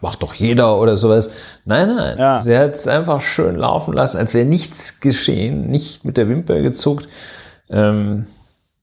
[0.02, 1.32] macht doch jeder oder sowas.
[1.66, 2.18] Nein, nein.
[2.18, 2.42] Ja.
[2.42, 6.62] Sie hat es einfach schön laufen lassen, als wäre nichts geschehen, nicht mit der Wimper
[6.62, 7.08] gezuckt.
[7.70, 8.28] Ähm,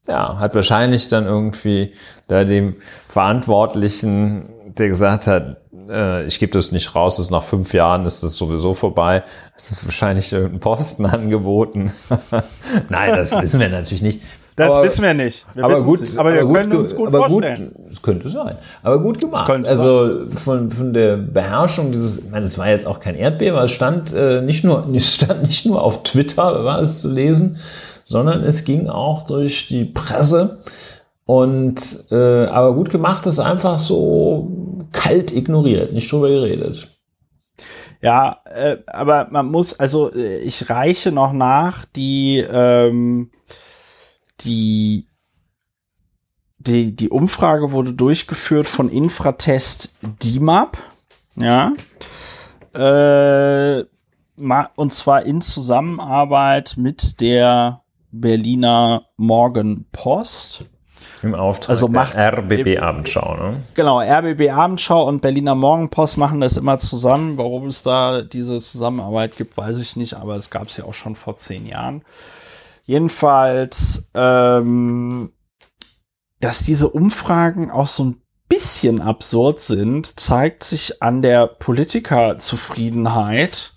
[0.07, 1.93] ja, hat wahrscheinlich dann irgendwie
[2.27, 2.77] da dem
[3.07, 5.57] Verantwortlichen, der gesagt hat,
[5.89, 9.85] äh, ich gebe das nicht raus, das nach fünf Jahren ist das sowieso vorbei, hat
[9.85, 11.91] wahrscheinlich irgendeinen Posten angeboten.
[12.89, 14.21] Nein, das wissen wir natürlich nicht.
[14.55, 15.45] Das aber, wissen wir nicht.
[15.53, 16.17] Wir aber gut, nicht.
[16.17, 17.71] aber wir aber können gut, uns gut aber vorstellen.
[17.73, 18.57] Gut, es könnte sein.
[18.83, 19.49] Aber gut gemacht.
[19.49, 23.71] Also von, von der Beherrschung dieses, ich meine, es war jetzt auch kein Erdbeben, es
[23.71, 27.57] stand äh, nicht nur, es stand nicht nur auf Twitter, war es zu lesen,
[28.11, 30.59] sondern es ging auch durch die Presse.
[31.25, 34.51] Und äh, aber gut gemacht ist einfach so
[34.91, 36.89] kalt ignoriert, nicht drüber geredet.
[38.01, 43.31] Ja, äh, aber man muss, also äh, ich reiche noch nach, die ähm,
[44.41, 45.07] die,
[46.57, 50.77] die, die Umfrage wurde durchgeführt von Infratest DIMAP,
[51.35, 51.73] ja,
[52.73, 53.85] äh,
[54.75, 60.65] und zwar in Zusammenarbeit mit der Berliner Morgenpost.
[61.23, 63.61] Im Auftrag also macht, RBB Abendschau, ne?
[63.75, 67.37] Genau, RBB Abendschau und Berliner Morgenpost machen das immer zusammen.
[67.37, 70.93] Warum es da diese Zusammenarbeit gibt, weiß ich nicht, aber es gab es ja auch
[70.93, 72.03] schon vor zehn Jahren.
[72.83, 75.31] Jedenfalls, ähm,
[76.39, 83.73] dass diese Umfragen auch so ein bisschen absurd sind, zeigt sich an der Politikerzufriedenheit,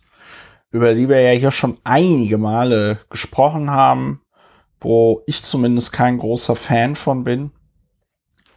[0.71, 4.21] über die wir ja hier schon einige Male gesprochen haben,
[4.85, 7.51] wo ich zumindest kein großer Fan von bin.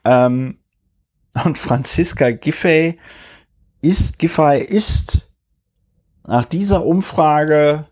[0.03, 0.59] Ähm,
[1.45, 2.97] und Franziska Giffey
[3.81, 5.33] ist, Giffey ist
[6.25, 7.87] nach dieser Umfrage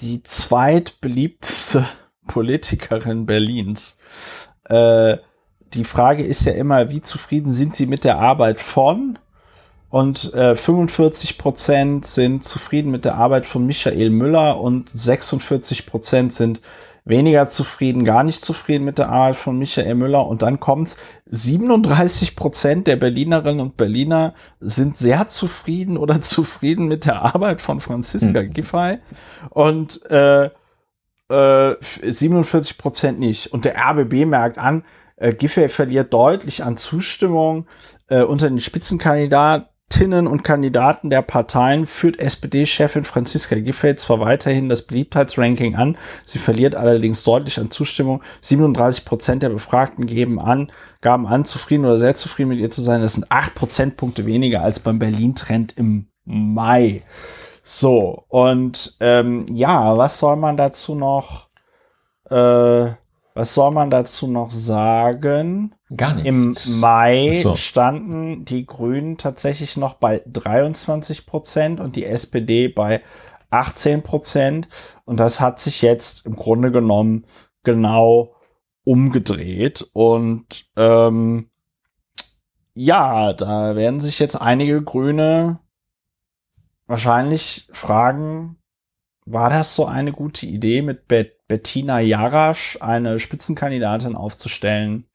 [0.00, 1.86] die zweitbeliebteste
[2.26, 3.98] Politikerin Berlins.
[4.64, 5.18] Äh,
[5.74, 9.18] die Frage ist ja immer, wie zufrieden sind Sie mit der Arbeit von?
[9.90, 16.32] Und äh, 45 Prozent sind zufrieden mit der Arbeit von Michael Müller und 46 Prozent
[16.32, 16.62] sind
[17.04, 20.26] weniger zufrieden, gar nicht zufrieden mit der Arbeit von Michael Müller.
[20.26, 20.96] Und dann kommt's,
[21.26, 27.80] 37 Prozent der Berlinerinnen und Berliner sind sehr zufrieden oder zufrieden mit der Arbeit von
[27.80, 28.50] Franziska mhm.
[28.50, 28.98] Giffey.
[29.50, 30.50] Und äh,
[31.28, 33.52] äh, 47 Prozent nicht.
[33.52, 34.84] Und der RBB merkt an,
[35.16, 37.66] äh, Giffey verliert deutlich an Zustimmung
[38.08, 44.68] äh, unter den Spitzenkandidaten Kandidatinnen und Kandidaten der Parteien führt SPD-Chefin Franziska Giffey zwar weiterhin
[44.68, 48.20] das Beliebtheitsranking an, sie verliert allerdings deutlich an Zustimmung.
[48.40, 52.82] 37 Prozent der Befragten geben an, gaben an, zufrieden oder sehr zufrieden mit ihr zu
[52.82, 53.02] sein.
[53.02, 57.02] Das sind acht Prozentpunkte weniger als beim Berlin-Trend im Mai.
[57.62, 61.50] So, und ähm, ja, was soll man dazu noch,
[62.30, 62.90] äh,
[63.34, 65.74] was soll man dazu noch sagen?
[65.94, 66.26] Gar nicht.
[66.26, 67.56] Im Mai so.
[67.56, 73.02] standen die Grünen tatsächlich noch bei 23 Prozent und die SPD bei
[73.50, 74.68] 18 Prozent.
[75.04, 77.26] Und das hat sich jetzt im Grunde genommen
[77.64, 78.36] genau
[78.84, 79.88] umgedreht.
[79.92, 81.50] Und ähm,
[82.74, 85.58] ja, da werden sich jetzt einige Grüne
[86.86, 88.58] wahrscheinlich fragen,
[89.26, 95.06] war das so eine gute Idee, mit Bet Bettina Jarasch eine Spitzenkandidatin aufzustellen,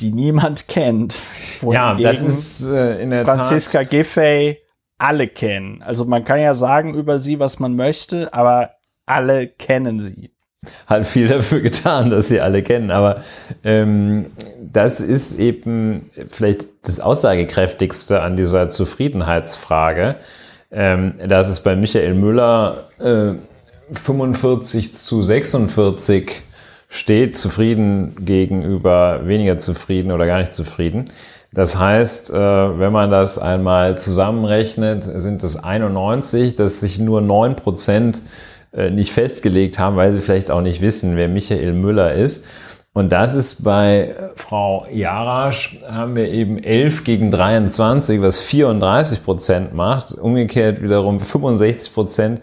[0.00, 1.18] die niemand kennt.
[1.62, 3.90] Ja, das ist äh, in der Franziska Tat.
[3.90, 4.58] Giffey
[4.98, 5.82] alle kennen.
[5.82, 8.72] Also man kann ja sagen über sie, was man möchte, aber
[9.06, 10.32] alle kennen sie.
[10.86, 13.22] Hat viel dafür getan, dass sie alle kennen, aber
[13.64, 14.26] ähm,
[14.60, 20.16] das ist eben vielleicht das Aussagekräftigste an dieser Zufriedenheitsfrage,
[20.70, 23.36] ähm, dass es bei Michael Müller äh,
[23.92, 26.42] 45 zu 46
[26.88, 31.04] steht zufrieden gegenüber weniger zufrieden oder gar nicht zufrieden.
[31.52, 37.56] Das heißt, äh, wenn man das einmal zusammenrechnet, sind es 91, dass sich nur 9
[37.56, 38.22] Prozent
[38.72, 42.46] äh, nicht festgelegt haben, weil sie vielleicht auch nicht wissen, wer Michael Müller ist.
[42.92, 49.74] Und das ist bei Frau Jarasch, haben wir eben 11 gegen 23, was 34 Prozent
[49.74, 50.12] macht.
[50.12, 52.40] Umgekehrt wiederum 65 Prozent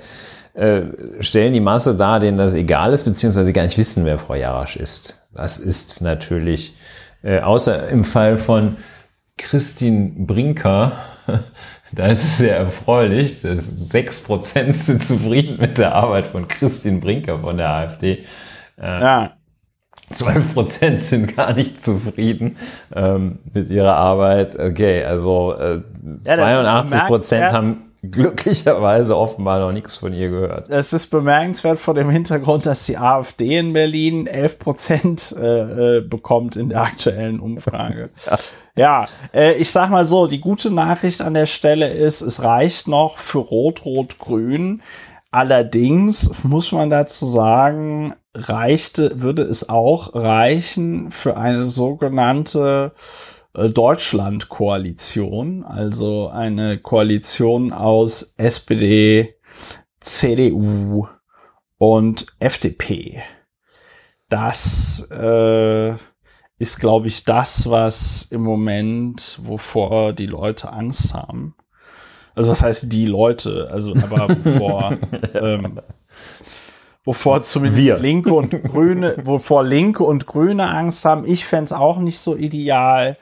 [0.58, 4.34] äh, stellen die Masse dar, denen das egal ist, beziehungsweise gar nicht wissen, wer Frau
[4.34, 5.28] Jarasch ist.
[5.36, 6.74] Das ist natürlich,
[7.22, 8.76] äh, außer im Fall von
[9.38, 10.94] Christine Brinker,
[11.92, 17.40] da ist es sehr erfreulich, dass 6% sind zufrieden mit der Arbeit von Christine Brinker
[17.40, 18.24] von der AfD.
[18.82, 19.34] Äh, ja.
[20.10, 22.56] 12 Prozent sind gar nicht zufrieden
[22.96, 24.58] ähm, mit ihrer Arbeit.
[24.58, 25.82] Okay, also äh,
[26.26, 30.70] ja, 82 Prozent haben glücklicherweise offenbar noch nichts von ihr gehört.
[30.70, 36.02] Es ist bemerkenswert vor dem Hintergrund, dass die AfD in Berlin 11 Prozent äh, äh,
[36.02, 38.10] bekommt in der aktuellen Umfrage.
[38.76, 42.88] ja, äh, ich sag mal so, die gute Nachricht an der Stelle ist, es reicht
[42.88, 44.82] noch für Rot-Rot-Grün.
[45.32, 52.94] Allerdings muss man dazu sagen, reichte, würde es auch reichen für eine sogenannte
[53.58, 59.34] Deutschland-Koalition, also eine Koalition aus SPD,
[60.00, 61.08] CDU
[61.80, 63.24] und FDP.
[64.30, 65.96] Das äh,
[66.60, 71.56] ist, glaube ich, das, was im Moment, wovor die Leute Angst haben.
[72.36, 73.70] Also was heißt die Leute?
[73.72, 74.98] Also aber wovor,
[75.34, 75.82] ähm,
[77.04, 77.98] wovor zumindest Wir.
[77.98, 81.26] Linke und Grüne, wovor Linke und Grüne Angst haben.
[81.26, 83.18] Ich fände auch nicht so ideal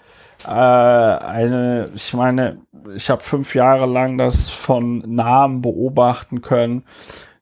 [0.46, 2.62] äh, eine, ich meine,
[2.96, 6.84] ich habe fünf Jahre lang das von Namen beobachten können,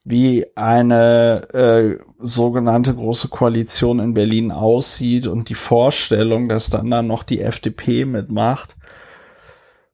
[0.04, 7.02] wie eine äh, sogenannte große Koalition in Berlin aussieht und die Vorstellung, dass dann da
[7.02, 8.76] noch die FDP mitmacht.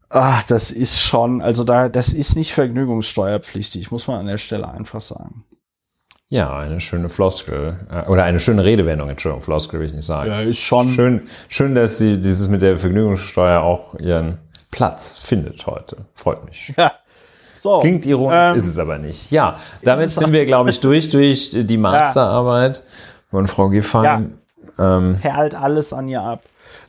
[0.09, 4.67] Ach, das ist schon, also da, das ist nicht vergnügungssteuerpflichtig, muss man an der Stelle
[4.67, 5.45] einfach sagen.
[6.31, 7.79] Ja, eine schöne Floskel.
[7.91, 10.29] Äh, oder eine schöne Redewendung, Entschuldigung, Floskel will ich nicht sagen.
[10.29, 10.87] Ja, ist schon.
[10.89, 14.37] Schön, schön dass sie dieses mit der Vergnügungssteuer auch ihren
[14.69, 15.97] Platz findet heute.
[16.13, 16.73] Freut mich.
[16.77, 16.93] Ja.
[17.57, 19.31] So, Klingt ironisch, ähm, ist es aber nicht.
[19.31, 22.83] Ja, damit sind wir, glaube ich, durch, durch die Masterarbeit ja.
[23.31, 24.03] von Frau Giffey.
[24.03, 24.21] Ja.
[24.77, 26.43] Ähm, Perlt alles an ihr ab.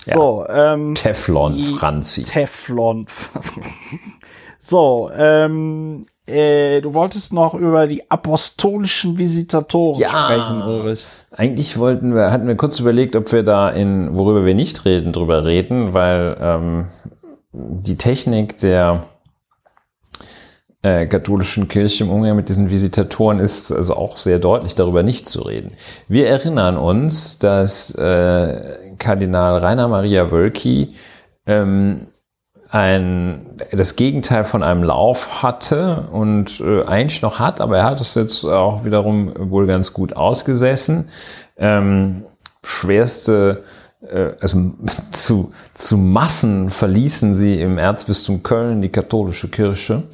[0.05, 2.23] So, ähm, Teflon, Franzi.
[2.23, 3.07] Teflon.
[4.59, 11.05] so, ähm, äh, du wolltest noch über die apostolischen Visitatoren ja, sprechen, Ulrich.
[11.33, 15.13] Eigentlich wollten wir, hatten wir kurz überlegt, ob wir da in, worüber wir nicht reden,
[15.13, 16.85] drüber reden, weil ähm,
[17.53, 19.05] die Technik der
[20.83, 25.27] äh, katholischen Kirche im Umgang mit diesen Visitatoren ist also auch sehr deutlich darüber nicht
[25.27, 25.75] zu reden.
[26.09, 30.89] Wir erinnern uns, dass äh, Kardinal Rainer Maria Wölki
[31.47, 32.07] ähm,
[32.71, 38.01] ein, das Gegenteil von einem Lauf hatte und äh, eigentlich noch hat, aber er hat
[38.01, 41.09] es jetzt auch wiederum wohl ganz gut ausgesessen.
[41.57, 42.23] Ähm,
[42.65, 43.63] schwerste,
[44.07, 44.73] äh, also
[45.11, 50.05] zu, zu Massen verließen sie im Erzbistum Köln die katholische Kirche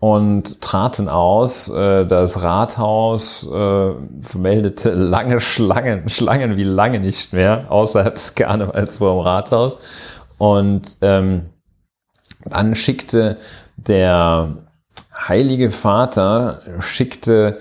[0.00, 1.68] und traten aus.
[1.68, 3.90] Äh, das Rathaus äh,
[4.20, 9.78] vermeldete lange Schlangen, Schlangen wie lange nicht mehr, außerhalb des Karnevals vor dem Rathaus.
[10.38, 11.50] Und ähm,
[12.44, 13.38] dann schickte
[13.76, 14.56] der
[15.28, 17.58] Heilige Vater, schickte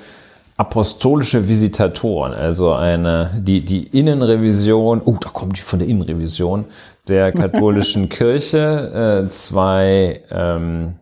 [0.58, 6.66] apostolische Visitatoren, also eine, die, die Innenrevision, oh, da kommt die von der Innenrevision
[7.08, 10.96] der katholischen Kirche, äh, zwei, ähm,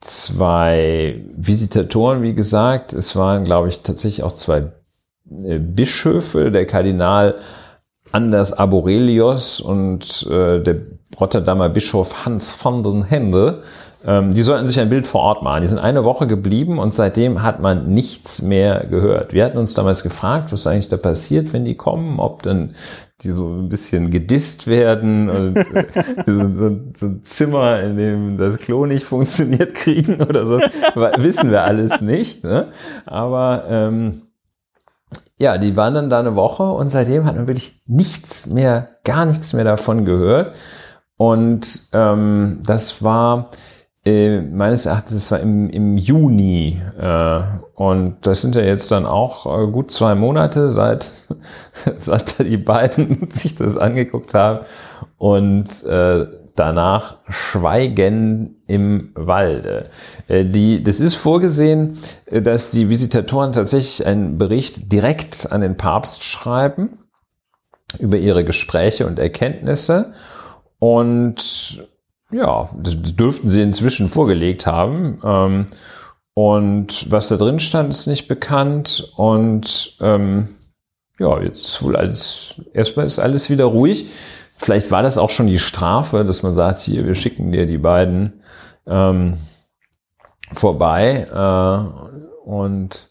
[0.00, 4.72] zwei Visitatoren, wie gesagt, es waren, glaube ich, tatsächlich auch zwei
[5.44, 7.36] äh, Bischöfe, der Kardinal
[8.12, 10.76] Anders Aborelios und äh, der
[11.20, 13.62] Rotterdamer Bischof Hans van den Hende.
[14.04, 15.62] Ähm, die sollten sich ein Bild vor Ort machen.
[15.62, 19.32] Die sind eine Woche geblieben und seitdem hat man nichts mehr gehört.
[19.32, 22.74] Wir hatten uns damals gefragt, was eigentlich da passiert, wenn die kommen, ob dann
[23.22, 25.84] die so ein bisschen gedisst werden und äh,
[26.26, 30.58] so, so, so, ein Zimmer, in dem das Klo nicht funktioniert, kriegen oder so.
[31.18, 32.42] Wissen wir alles nicht.
[32.42, 32.68] Ne?
[33.06, 34.22] Aber ähm,
[35.38, 39.24] ja, die waren dann da eine Woche und seitdem hat man wirklich nichts mehr, gar
[39.24, 40.52] nichts mehr davon gehört.
[41.22, 43.52] Und ähm, das war
[44.04, 46.82] äh, meines Erachtens, das war im, im Juni.
[46.98, 47.40] Äh,
[47.76, 51.20] und das sind ja jetzt dann auch äh, gut zwei Monate, seit,
[51.98, 54.66] seit die beiden sich das angeguckt haben.
[55.16, 59.84] Und äh, danach Schweigen im Walde.
[60.26, 65.76] Äh, die, das ist vorgesehen, äh, dass die Visitatoren tatsächlich einen Bericht direkt an den
[65.76, 66.98] Papst schreiben
[68.00, 70.14] über ihre Gespräche und Erkenntnisse.
[70.82, 71.86] Und
[72.32, 75.20] ja, das dürften sie inzwischen vorgelegt haben.
[75.22, 75.66] Ähm,
[76.34, 79.12] und was da drin stand, ist nicht bekannt.
[79.14, 80.48] Und ähm,
[81.20, 84.06] ja, jetzt ist wohl alles, erstmal ist alles wieder ruhig.
[84.56, 87.78] Vielleicht war das auch schon die Strafe, dass man sagt, hier, wir schicken dir die
[87.78, 88.42] beiden
[88.84, 89.38] ähm,
[90.52, 91.28] vorbei.
[91.30, 93.08] Äh, und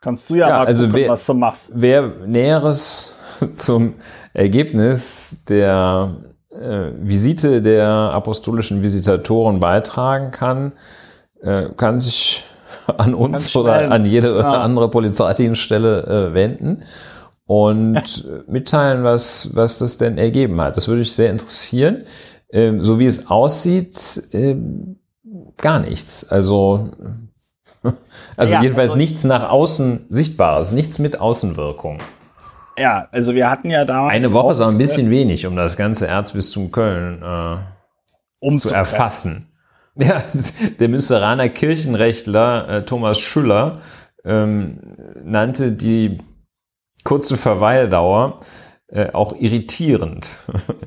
[0.00, 1.72] kannst du ja, ja mal also gucken, wer, was du machst.
[1.74, 3.18] Wer Näheres
[3.54, 3.96] zum
[4.34, 10.72] Ergebnis der Visite der apostolischen Visitatoren beitragen kann,
[11.42, 12.42] äh, kann sich
[12.96, 14.52] an uns oder an jede ja.
[14.62, 16.82] andere Polizeidienststelle äh, wenden.
[17.46, 17.96] und
[18.28, 20.76] äh, mitteilen, was, was das denn ergeben hat.
[20.76, 22.04] Das würde mich sehr interessieren.
[22.52, 24.96] Ähm, so wie es aussieht, ähm,
[25.56, 26.28] gar nichts.
[26.28, 26.90] Also,
[28.36, 32.00] also ja, jedenfalls also nichts nach außen Sichtbares, nichts mit Außenwirkung.
[32.80, 34.06] Ja, also wir hatten ja da.
[34.06, 37.56] Eine Woche ist auch ein bisschen wenig, um das ganze Erzbistum Köln äh,
[38.38, 39.46] um zu erfassen.
[39.96, 40.22] Ja,
[40.78, 43.80] der Münsteraner Kirchenrechtler äh, Thomas Schüller
[44.24, 44.78] ähm,
[45.24, 46.18] nannte die
[47.02, 48.38] kurze Verweildauer
[48.86, 50.38] äh, auch irritierend.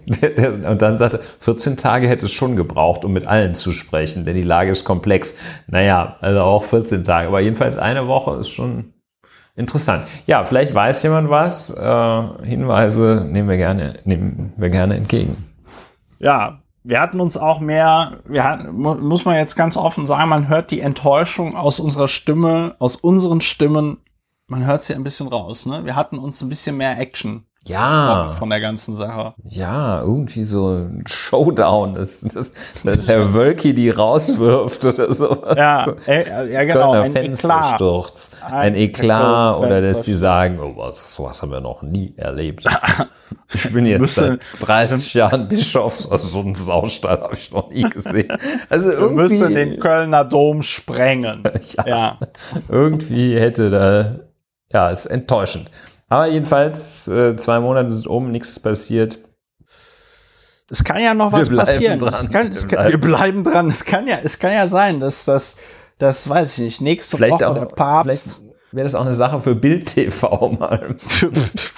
[0.68, 4.36] und dann sagte, 14 Tage hätte es schon gebraucht, um mit allen zu sprechen, denn
[4.36, 5.38] die Lage ist komplex.
[5.68, 8.94] Naja, also auch 14 Tage, aber jedenfalls eine Woche ist schon
[9.56, 10.06] interessant.
[10.26, 11.70] Ja, vielleicht weiß jemand was.
[11.70, 15.36] Äh, Hinweise nehmen wir gerne, nehmen wir gerne entgegen.
[16.20, 20.50] Ja, wir hatten uns auch mehr, wir hatten, muss man jetzt ganz offen sagen, man
[20.50, 23.98] hört die Enttäuschung aus unserer Stimme, aus unseren Stimmen,
[24.48, 25.86] man hört sie ein bisschen raus, ne?
[25.86, 28.36] Wir hatten uns ein bisschen mehr Action ja.
[28.38, 29.34] von der ganzen Sache.
[29.44, 32.52] Ja, irgendwie so ein Showdown, dass, dass,
[32.84, 35.44] dass Herr Wölki die rauswirft oder so.
[35.56, 37.82] Ja, äh, ja genau, Kölner ein Eklat.
[38.42, 42.66] Ein, ein Eklat oder dass die sagen, oh, was, sowas haben wir noch nie erlebt.
[43.52, 47.70] Ich bin jetzt müssen, seit 30 Jahren Bischof, also so einen Saustall habe ich noch
[47.70, 48.32] nie gesehen.
[48.70, 51.44] Also irgendwie, wir müssen den Kölner Dom sprengen.
[51.78, 52.20] ja, ja.
[52.70, 54.20] Irgendwie hätte da,
[54.72, 55.70] ja, ist enttäuschend.
[56.14, 59.18] Aber jedenfalls, äh, zwei Monate sind um, nichts ist passiert.
[60.70, 61.98] Es kann ja noch was passieren.
[61.98, 62.30] Dran.
[62.30, 63.72] Kann, wir, kann, wir, bleiben dran.
[63.72, 65.58] Es kann ja, es kann ja sein, dass das,
[65.98, 68.44] das weiß ich nicht, nächste vielleicht Woche auch, der Papst.
[68.72, 70.96] Wäre das auch eine Sache für Bild TV mal.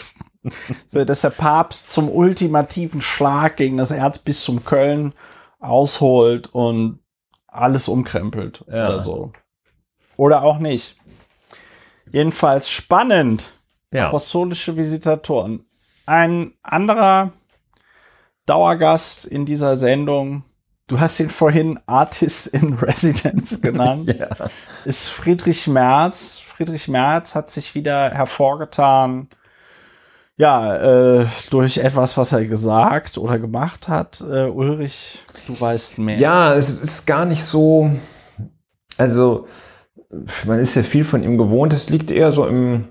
[0.88, 5.14] so, dass der Papst zum ultimativen Schlag gegen das Erzbistum Köln
[5.62, 7.00] ausholt und
[7.48, 8.90] alles umkrempelt ja.
[8.90, 9.32] oder so.
[10.18, 10.98] Oder auch nicht.
[12.12, 13.55] Jedenfalls spannend.
[13.96, 14.08] Ja.
[14.08, 15.66] Apostolische Visitatoren.
[16.06, 17.32] Ein anderer
[18.46, 20.44] Dauergast in dieser Sendung,
[20.88, 24.30] du hast ihn vorhin Artist in Residence genannt, ja.
[24.84, 26.40] ist Friedrich Merz.
[26.46, 29.30] Friedrich Merz hat sich wieder hervorgetan,
[30.38, 34.20] ja, äh, durch etwas, was er gesagt oder gemacht hat.
[34.22, 36.18] Äh, Ulrich, du weißt mehr.
[36.18, 37.90] Ja, es ist gar nicht so,
[38.98, 39.48] also
[40.46, 41.74] man ist ja viel von ihm gewohnt.
[41.74, 42.90] Es liegt eher so im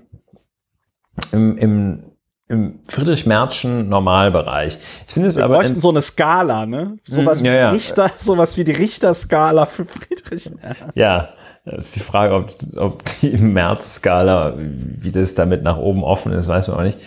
[1.31, 2.03] im, im,
[2.47, 4.79] im Friedrich-Merzschen Normalbereich.
[5.07, 5.55] Ich finde es Wir aber.
[5.55, 6.97] bräuchten so eine Skala, ne?
[7.03, 7.71] Sowas, hm, ja, ja.
[7.71, 10.77] Wie Richter, sowas wie die Richterskala für Friedrich Merz.
[10.95, 11.29] Ja,
[11.65, 16.47] das ist die Frage, ob, ob die Merz-Skala, wie das damit nach oben offen ist,
[16.47, 16.99] weiß man auch nicht.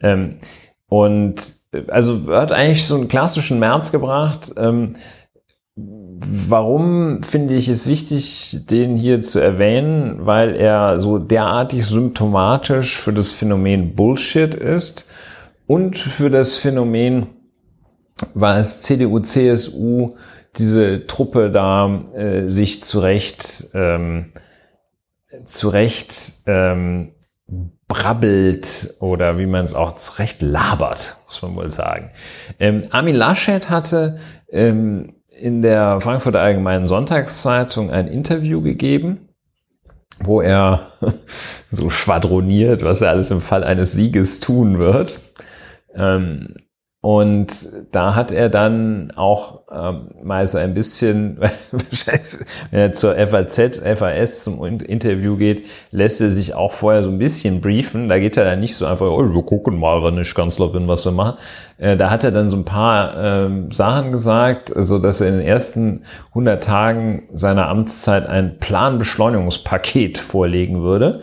[0.00, 0.38] Ähm,
[0.88, 1.56] und
[1.88, 4.52] also hat eigentlich so einen klassischen März gebracht.
[4.56, 4.94] Ähm,
[5.78, 10.24] Warum finde ich es wichtig, den hier zu erwähnen?
[10.24, 15.06] Weil er so derartig symptomatisch für das Phänomen Bullshit ist
[15.66, 17.26] und für das Phänomen,
[18.32, 20.14] was CDU, CSU,
[20.56, 24.32] diese Truppe da äh, sich zurecht, ähm,
[25.44, 27.12] zurecht ähm,
[27.86, 32.12] brabbelt oder wie man es auch zurecht labert, muss man wohl sagen.
[32.58, 34.18] Ähm, Armin Laschet hatte
[34.48, 39.28] ähm, in der Frankfurter Allgemeinen Sonntagszeitung ein Interview gegeben,
[40.20, 40.86] wo er
[41.70, 45.20] so schwadroniert, was er alles im Fall eines Sieges tun wird.
[45.94, 46.54] Ähm,
[47.06, 51.38] und da hat er dann auch ähm, mal so ein bisschen,
[52.72, 57.18] wenn er zur FAZ, FAS zum Interview geht, lässt er sich auch vorher so ein
[57.18, 58.08] bisschen briefen.
[58.08, 60.88] Da geht er dann nicht so einfach, oh, wir gucken mal, wenn ich Kanzler bin,
[60.88, 61.38] was wir machen.
[61.78, 65.38] Äh, da hat er dann so ein paar ähm, Sachen gesagt, so dass er in
[65.38, 71.22] den ersten 100 Tagen seiner Amtszeit ein Planbeschleunigungspaket vorlegen würde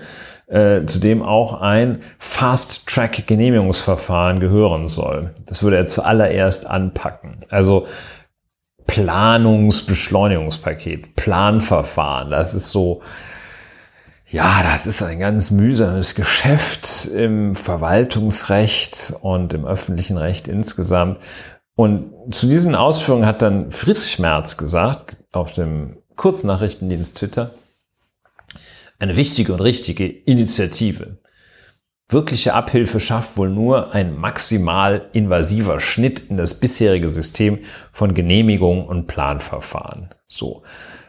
[0.54, 5.34] äh, zu dem auch ein Fast-Track-Genehmigungsverfahren gehören soll.
[5.48, 7.40] Das würde er zuallererst anpacken.
[7.50, 7.88] Also
[8.86, 13.02] Planungsbeschleunigungspaket, Planverfahren, das ist so,
[14.30, 21.18] ja, das ist ein ganz mühsames Geschäft im Verwaltungsrecht und im öffentlichen Recht insgesamt.
[21.76, 27.50] Und zu diesen Ausführungen hat dann Friedrich Merz gesagt, auf dem Kurznachrichtendienst Twitter,
[29.00, 31.18] eine wichtige und richtige Initiative.
[32.10, 37.60] Wirkliche Abhilfe schafft wohl nur ein maximal invasiver Schnitt in das bisherige System
[37.92, 40.10] von Genehmigung und Planverfahren.
[40.28, 40.64] So.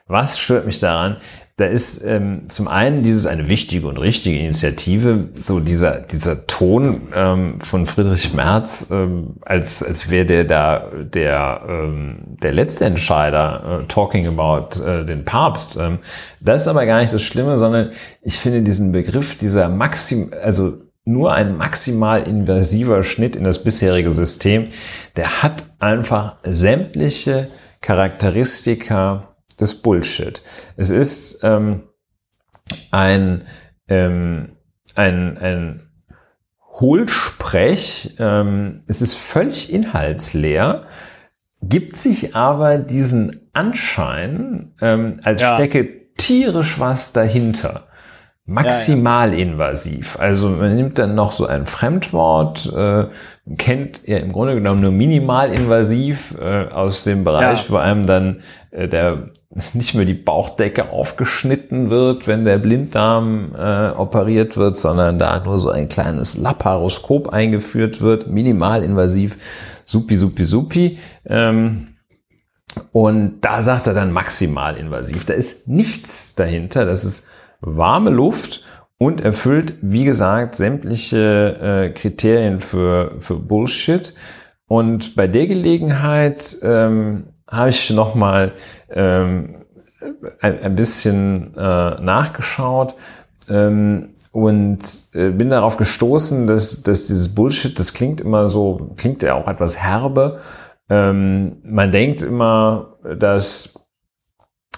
[0.06, 1.16] Was stört mich daran?
[1.56, 7.08] Da ist ähm, zum einen dieses eine wichtige und richtige Initiative, so dieser, dieser Ton
[7.14, 13.82] ähm, von Friedrich Merz, ähm, als, als wäre der da der, ähm, der letzte Entscheider,
[13.82, 15.76] äh, talking about äh, den Papst.
[15.80, 16.00] Ähm,
[16.40, 17.90] das ist aber gar nicht das Schlimme, sondern
[18.20, 24.10] ich finde diesen Begriff dieser Maxim, also nur ein maximal invasiver Schnitt in das bisherige
[24.10, 24.68] System.
[25.16, 27.48] Der hat einfach sämtliche
[27.80, 30.42] Charakteristika des Bullshit.
[30.76, 31.84] Es ist ähm,
[32.90, 33.42] ein,
[33.88, 34.52] ähm,
[34.94, 35.80] ein, ein
[36.80, 40.86] Hohlsprech, ähm, es ist völlig inhaltsleer,
[41.62, 45.54] gibt sich aber diesen Anschein, ähm, als ja.
[45.54, 47.84] stecke tierisch was dahinter.
[48.46, 49.42] Maximal ja, ja.
[49.42, 50.18] invasiv.
[50.18, 53.06] Also man nimmt dann noch so ein Fremdwort, äh,
[53.56, 57.70] kennt ja im Grunde genommen nur minimal invasiv äh, aus dem Bereich, ja.
[57.70, 59.30] wo einem dann äh, der
[59.74, 65.58] nicht mehr die Bauchdecke aufgeschnitten wird, wenn der Blinddarm äh, operiert wird, sondern da nur
[65.58, 70.98] so ein kleines Laparoskop eingeführt wird, minimal invasiv, supi, supi, supi.
[71.26, 71.88] Ähm,
[72.90, 75.24] und da sagt er dann maximal invasiv.
[75.24, 76.84] Da ist nichts dahinter.
[76.84, 77.28] Das ist
[77.60, 78.64] warme Luft
[78.98, 84.14] und erfüllt, wie gesagt, sämtliche äh, Kriterien für, für Bullshit.
[84.66, 88.52] Und bei der Gelegenheit ähm, habe ich nochmal
[88.90, 89.64] ähm,
[90.40, 92.94] ein, ein bisschen äh, nachgeschaut
[93.48, 94.80] ähm, und
[95.12, 99.48] äh, bin darauf gestoßen, dass, dass dieses Bullshit, das klingt immer so, klingt ja auch
[99.48, 100.40] etwas herbe.
[100.88, 103.74] Ähm, man denkt immer, dass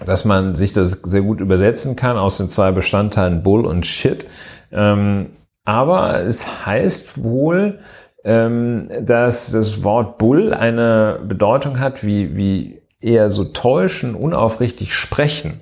[0.05, 4.27] dass man sich das sehr gut übersetzen kann aus den zwei Bestandteilen Bull und Shit.
[4.71, 5.31] Ähm,
[5.65, 7.79] aber es heißt wohl,
[8.27, 15.61] dass das Wort Bull eine Bedeutung hat wie, wie eher so täuschen, unaufrichtig sprechen.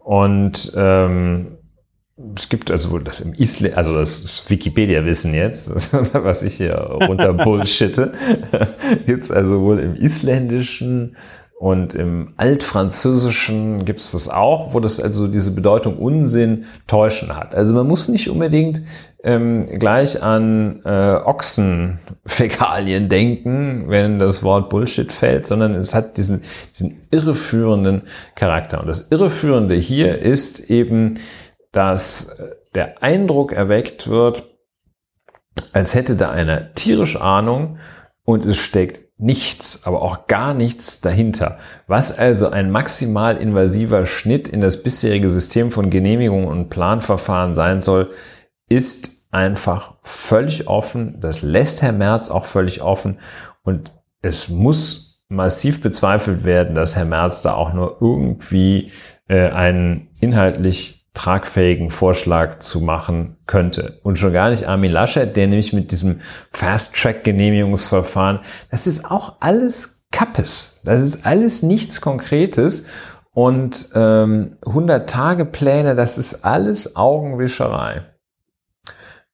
[0.00, 1.58] Und ähm,
[2.34, 7.32] es gibt also wohl das im Island, also das Wikipedia-Wissen jetzt, was ich hier runter
[7.44, 8.12] bullshitte,
[9.06, 11.16] gibt es also wohl im Isländischen
[11.60, 17.54] und im Altfranzösischen gibt es das auch, wo das also diese Bedeutung Unsinn, Täuschen hat.
[17.54, 18.80] Also man muss nicht unbedingt
[19.22, 26.40] ähm, gleich an äh, Ochsenfäkalien denken, wenn das Wort Bullshit fällt, sondern es hat diesen,
[26.72, 28.04] diesen irreführenden
[28.36, 28.80] Charakter.
[28.80, 31.18] Und das Irreführende hier ist eben,
[31.72, 32.38] dass
[32.74, 34.48] der Eindruck erweckt wird,
[35.74, 37.76] als hätte da einer tierisch Ahnung
[38.24, 41.58] und es steckt nichts, aber auch gar nichts dahinter.
[41.86, 47.80] Was also ein maximal invasiver Schnitt in das bisherige System von Genehmigungen und Planverfahren sein
[47.80, 48.10] soll,
[48.68, 51.20] ist einfach völlig offen.
[51.20, 53.18] Das lässt Herr Merz auch völlig offen
[53.62, 53.92] und
[54.22, 58.90] es muss massiv bezweifelt werden, dass Herr Merz da auch nur irgendwie
[59.28, 63.98] äh, einen inhaltlich tragfähigen Vorschlag zu machen könnte.
[64.02, 66.20] Und schon gar nicht Armin Laschet, der nämlich mit diesem
[66.52, 70.80] Fast-Track-Genehmigungsverfahren, das ist auch alles Kappes.
[70.84, 72.86] Das ist alles nichts Konkretes.
[73.32, 78.04] Und ähm, 100-Tage-Pläne, das ist alles Augenwischerei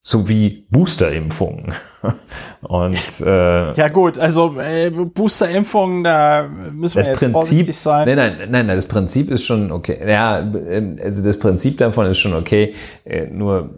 [0.07, 1.65] sowie Boosterimpfungen.
[2.61, 8.07] Und äh, ja gut, also äh, Boosterimpfungen, da müssen wir das jetzt Prinzip, vorsichtig sein.
[8.07, 9.99] Nein, nein, nein, nein, das Prinzip ist schon okay.
[10.07, 12.73] Ja, ähm, also das Prinzip davon ist schon okay.
[13.03, 13.71] Äh, nur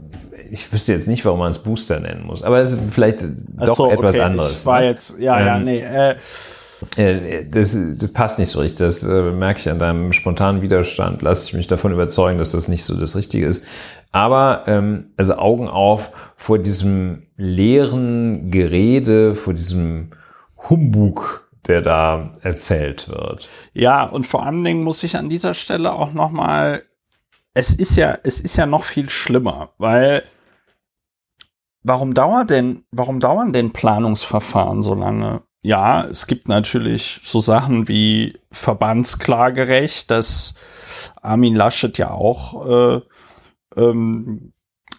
[0.52, 2.44] ich wüsste jetzt nicht, warum man es Booster nennen muss.
[2.44, 3.26] Aber es ist vielleicht
[3.58, 4.24] doch so, etwas okay.
[4.24, 4.60] anderes.
[4.60, 4.86] Ich war ne?
[4.86, 5.80] jetzt, ja, ähm, ja, nee.
[5.80, 6.16] Äh,
[6.96, 8.80] das, das, passt nicht so richtig.
[8.80, 11.22] Das äh, merke ich an deinem spontanen Widerstand.
[11.22, 13.66] Lass ich mich davon überzeugen, dass das nicht so das Richtige ist.
[14.12, 20.12] Aber ähm, also Augen auf vor diesem leeren Gerede, vor diesem
[20.70, 23.50] Humbug, der da erzählt wird.
[23.74, 26.84] Ja, und vor allen Dingen muss ich an dieser Stelle auch noch mal.
[27.54, 30.24] Es ist ja, es ist ja noch viel schlimmer, weil
[31.84, 35.42] warum dauert denn, warum dauern denn Planungsverfahren so lange?
[35.62, 40.54] Ja, es gibt natürlich so Sachen wie Verbandsklagerecht, das
[41.22, 43.02] Armin Laschet ja auch äh,
[43.76, 44.54] ähm,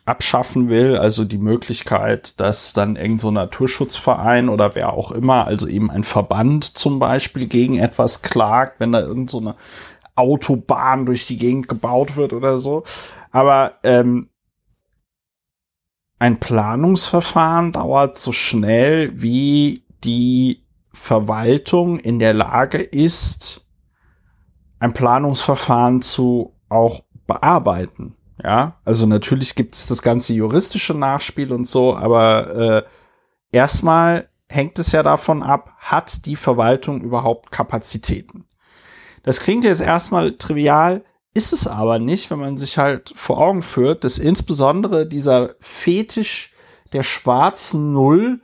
[0.05, 5.47] abschaffen will, also die Möglichkeit, dass dann irgend so ein Naturschutzverein oder wer auch immer,
[5.47, 9.57] also eben ein Verband zum Beispiel gegen etwas klagt, wenn da irgend so eine
[10.15, 12.85] Autobahn durch die Gegend gebaut wird oder so.
[13.31, 14.29] Aber ähm,
[16.19, 23.67] ein Planungsverfahren dauert so schnell wie die Verwaltung in der Lage ist,
[24.79, 28.17] ein Planungsverfahren zu auch bearbeiten.
[28.43, 32.83] Ja, also natürlich gibt es das ganze juristische Nachspiel und so, aber äh,
[33.53, 38.47] erstmal hängt es ja davon ab, hat die Verwaltung überhaupt Kapazitäten?
[39.23, 41.05] Das klingt jetzt erstmal trivial,
[41.35, 46.55] ist es aber nicht, wenn man sich halt vor Augen führt, dass insbesondere dieser Fetisch
[46.93, 48.41] der schwarzen Null,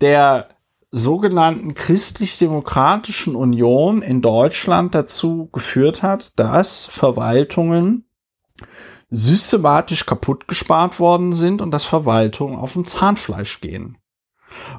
[0.00, 0.48] der
[0.92, 8.04] sogenannten christlich-demokratischen Union in Deutschland dazu geführt hat, dass Verwaltungen
[9.08, 13.98] systematisch kaputt gespart worden sind und dass Verwaltungen auf dem Zahnfleisch gehen.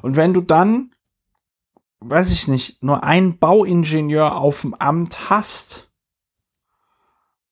[0.02, 0.92] Und wenn du dann,
[1.98, 5.90] weiß ich nicht, nur einen Bauingenieur auf dem Amt hast,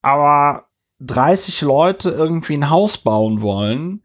[0.03, 0.69] aber
[1.01, 4.05] 30 Leute irgendwie ein Haus bauen wollen,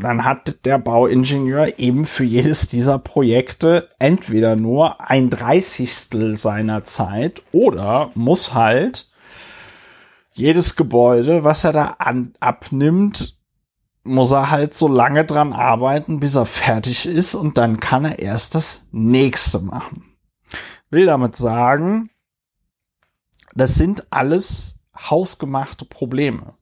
[0.00, 7.42] dann hat der Bauingenieur eben für jedes dieser Projekte entweder nur ein Dreißigstel seiner Zeit
[7.52, 9.10] oder muss halt
[10.32, 13.36] jedes Gebäude, was er da an, abnimmt,
[14.04, 18.20] muss er halt so lange dran arbeiten, bis er fertig ist und dann kann er
[18.20, 20.04] erst das nächste machen.
[20.90, 22.08] Will damit sagen,
[23.54, 26.57] das sind alles hausgemachte Probleme.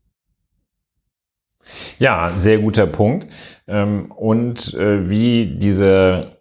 [1.98, 3.26] Ja, sehr guter Punkt.
[3.66, 6.36] Ähm, und äh, wie diese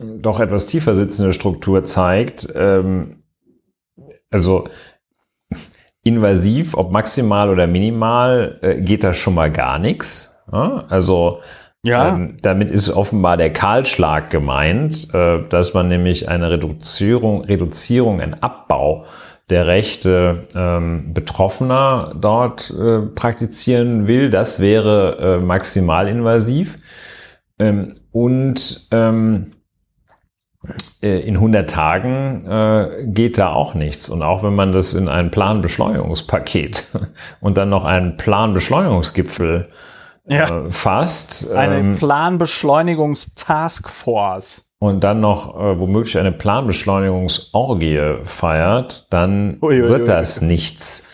[0.00, 3.22] doch etwas tiefer sitzende Struktur zeigt, ähm,
[4.30, 4.68] also
[6.04, 10.36] invasiv, ob maximal oder minimal, äh, geht da schon mal gar nichts.
[10.50, 11.40] Also
[11.82, 12.16] ja.
[12.16, 18.34] Ähm, damit ist offenbar der Kahlschlag gemeint, äh, dass man nämlich eine Reduzierung, Reduzierung, einen
[18.42, 19.04] Abbau
[19.50, 24.30] der Rechte ähm, Betroffener dort äh, praktizieren will.
[24.30, 26.76] Das wäre äh, maximal invasiv.
[27.58, 29.46] Ähm, und ähm,
[31.02, 34.10] äh, in 100 Tagen äh, geht da auch nichts.
[34.10, 36.88] Und auch wenn man das in ein Planbeschleunigungspaket
[37.40, 39.68] und dann noch einen Planbeschleunigungsgipfel
[40.26, 40.66] ja.
[40.66, 41.52] äh, fasst.
[41.52, 50.08] Eine ähm, Planbeschleunigungstaskforce und dann noch äh, womöglich eine Planbeschleunigungsorgie feiert, dann ui, ui, wird
[50.08, 51.08] das nichts.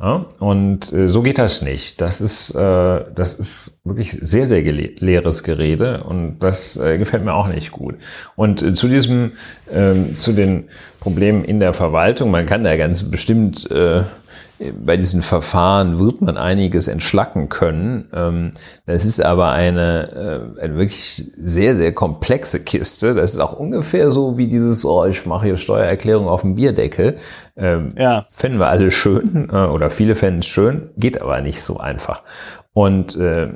[0.00, 0.24] Ja?
[0.38, 2.00] Und äh, so geht das nicht.
[2.00, 7.34] Das ist, äh, das ist wirklich sehr, sehr leeres Gerede und das äh, gefällt mir
[7.34, 7.96] auch nicht gut.
[8.36, 9.32] Und äh, zu diesem,
[9.70, 10.68] äh, zu den
[11.00, 14.02] Problemen in der Verwaltung, man kann da ganz bestimmt äh,
[14.84, 18.08] bei diesen Verfahren wird man einiges entschlacken können.
[18.12, 18.50] Ähm,
[18.86, 23.14] das ist aber eine, äh, eine wirklich sehr, sehr komplexe Kiste.
[23.14, 27.16] Das ist auch ungefähr so wie dieses, oh, ich mache hier Steuererklärung auf dem Bierdeckel.
[27.56, 28.26] Ähm, ja.
[28.28, 32.22] Fänden wir alle schön äh, oder viele fänden es schön, geht aber nicht so einfach.
[32.72, 33.48] Und, äh,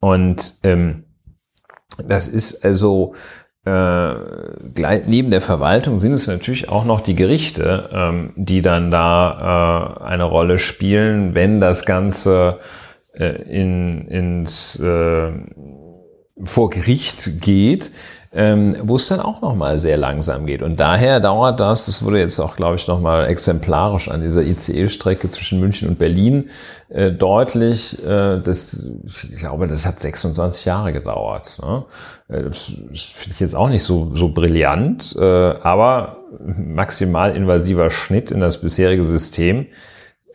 [0.00, 1.04] und ähm,
[2.08, 3.14] das ist also
[3.66, 9.98] äh, neben der Verwaltung sind es natürlich auch noch die Gerichte, ähm, die dann da
[10.00, 12.60] äh, eine Rolle spielen, wenn das Ganze
[13.12, 15.32] äh, in, ins äh,
[16.44, 17.90] vor Gericht geht
[18.36, 20.60] wo es dann auch nochmal sehr langsam geht.
[20.60, 25.30] Und daher dauert das, das wurde jetzt auch, glaube ich, nochmal exemplarisch an dieser ICE-Strecke
[25.30, 26.50] zwischen München und Berlin
[26.90, 27.98] äh, deutlich.
[28.04, 31.58] Äh, das, ich glaube, das hat 26 Jahre gedauert.
[31.62, 31.84] Ne?
[32.28, 36.18] Äh, das, das finde ich jetzt auch nicht so, so brillant, äh, aber
[36.58, 39.66] maximal invasiver Schnitt in das bisherige System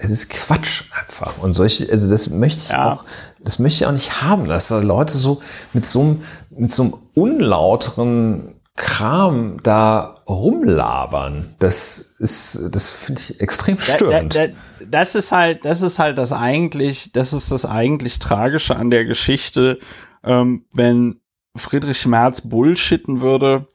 [0.03, 1.38] es ist Quatsch einfach.
[1.41, 2.94] Und solche, also das möchte ich ja.
[2.94, 3.06] auch,
[3.44, 5.42] das möchte ich auch nicht haben, dass da Leute so
[5.74, 11.56] mit so einem, mit so einem unlauteren Kram da rumlabern.
[11.60, 14.36] Das ist, das finde ich extrem störend.
[14.36, 18.20] Da, da, da, das ist halt, das ist halt das eigentlich, das ist das eigentlich
[18.20, 19.80] Tragische an der Geschichte,
[20.24, 21.20] ähm, wenn
[21.56, 23.68] Friedrich Merz bullshitten würde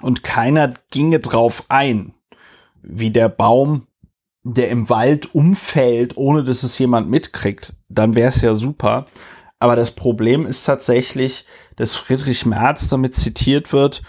[0.00, 2.14] und keiner ginge drauf ein,
[2.82, 3.86] wie der Baum
[4.44, 9.06] der im Wald umfällt, ohne dass es jemand mitkriegt, dann wäre es ja super.
[9.58, 11.46] Aber das Problem ist tatsächlich,
[11.76, 14.02] dass Friedrich Merz damit zitiert wird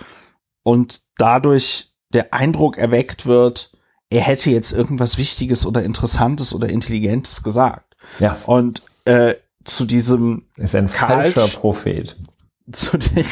[0.64, 3.72] und dadurch der Eindruck erweckt wird,
[4.10, 7.96] er hätte jetzt irgendwas Wichtiges oder Interessantes oder Intelligentes gesagt.
[8.20, 8.38] Ja.
[8.46, 12.18] Und äh, zu diesem ist ein Kalsch, falscher Prophet.
[12.72, 13.26] Zu, die,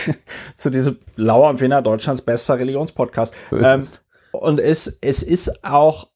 [0.56, 3.34] zu diesem Lauer Winner Deutschlands bester Religionspodcast.
[3.54, 3.88] Ähm,
[4.34, 6.11] und es, es ist auch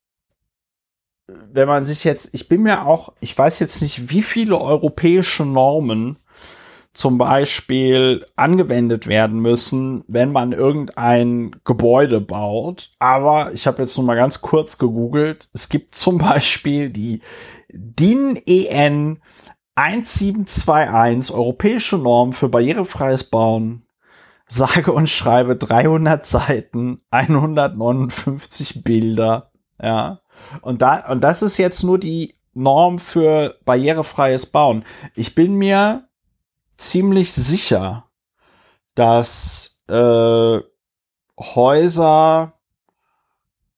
[1.28, 5.46] wenn man sich jetzt, ich bin mir auch, ich weiß jetzt nicht, wie viele europäische
[5.46, 6.18] Normen
[6.94, 12.92] zum Beispiel angewendet werden müssen, wenn man irgendein Gebäude baut.
[13.00, 15.50] Aber ich habe jetzt nur mal ganz kurz gegoogelt.
[15.54, 17.22] Es gibt zum Beispiel die
[17.70, 19.20] DIN EN
[19.76, 23.86] 1721, europäische Norm für barrierefreies Bauen.
[24.48, 29.52] Sage und schreibe 300 Seiten, 159 Bilder.
[29.82, 30.22] Ja.
[30.62, 34.84] Und da, und das ist jetzt nur die Norm für barrierefreies Bauen.
[35.16, 36.08] Ich bin mir
[36.78, 38.06] ziemlich sicher,
[38.96, 40.60] dass äh,
[41.38, 42.54] Häuser,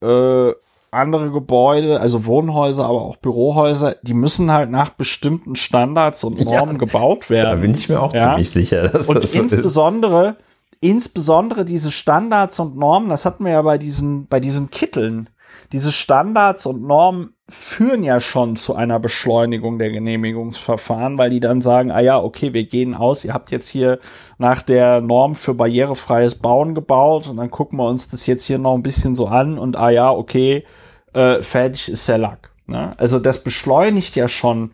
[0.01, 0.51] äh,
[0.91, 6.75] andere Gebäude, also Wohnhäuser, aber auch Bürohäuser, die müssen halt nach bestimmten Standards und Normen
[6.75, 7.49] ja, gebaut werden.
[7.49, 8.29] Da bin ich mir auch ja?
[8.29, 10.35] ziemlich sicher, dass und das so insbesondere, ist.
[10.79, 15.29] insbesondere diese Standards und Normen, das hatten wir ja bei diesen, bei diesen Kitteln
[15.71, 21.61] diese Standards und Normen führen ja schon zu einer Beschleunigung der Genehmigungsverfahren, weil die dann
[21.61, 23.99] sagen, ah ja, okay, wir gehen aus, ihr habt jetzt hier
[24.37, 28.57] nach der Norm für barrierefreies Bauen gebaut und dann gucken wir uns das jetzt hier
[28.57, 30.65] noch ein bisschen so an und ah ja, okay,
[31.13, 32.51] äh, fertig ist der Lack.
[32.65, 32.93] Ne?
[32.97, 34.71] Also das beschleunigt ja schon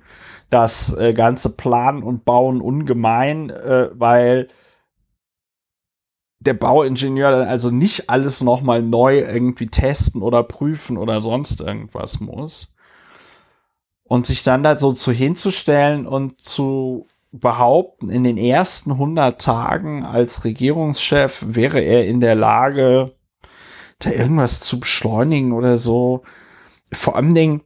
[0.49, 4.47] das äh, ganze Planen und Bauen ungemein, äh, weil
[6.45, 12.19] der Bauingenieur dann also nicht alles nochmal neu irgendwie testen oder prüfen oder sonst irgendwas
[12.19, 12.69] muss.
[14.03, 20.05] Und sich dann da so zu hinzustellen und zu behaupten, in den ersten 100 Tagen
[20.05, 23.15] als Regierungschef wäre er in der Lage,
[23.99, 26.23] da irgendwas zu beschleunigen oder so.
[26.91, 27.61] Vor allen Dingen,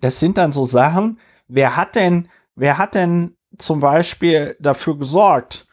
[0.00, 5.66] das sind dann so Sachen, wer hat denn, wer hat denn zum Beispiel dafür gesorgt,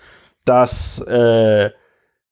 [0.45, 1.69] dass äh,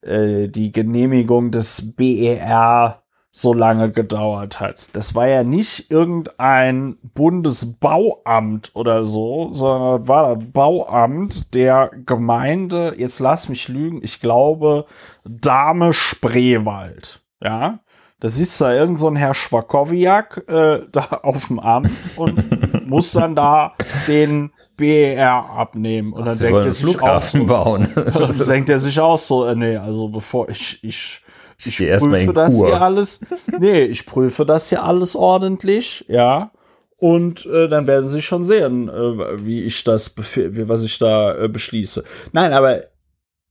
[0.01, 4.88] äh, die Genehmigung des BER so lange gedauert hat.
[4.93, 13.19] Das war ja nicht irgendein Bundesbauamt oder so, sondern war das Bauamt der Gemeinde, jetzt
[13.19, 14.85] lass mich lügen, ich glaube
[15.23, 17.21] Dame Spreewald.
[17.39, 17.79] Ja,
[18.19, 23.11] da sitzt da irgend so ein Herr Schwakowiak äh, da auf dem Amt und muss
[23.11, 23.73] dann da
[24.07, 26.14] den BER abnehmen.
[26.14, 27.89] Und Ach, dann denkt er sich auch Flughafen so, bauen.
[27.95, 31.22] dann denkt er sich auch so, äh, nee, also bevor ich, ich,
[31.64, 32.68] ich mal prüfe das Kur.
[32.68, 33.19] hier alles,
[33.60, 36.52] nee, ich prüfe das hier alles ordentlich, ja.
[36.99, 41.38] Und äh, dann werden sie schon sehen, äh, wie ich das, wie, was ich da
[41.38, 42.03] äh, beschließe.
[42.31, 42.81] Nein, aber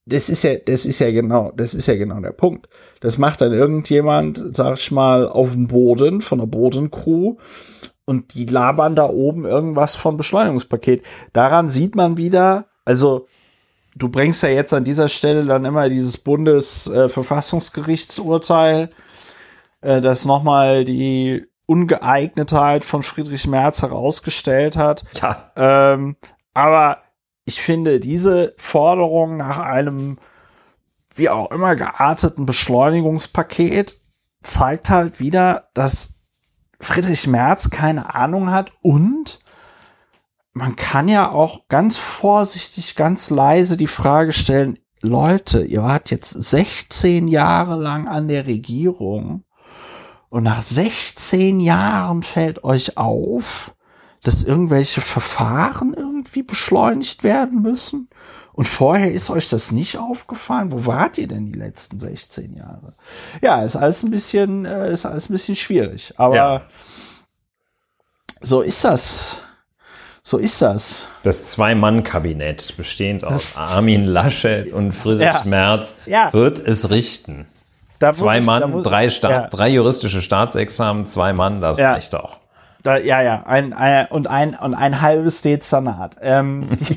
[0.06, 2.68] das ist ja, das ist ja genau, das ist ja genau der Punkt.
[3.00, 7.34] Das macht dann irgendjemand, sag ich mal, auf dem Boden von der Bodencrew
[8.04, 11.04] und die labern da oben irgendwas von Beschleunigungspaket.
[11.32, 13.26] Daran sieht man wieder, also
[13.96, 18.90] du bringst ja jetzt an dieser Stelle dann immer dieses Bundesverfassungsgerichtsurteil,
[19.80, 25.02] äh, das nochmal die Ungeeignetheit von Friedrich Merz herausgestellt hat.
[25.20, 26.14] Ja, Ähm,
[26.54, 26.98] aber
[27.46, 30.18] ich finde, diese Forderung nach einem
[31.14, 33.98] wie auch immer gearteten Beschleunigungspaket
[34.42, 36.24] zeigt halt wieder, dass
[36.80, 39.38] Friedrich Merz keine Ahnung hat und
[40.52, 46.30] man kann ja auch ganz vorsichtig, ganz leise die Frage stellen, Leute, ihr wart jetzt
[46.30, 49.44] 16 Jahre lang an der Regierung
[50.28, 53.75] und nach 16 Jahren fällt euch auf,
[54.26, 58.08] dass irgendwelche Verfahren irgendwie beschleunigt werden müssen?
[58.52, 60.72] Und vorher ist euch das nicht aufgefallen?
[60.72, 62.94] Wo wart ihr denn die letzten 16 Jahre?
[63.42, 66.14] Ja, ist alles ein bisschen, äh, ist alles ein bisschen schwierig.
[66.16, 66.62] Aber Ja.
[68.40, 69.38] so ist das.
[70.22, 71.04] So ist das.
[71.22, 75.42] das Zwei-Mann-Kabinett, bestehend aus Das- Armin Laschet und Friedrich Ja.
[75.44, 76.32] Merz, Ja.
[76.32, 77.46] wird es richten.
[78.00, 79.46] Da Zwei ich- Mann, muss- drei, Sta ja.
[79.48, 82.38] drei juristische Staatsexamen, zwei Mann, das reicht doch.
[82.86, 86.18] Da, ja, ja, ein, ein, und ein und ein halbes Dezernat.
[86.20, 86.96] Ähm, die,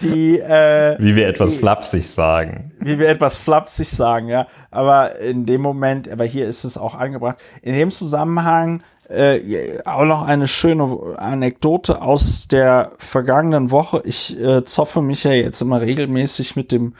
[0.00, 2.72] die äh, Wie wir etwas flapsig sagen.
[2.80, 4.48] wie wir etwas flapsig sagen, ja.
[4.72, 7.36] Aber in dem Moment, aber hier ist es auch angebracht.
[7.62, 14.02] In dem Zusammenhang äh, auch noch eine schöne Anekdote aus der vergangenen Woche.
[14.04, 16.94] Ich äh, zoffe mich ja jetzt immer regelmäßig mit dem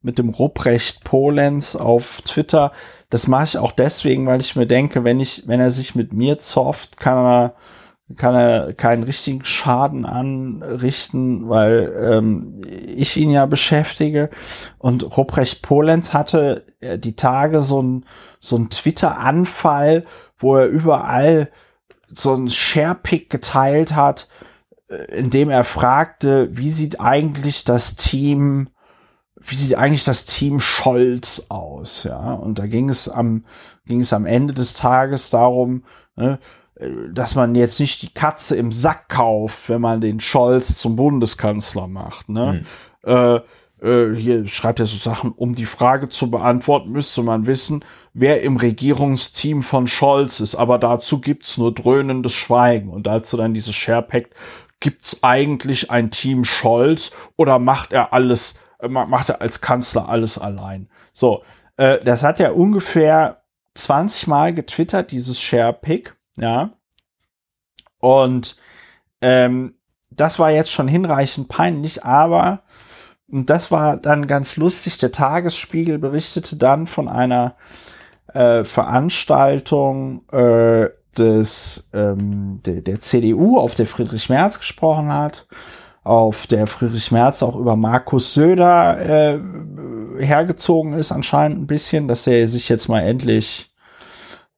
[0.00, 2.72] mit dem Ruprecht Polenz auf Twitter.
[3.14, 6.12] Das mache ich auch deswegen, weil ich mir denke, wenn ich, wenn er sich mit
[6.12, 7.54] mir zofft, kann er
[8.16, 14.30] kann er keinen richtigen Schaden anrichten, weil ähm, ich ihn ja beschäftige.
[14.78, 18.04] Und Ruprecht Polenz hatte äh, die Tage so ein
[18.40, 21.52] so ein Twitter-Anfall, wo er überall
[22.12, 24.26] so ein Sharepick geteilt hat,
[24.88, 28.70] äh, in dem er fragte, wie sieht eigentlich das Team,
[29.40, 32.32] wie sieht eigentlich das Team Scholz aus, ja?
[32.34, 33.42] Und da ging es am
[33.86, 35.84] ging es am Ende des Tages darum,
[36.16, 36.38] ne,
[37.12, 41.86] dass man jetzt nicht die Katze im Sack kauft, wenn man den Scholz zum Bundeskanzler
[41.86, 42.28] macht.
[42.28, 42.64] Ne?
[43.04, 43.40] Äh,
[43.80, 48.42] äh, hier schreibt er so Sachen, um die Frage zu beantworten, müsste man wissen, wer
[48.42, 50.56] im Regierungsteam von Scholz ist.
[50.56, 52.88] Aber dazu gibt's nur dröhnendes Schweigen.
[52.88, 54.30] Und dazu dann dieses Sharepact,
[54.80, 58.58] gibt's eigentlich ein Team Scholz oder macht er alles,
[58.88, 60.88] macht er als Kanzler alles allein?
[61.12, 61.42] So,
[61.76, 63.42] äh, das hat er ungefähr
[63.74, 66.70] 20 Mal getwittert, dieses Sharepick, ja.
[68.00, 68.56] Und
[69.20, 69.74] ähm,
[70.10, 72.62] das war jetzt schon hinreichend peinlich, aber
[73.30, 74.98] und das war dann ganz lustig.
[74.98, 77.56] Der Tagesspiegel berichtete dann von einer
[78.32, 85.46] äh, Veranstaltung äh, des ähm, der, der CDU, auf der Friedrich Merz gesprochen hat,
[86.04, 89.40] auf der Friedrich Merz auch über Markus Söder äh,
[90.18, 93.74] hergezogen ist, anscheinend ein bisschen, dass er sich jetzt mal endlich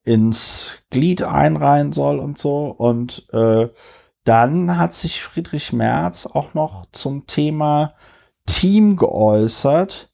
[0.02, 2.66] ins Glied einreihen soll und so.
[2.66, 3.68] Und äh,
[4.24, 7.94] dann hat sich Friedrich Merz auch noch zum Thema
[8.44, 10.10] Team geäußert.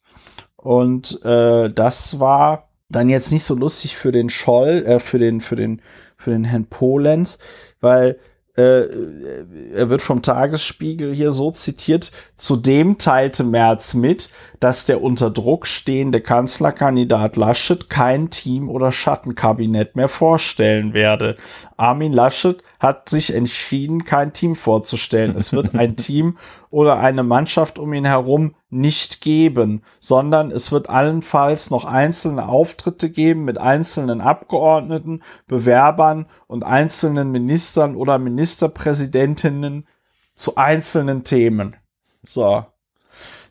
[0.55, 5.41] Und äh, das war dann jetzt nicht so lustig für den Scholl, äh, für den,
[5.41, 5.81] für den,
[6.15, 7.39] für den Herrn Polenz,
[7.81, 8.19] weil
[8.55, 15.65] er wird vom Tagesspiegel hier so zitiert, zudem teilte Merz mit, dass der unter Druck
[15.65, 21.35] stehende Kanzlerkandidat Laschet kein Team- oder Schattenkabinett mehr vorstellen werde.
[21.77, 25.37] Armin Laschet hat sich entschieden, kein Team vorzustellen.
[25.37, 26.37] Es wird ein Team
[26.69, 33.09] oder eine Mannschaft um ihn herum nicht geben, sondern es wird allenfalls noch einzelne Auftritte
[33.09, 39.87] geben mit einzelnen Abgeordneten, Bewerbern und einzelnen Ministern oder Ministerpräsidentinnen
[40.35, 41.77] zu einzelnen Themen.
[42.25, 42.65] So.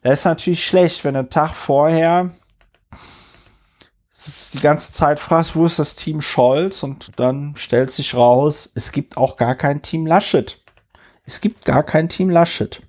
[0.03, 2.33] Das ist natürlich schlecht, wenn ein Tag vorher
[4.55, 6.83] die ganze Zeit fragst, wo ist das Team Scholz?
[6.83, 10.59] Und dann stellt sich raus, es gibt auch gar kein Team Laschet.
[11.25, 12.83] Es gibt gar kein Team Laschet.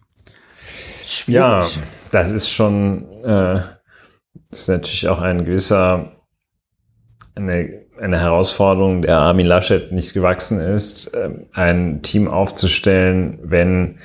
[1.05, 1.35] Schwierig.
[1.35, 1.65] Ja,
[2.11, 3.61] das ist schon, äh,
[4.49, 6.11] das ist natürlich auch ein gewisser,
[7.35, 13.99] eine, eine Herausforderung, der Armin Laschet nicht gewachsen ist, äh, ein Team aufzustellen, wenn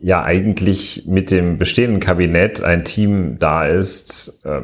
[0.00, 4.62] ja eigentlich mit dem bestehenden Kabinett ein Team da ist, äh,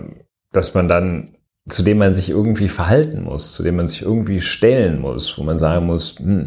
[0.53, 1.38] dass man dann
[1.69, 5.43] zu dem man sich irgendwie verhalten muss, zu dem man sich irgendwie stellen muss, wo
[5.43, 6.47] man sagen muss, hm,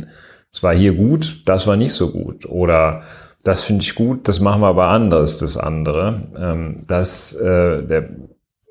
[0.52, 2.46] es war hier gut, das war nicht so gut.
[2.46, 3.04] Oder
[3.44, 6.28] das finde ich gut, das machen wir aber anders, das andere.
[6.38, 8.10] Ähm, das, äh, der,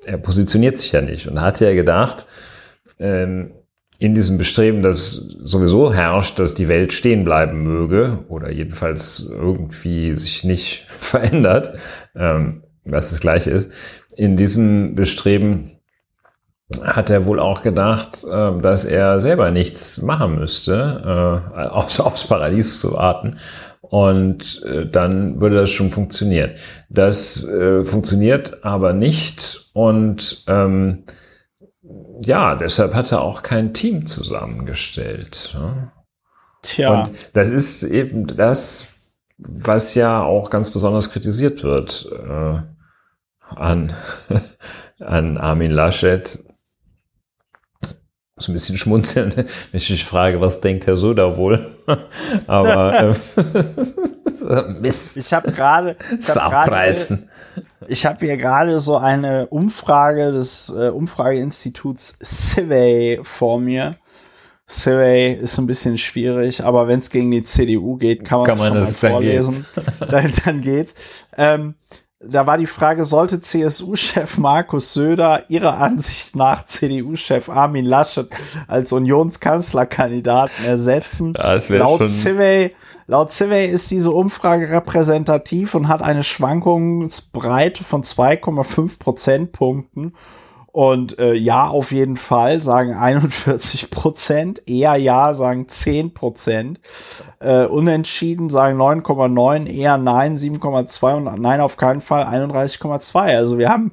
[0.05, 2.25] er positioniert sich ja nicht und hat ja gedacht,
[2.99, 3.51] ähm,
[3.99, 5.11] in diesem Bestreben, das
[5.43, 11.73] sowieso herrscht, dass die Welt stehen bleiben möge oder jedenfalls irgendwie sich nicht verändert,
[12.15, 13.71] ähm, was das gleiche ist,
[14.15, 15.80] in diesem Bestreben
[16.83, 22.27] hat er wohl auch gedacht, äh, dass er selber nichts machen müsste, äh, außer aufs
[22.27, 23.37] Paradies zu warten.
[23.81, 26.51] Und äh, dann würde das schon funktionieren.
[26.89, 29.69] Das äh, funktioniert aber nicht.
[29.73, 31.03] Und ähm,
[32.23, 35.55] ja, deshalb hat er auch kein Team zusammengestellt.
[35.57, 35.91] Ne?
[36.61, 37.03] Tja.
[37.03, 42.59] Und das ist eben das, was ja auch ganz besonders kritisiert wird äh,
[43.55, 43.93] an,
[44.99, 46.39] an Armin Laschet,
[48.41, 51.71] so ein bisschen schmunzeln, wenn ich frage, was denkt Herr Soda wohl?
[52.47, 53.15] Aber
[54.49, 55.17] ähm, Mist.
[55.17, 55.95] Ich habe gerade
[57.87, 63.95] ich habe hier gerade so eine Umfrage des äh, Umfrageinstituts Civey vor mir.
[64.67, 68.57] Civey ist ein bisschen schwierig, aber wenn es gegen die CDU geht, kann man, kann
[68.57, 69.65] man das vorlesen.
[69.99, 70.93] Dann, dann geht.
[71.37, 71.75] Ähm,
[72.23, 78.27] da war die Frage, sollte CSU-Chef Markus Söder ihrer Ansicht nach CDU-Chef Armin Laschet
[78.67, 81.33] als Unionskanzlerkandidaten ersetzen?
[81.35, 82.75] Ja, laut Civey,
[83.07, 90.13] laut Civey ist diese Umfrage repräsentativ und hat eine Schwankungsbreite von 2,5 Prozentpunkten
[90.71, 96.79] und äh, ja, auf jeden Fall sagen 41 Prozent, eher ja sagen 10 Prozent,
[97.39, 103.17] äh, unentschieden sagen 9,9, eher nein 7,2 und nein auf keinen Fall 31,2.
[103.35, 103.91] Also wir haben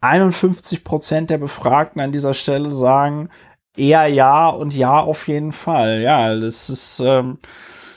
[0.00, 3.28] 51 Prozent der Befragten an dieser Stelle sagen
[3.76, 6.00] eher ja und ja auf jeden Fall.
[6.02, 7.38] Ja, das ist ähm,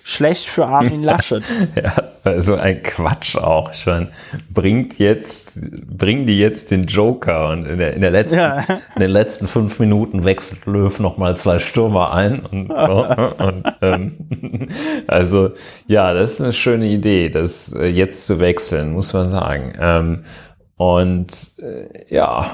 [0.05, 1.43] schlecht für Armin Laschet.
[1.75, 1.91] ja,
[2.23, 4.09] also ein Quatsch auch schon.
[4.53, 5.59] Bringt jetzt,
[5.97, 8.59] bringen die jetzt den Joker und in, der, in, der letzten, ja.
[8.95, 13.05] in den letzten fünf Minuten wechselt Löw nochmal zwei Stürmer ein und so.
[13.45, 14.67] und, ähm,
[15.07, 15.49] also,
[15.87, 19.73] ja, das ist eine schöne Idee, das äh, jetzt zu wechseln, muss man sagen.
[19.79, 20.23] Ähm,
[20.77, 22.45] und äh, ja,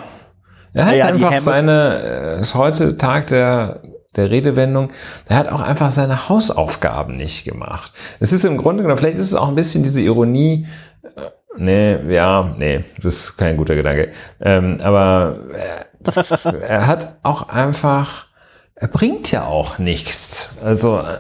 [0.73, 3.82] er hat ja, einfach seine, äh, ist heute Tag der
[4.15, 4.91] der Redewendung,
[5.29, 7.93] der hat auch einfach seine Hausaufgaben nicht gemacht.
[8.19, 10.67] Es ist im Grunde genommen, vielleicht ist es auch ein bisschen diese Ironie,
[11.15, 14.11] äh, nee, ja, nee, das ist kein guter Gedanke.
[14.41, 15.85] Ähm, aber er,
[16.61, 18.27] er hat auch einfach,
[18.75, 20.55] er bringt ja auch nichts.
[20.63, 21.19] Also äh,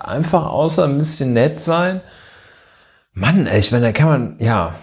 [0.00, 2.00] einfach außer ein bisschen nett sein.
[3.12, 4.74] Mann, ich meine, da kann man, ja,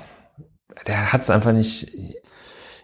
[0.88, 1.90] der hat es einfach nicht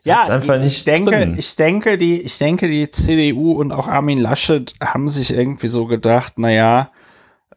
[0.04, 1.36] ja, einfach nicht ich denke, drin.
[1.38, 5.86] ich denke, die, ich denke, die CDU und auch Armin Laschet haben sich irgendwie so
[5.86, 6.90] gedacht, naja,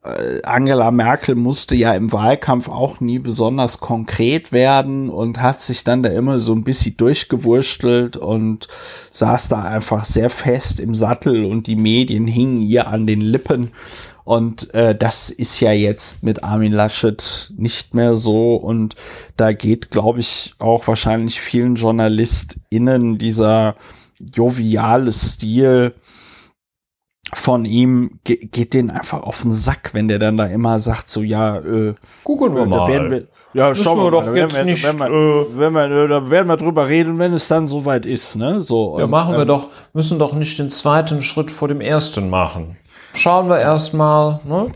[0.04, 5.84] äh, Angela Merkel musste ja im Wahlkampf auch nie besonders konkret werden und hat sich
[5.84, 8.68] dann da immer so ein bisschen durchgewurstelt und
[9.10, 13.72] saß da einfach sehr fest im Sattel und die Medien hingen ihr an den Lippen
[14.24, 18.56] und äh, das ist ja jetzt mit Armin Laschet nicht mehr so.
[18.56, 18.96] Und
[19.36, 23.76] da geht, glaube ich, auch wahrscheinlich vielen JournalistInnen dieser
[24.18, 25.94] joviale Stil
[27.34, 31.08] von ihm ge geht den einfach auf den Sack, wenn der dann da immer sagt,
[31.08, 33.10] so ja, äh, gucken wir da mal.
[33.10, 35.72] wir, ja, schauen wir wir doch mal, jetzt wenn wir, nicht, wenn wir, äh, wenn
[35.72, 38.60] wir, äh, da werden wir drüber reden, wenn es dann soweit ist, ne?
[38.60, 38.98] So.
[38.98, 42.30] Ja, und, machen wir ähm, doch, müssen doch nicht den zweiten Schritt vor dem ersten
[42.30, 42.76] machen.
[43.14, 44.66] Schauen wir erstmal, ne?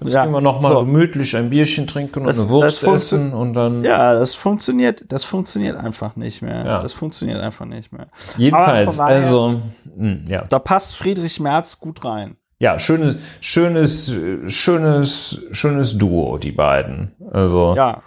[0.00, 0.80] Jetzt Ja, gehen wir nochmal so.
[0.80, 3.84] gemütlich ein Bierchen trinken und Das- eine Wurst essen und dann.
[3.84, 6.66] Ja, das funktioniert, das funktioniert einfach nicht mehr.
[6.66, 6.82] Ja.
[6.82, 8.08] Das funktioniert einfach nicht mehr.
[8.36, 9.60] Jedenfalls, daher- also,
[9.96, 10.44] mh, ja.
[10.48, 12.36] Da passt Friedrich Merz gut rein.
[12.58, 14.12] Ja, schönes, schönes,
[14.46, 17.12] schönes, schönes Duo, die beiden.
[17.30, 18.02] Also, Ja,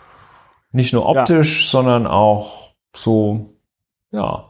[0.72, 3.50] nicht nur optisch, sondern auch so,
[4.12, 4.46] ja.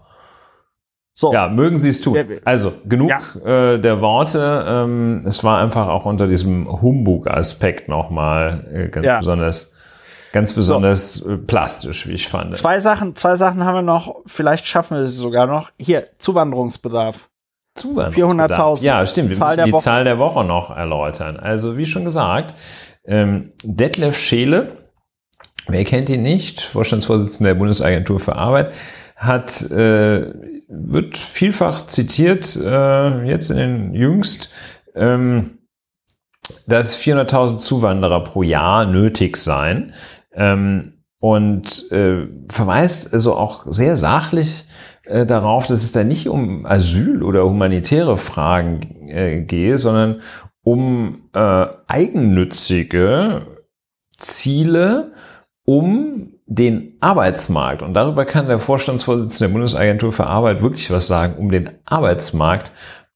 [1.17, 1.31] So.
[1.33, 2.15] Ja, mögen Sie es tun.
[2.15, 3.09] Ja, Also genug
[3.45, 4.65] äh, der Worte.
[4.67, 9.19] Ähm, es war einfach auch unter diesem Humbug-Aspekt nochmal äh, ganz Ja.
[9.19, 9.73] besonders,
[10.33, 12.57] ganz besonders äh, plastisch, wie ich fand.
[12.57, 14.17] Zwei Sachen, zwei Sachen haben wir noch.
[14.25, 15.71] Vielleicht schaffen wir es sogar noch.
[15.79, 17.29] Hier, Zuwanderungsbedarf.
[17.75, 18.79] Zuwanderungsbedarf.
[18.79, 18.83] 400.000.
[18.83, 19.29] Ja, stimmt.
[19.29, 19.81] Wir Zahl müssen die Woche.
[19.83, 21.37] Zahl der Woche noch erläutern.
[21.37, 22.53] Also wie schon gesagt,
[23.05, 24.71] ähm, Detlef Scheele,
[25.67, 28.73] wer kennt ihn nicht, Vorstandsvorsitzender der Bundesagentur für Arbeit,
[29.15, 34.51] hat äh, wird vielfach zitiert, äh, jetzt in den jüngst,
[34.95, 35.59] ähm,
[36.67, 39.93] dass 400.000 Zuwanderer pro Jahr nötig seien.
[40.33, 44.65] Ähm, und äh, verweist also auch sehr sachlich
[45.05, 50.21] äh, darauf, dass es da nicht um Asyl oder humanitäre Fragen äh, gehe, sondern
[50.63, 53.47] um äh, eigennützige
[54.17, 55.13] Ziele,
[55.63, 61.35] um den Arbeitsmarkt, und darüber kann der Vorstandsvorsitzende der Bundesagentur für Arbeit wirklich was sagen,
[61.37, 62.71] um den Arbeitsmarkt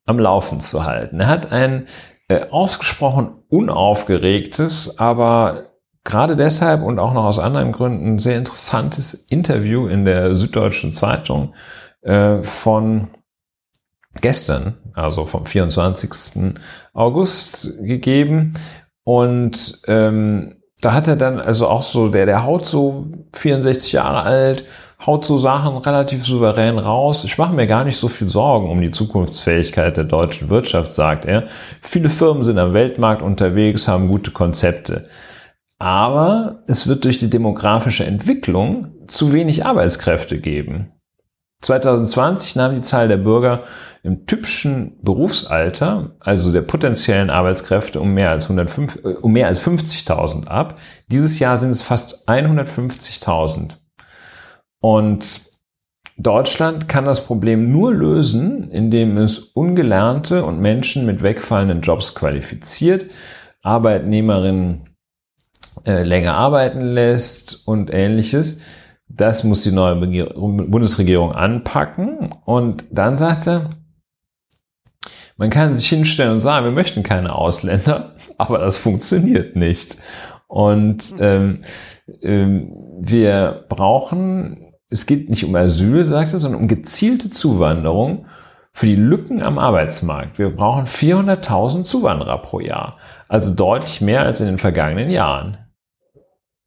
[0.05, 1.19] am Laufen zu halten.
[1.19, 1.85] Er hat ein
[2.27, 5.69] äh, ausgesprochen unaufgeregtes, aber
[6.03, 11.53] gerade deshalb und auch noch aus anderen Gründen sehr interessantes Interview in der Süddeutschen Zeitung
[12.01, 13.09] äh, von
[14.21, 16.55] gestern, also vom 24.
[16.93, 18.53] August gegeben.
[19.03, 24.23] Und ähm, da hat er dann also auch so, der, der haut so 64 Jahre
[24.23, 24.65] alt,
[25.05, 27.23] haut so Sachen relativ souverän raus.
[27.23, 31.25] Ich mache mir gar nicht so viel Sorgen um die Zukunftsfähigkeit der deutschen Wirtschaft, sagt
[31.25, 31.47] er.
[31.81, 35.05] Viele Firmen sind am Weltmarkt unterwegs, haben gute Konzepte.
[35.79, 40.91] Aber es wird durch die demografische Entwicklung zu wenig Arbeitskräfte geben.
[41.61, 43.63] 2020 nahm die Zahl der Bürger
[44.03, 50.47] im typischen Berufsalter, also der potenziellen Arbeitskräfte, um mehr als, 105, äh, um als 50.000
[50.47, 50.79] ab.
[51.11, 53.77] Dieses Jahr sind es fast 150.000.
[54.79, 55.41] Und
[56.17, 63.05] Deutschland kann das Problem nur lösen, indem es ungelernte und Menschen mit wegfallenden Jobs qualifiziert,
[63.61, 64.89] Arbeitnehmerinnen
[65.85, 68.61] äh, länger arbeiten lässt und ähnliches.
[69.09, 72.29] Das muss die neue Bundesregierung anpacken.
[72.45, 73.69] Und dann sagt er,
[75.37, 79.97] man kann sich hinstellen und sagen, wir möchten keine Ausländer, aber das funktioniert nicht.
[80.47, 81.61] Und ähm,
[82.21, 88.25] ähm, wir brauchen, es geht nicht um Asyl, sagt er, sondern um gezielte Zuwanderung
[88.73, 90.39] für die Lücken am Arbeitsmarkt.
[90.39, 95.57] Wir brauchen 400.000 Zuwanderer pro Jahr, also deutlich mehr als in den vergangenen Jahren.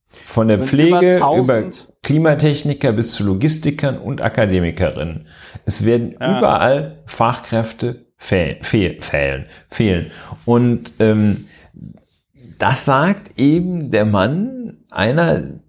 [0.09, 5.27] Von der Pflege über über 1000 Klimatechniker bis zu Logistikern und Akademikerinnen.
[5.65, 6.39] Es werden Ja.
[6.39, 10.11] überall Fachkräfte fehl, fehl, fehlen, fehlen.
[10.45, 11.47] Und ähm,
[12.59, 15.61] das sagt eben der Mann, einer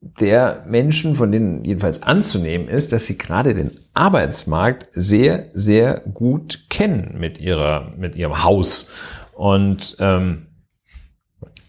[0.00, 6.66] der Menschen, von denen jedenfalls anzunehmen ist, dass sie gerade den Arbeitsmarkt sehr, sehr gut
[6.70, 8.90] kennen mit ihrer, mit ihrem Haus.
[9.34, 10.46] Und ähm,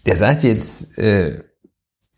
[0.06, 1.44] der sagt jetzt, äh,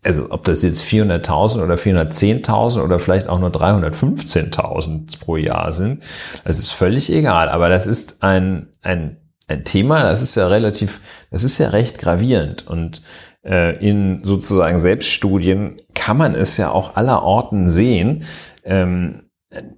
[0.07, 6.01] also ob das jetzt 400.000 oder 410.000 oder vielleicht auch nur 315.000 pro Jahr sind,
[6.45, 7.49] das ist völlig egal.
[7.49, 9.17] Aber das ist ein, ein,
[9.47, 12.65] ein Thema, das ist ja relativ, das ist ja recht gravierend.
[12.65, 13.01] Und
[13.43, 18.23] äh, in sozusagen Selbststudien kann man es ja auch aller Orten sehen.
[18.63, 19.23] Ähm,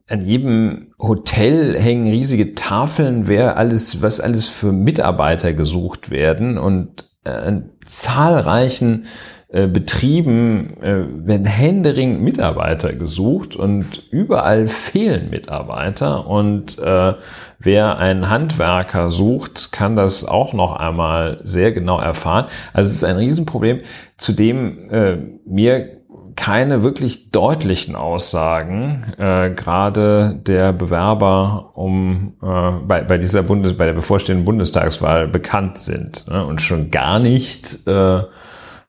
[0.07, 7.10] an jedem Hotel hängen riesige Tafeln, wer alles, was alles für Mitarbeiter gesucht werden und
[7.23, 9.06] äh, an zahlreichen
[9.51, 17.15] äh, Betrieben äh, werden händeringend Mitarbeiter gesucht und überall fehlen Mitarbeiter und äh,
[17.57, 22.45] wer einen Handwerker sucht, kann das auch noch einmal sehr genau erfahren.
[22.73, 23.80] Also es ist ein Riesenproblem,
[24.17, 25.17] zu dem äh,
[25.47, 25.99] mir
[26.35, 33.85] keine wirklich deutlichen Aussagen äh, gerade der Bewerber um äh, bei, bei dieser Bundes bei
[33.85, 36.45] der bevorstehenden Bundestagswahl bekannt sind ne?
[36.45, 38.21] und schon gar nicht äh,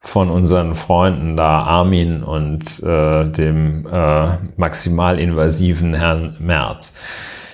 [0.01, 6.99] von unseren Freunden da Armin und äh, dem äh, maximal invasiven Herrn Merz.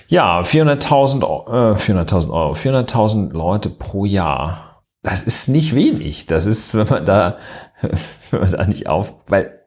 [0.09, 4.83] Ja, 400.000 äh, 400.000 Euro, 400.000 Leute pro Jahr.
[5.03, 6.27] Das ist nicht wenig.
[6.27, 7.37] Das ist, wenn man da,
[8.31, 9.67] wenn man da nicht auf, weil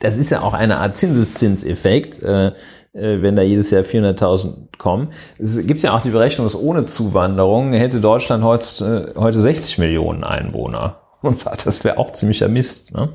[0.00, 2.48] das ist ja auch eine Art Zinseszinseffekt, äh,
[2.92, 5.12] äh, wenn da jedes Jahr 400.000 kommen.
[5.38, 9.78] Es gibt ja auch die Berechnung, dass ohne Zuwanderung hätte Deutschland heute, äh, heute 60
[9.78, 11.01] Millionen Einwohner.
[11.22, 12.92] Und das wäre auch ziemlicher Mist.
[12.94, 13.10] Ne?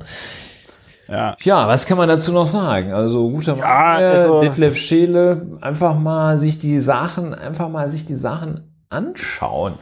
[1.08, 1.36] Ja.
[1.42, 2.92] ja, was kann man dazu noch sagen?
[2.92, 8.04] Also guter ja, Mann, also, Detlef Scheele, einfach mal sich die Sachen, einfach mal sich
[8.04, 9.74] die Sachen anschauen.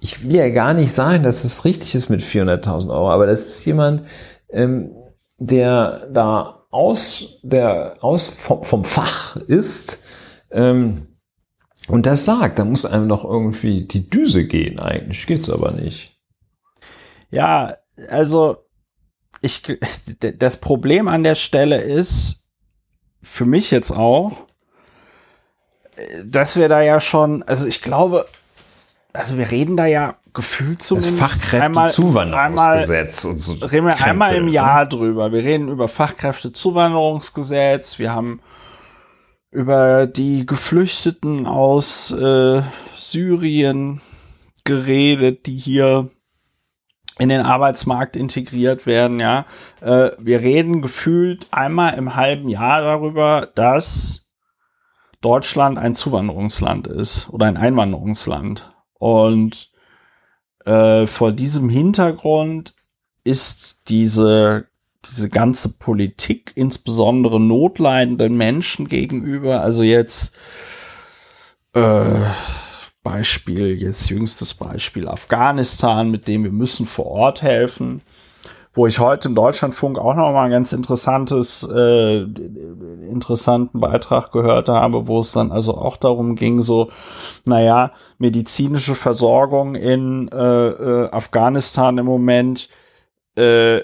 [0.00, 3.46] Ich will ja gar nicht sagen, dass es richtig ist mit 400.000 Euro, aber das
[3.46, 4.02] ist jemand,
[4.50, 4.90] ähm,
[5.38, 10.02] der da aus der aus vom, vom Fach ist
[10.50, 11.06] ähm,
[11.88, 14.78] und das sagt, da muss einem doch irgendwie die Düse gehen.
[14.78, 16.15] Eigentlich geht's aber nicht.
[17.36, 17.76] Ja,
[18.08, 18.64] also
[19.42, 19.62] ich,
[20.38, 22.48] das Problem an der Stelle ist,
[23.22, 24.46] für mich jetzt auch,
[26.24, 28.24] dass wir da ja schon, also ich glaube,
[29.12, 33.52] also wir reden da ja gefühlt zumindest das Fachkräftezuwanderungsgesetz und so.
[33.66, 34.52] Reden wir Krempel, einmal im ne?
[34.52, 34.88] Jahr ne?
[34.88, 35.30] drüber.
[35.30, 37.98] Wir reden über Fachkräftezuwanderungsgesetz.
[37.98, 38.40] Wir haben
[39.50, 42.62] über die Geflüchteten aus äh,
[42.96, 44.00] Syrien
[44.64, 46.08] geredet, die hier
[47.18, 49.46] in den Arbeitsmarkt integriert werden, ja.
[49.80, 54.26] Äh, wir reden gefühlt einmal im halben Jahr darüber, dass
[55.22, 58.72] Deutschland ein Zuwanderungsland ist oder ein Einwanderungsland.
[58.98, 59.70] Und
[60.64, 62.74] äh, vor diesem Hintergrund
[63.24, 64.66] ist diese,
[65.08, 70.36] diese ganze Politik, insbesondere notleidenden Menschen gegenüber, also jetzt
[71.72, 72.04] äh,
[73.06, 78.02] Beispiel, jetzt jüngstes Beispiel Afghanistan, mit dem wir müssen vor Ort helfen.
[78.74, 82.22] Wo ich heute im Deutschlandfunk auch noch mal ein ganz interessantes, äh,
[83.08, 86.90] interessanten Beitrag gehört habe, wo es dann also auch darum ging, so,
[87.44, 90.36] naja, medizinische Versorgung in äh,
[90.68, 92.68] äh, Afghanistan im Moment,
[93.36, 93.82] äh,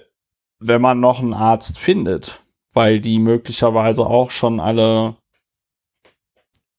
[0.58, 2.40] wenn man noch einen Arzt findet,
[2.72, 5.14] weil die möglicherweise auch schon alle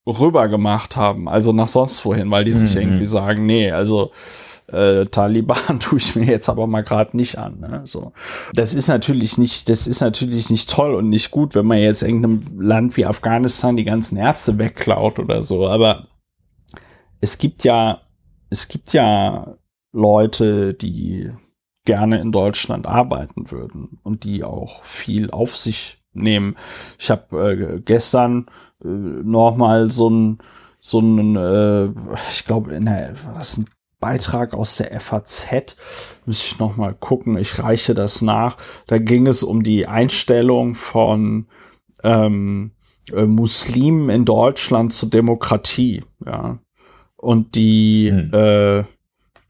[0.07, 2.57] rüber gemacht haben, also nach sonst wohin, weil die mhm.
[2.57, 4.11] sich irgendwie sagen, nee, also
[4.67, 7.59] äh, Taliban tue ich mir jetzt aber mal gerade nicht an.
[7.59, 7.81] Ne?
[7.85, 8.13] So,
[8.53, 12.03] das ist natürlich nicht, das ist natürlich nicht toll und nicht gut, wenn man jetzt
[12.03, 15.67] irgendeinem Land wie Afghanistan die ganzen Ärzte wegklaut oder so.
[15.67, 16.07] Aber
[17.21, 18.01] es gibt ja,
[18.49, 19.55] es gibt ja
[19.93, 21.31] Leute, die
[21.85, 26.56] gerne in Deutschland arbeiten würden und die auch viel auf sich nehmen.
[26.99, 28.48] Ich habe äh, gestern
[28.84, 30.38] äh, noch mal so ein
[30.80, 31.85] so ein äh,
[32.31, 33.68] ich glaube in der was ein
[33.99, 35.77] Beitrag aus der FAZ
[36.26, 37.38] muss ich noch mal gucken.
[37.38, 38.57] Ich reiche das nach.
[38.88, 41.48] Da ging es um die Einstellung von
[42.03, 42.72] ähm,
[43.14, 46.03] äh, Muslimen in Deutschland zur Demokratie.
[46.26, 46.60] Ja
[47.23, 48.34] und die hm.
[48.34, 48.84] äh,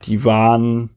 [0.04, 0.90] die waren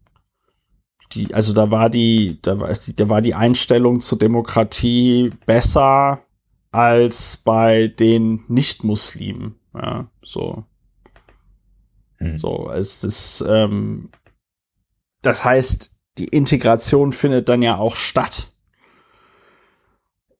[1.16, 6.22] die, also da war die, da war, da war die Einstellung zur Demokratie besser
[6.70, 9.54] als bei den Nicht-Muslimen.
[9.74, 10.64] Ja, so.
[12.18, 12.38] Hm.
[12.38, 14.10] So, es ist, ähm,
[15.22, 18.52] das heißt, die Integration findet dann ja auch statt.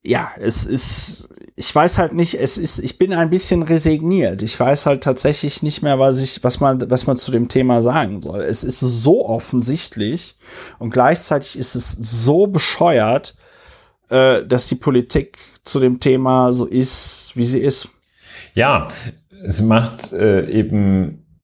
[0.05, 4.43] Ja, es ist, ich weiß halt nicht, es ist, ich bin ein bisschen resigniert.
[4.43, 7.81] Ich weiß halt tatsächlich nicht mehr, was ich, was man, was man zu dem Thema
[7.81, 8.43] sagen soll.
[8.43, 10.37] Es ist so offensichtlich
[10.79, 13.37] und gleichzeitig ist es so bescheuert,
[14.11, 17.89] äh, dass die Politik zu dem Thema so ist, wie sie ist.
[18.55, 18.89] Ja,
[19.43, 21.41] es macht äh, eben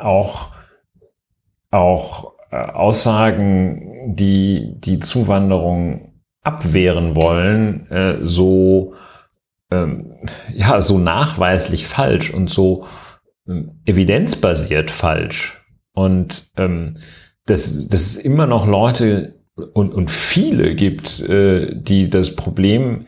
[0.00, 0.50] auch,
[1.70, 8.94] auch äh, Aussagen, die die Zuwanderung abwehren wollen, äh, so
[9.70, 10.16] ähm,
[10.54, 12.86] ja, so nachweislich falsch und so
[13.46, 15.62] ähm, evidenzbasiert falsch.
[15.92, 16.96] Und ähm,
[17.46, 19.34] dass, dass es immer noch Leute
[19.72, 23.06] und, und viele gibt, äh, die das Problem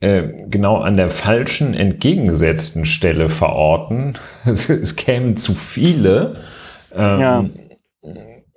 [0.00, 4.14] äh, genau an der falschen, entgegengesetzten Stelle verorten.
[4.44, 6.36] Es, es kämen zu viele.
[6.94, 7.44] Ähm, ja.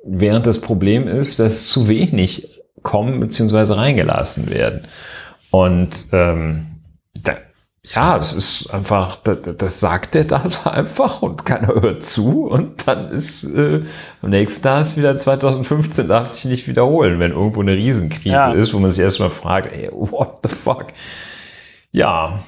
[0.03, 3.73] Während das Problem ist, dass zu wenig kommen bzw.
[3.73, 4.81] reingelassen werden.
[5.51, 6.65] Und ähm,
[7.93, 12.47] ja, es ist einfach, das, das sagt der da so einfach und keiner hört zu
[12.47, 13.81] und dann ist äh,
[14.21, 18.51] am nächsten Tag ist wieder 2015, darf sich nicht wiederholen, wenn irgendwo eine Riesenkrise ja.
[18.51, 20.87] ist, wo man sich erstmal fragt, ey, what the fuck?
[21.91, 22.39] Ja.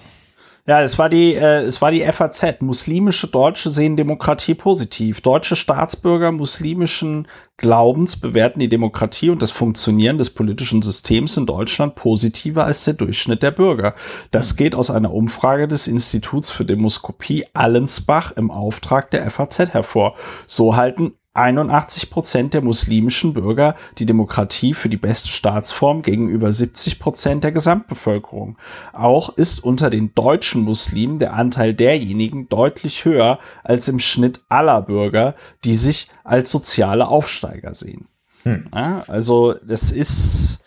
[0.69, 2.61] Ja, es war die, äh, es war die FAZ.
[2.61, 5.21] Muslimische Deutsche sehen Demokratie positiv.
[5.21, 7.27] Deutsche Staatsbürger muslimischen
[7.57, 12.93] Glaubens bewerten die Demokratie und das Funktionieren des politischen Systems in Deutschland positiver als der
[12.93, 13.95] Durchschnitt der Bürger.
[14.29, 20.13] Das geht aus einer Umfrage des Instituts für Demoskopie Allensbach im Auftrag der FAZ hervor.
[20.45, 26.99] So halten 81 Prozent der muslimischen Bürger die Demokratie für die beste Staatsform gegenüber 70
[26.99, 28.57] Prozent der Gesamtbevölkerung.
[28.93, 34.81] Auch ist unter den deutschen Muslimen der Anteil derjenigen deutlich höher als im Schnitt aller
[34.81, 38.07] Bürger, die sich als soziale Aufsteiger sehen.
[38.43, 38.67] Hm.
[38.73, 40.59] Ja, also das ist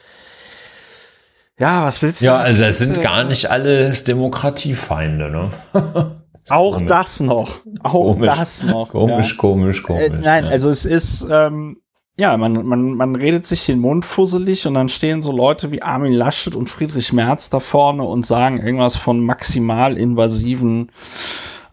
[1.59, 2.27] ja, was willst du?
[2.27, 5.51] Ja, also das sind gar nicht alles Demokratiefeinde, ne?
[6.49, 6.89] Auch komisch.
[6.89, 7.61] das noch.
[7.83, 8.31] Auch komisch.
[8.31, 8.89] das noch.
[8.91, 9.37] Komisch, ja.
[9.37, 10.03] komisch, komisch.
[10.03, 10.51] Äh, nein, ja.
[10.51, 11.79] also es ist, ähm,
[12.17, 15.83] ja, man, man, man redet sich den Mund fusselig und dann stehen so Leute wie
[15.83, 20.91] Armin Laschet und Friedrich Merz da vorne und sagen irgendwas von maximal invasiven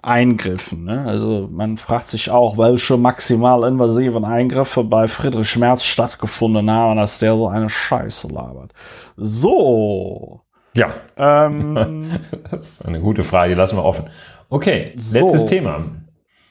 [0.02, 0.86] Eingriffen.
[0.86, 1.06] Ne?
[1.06, 7.20] Also man fragt sich auch, welche maximal invasiven Eingriffe bei Friedrich Merz stattgefunden haben, dass
[7.20, 8.72] der so eine Scheiße labert.
[9.18, 10.42] So.
[10.76, 10.94] Ja.
[11.18, 12.20] Ähm,
[12.84, 14.06] eine gute Frage, die lassen wir offen.
[14.50, 15.20] Okay, so.
[15.20, 15.86] letztes Thema.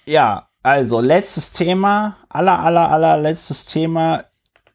[0.06, 4.24] Ja, also letztes Thema, aller, aller, aller letztes Thema.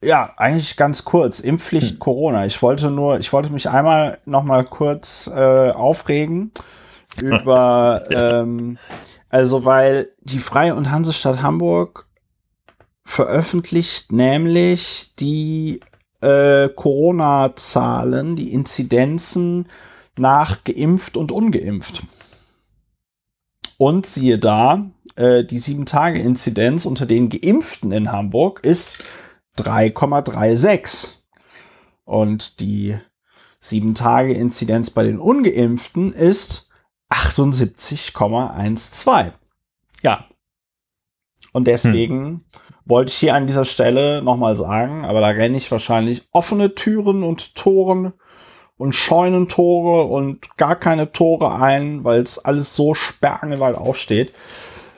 [0.02, 1.40] Ja, eigentlich ganz kurz.
[1.40, 2.00] Impfpflicht hm.
[2.00, 2.46] Corona.
[2.46, 6.52] Ich wollte nur, ich wollte mich einmal noch mal kurz äh, aufregen
[7.22, 8.78] über, ähm,
[9.30, 12.08] also weil die Freie und Hansestadt Hamburg
[13.06, 15.80] veröffentlicht nämlich die
[16.22, 19.68] äh, Corona-Zahlen, die Inzidenzen
[20.18, 22.04] nach geimpft und ungeimpft.
[23.78, 29.04] Und siehe da, äh, die 7-Tage-Inzidenz unter den Geimpften in Hamburg ist
[29.58, 31.16] 3,36.
[32.06, 32.98] Und die
[33.62, 36.70] 7-Tage-Inzidenz bei den Ungeimpften ist
[37.10, 39.32] 78,12.
[40.02, 40.26] Ja.
[41.52, 42.42] Und deswegen hm.
[42.86, 47.24] wollte ich hier an dieser Stelle nochmal sagen, aber da renne ich wahrscheinlich offene Türen
[47.24, 48.14] und Toren
[48.78, 54.34] und Scheunentore und gar keine Tore ein, weil es alles so sperrangelweit aufsteht.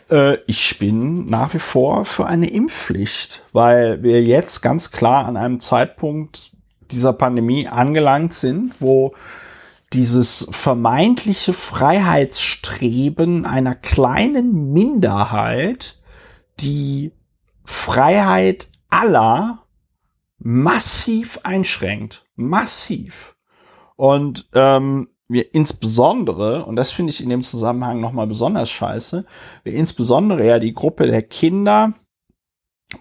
[0.09, 5.37] Äh, ich bin nach wie vor für eine Impfpflicht, weil wir jetzt ganz klar an
[5.37, 6.51] einem Zeitpunkt
[6.91, 9.13] dieser Pandemie angelangt sind, wo
[9.93, 15.99] dieses vermeintliche Freiheitsstreben einer kleinen Minderheit
[16.59, 17.11] die
[17.63, 19.63] Freiheit aller
[20.37, 22.25] massiv einschränkt.
[22.35, 23.34] Massiv.
[23.95, 29.25] Und ähm, wir insbesondere, und das finde ich in dem Zusammenhang nochmal besonders scheiße,
[29.63, 31.93] wir insbesondere ja die Gruppe der Kinder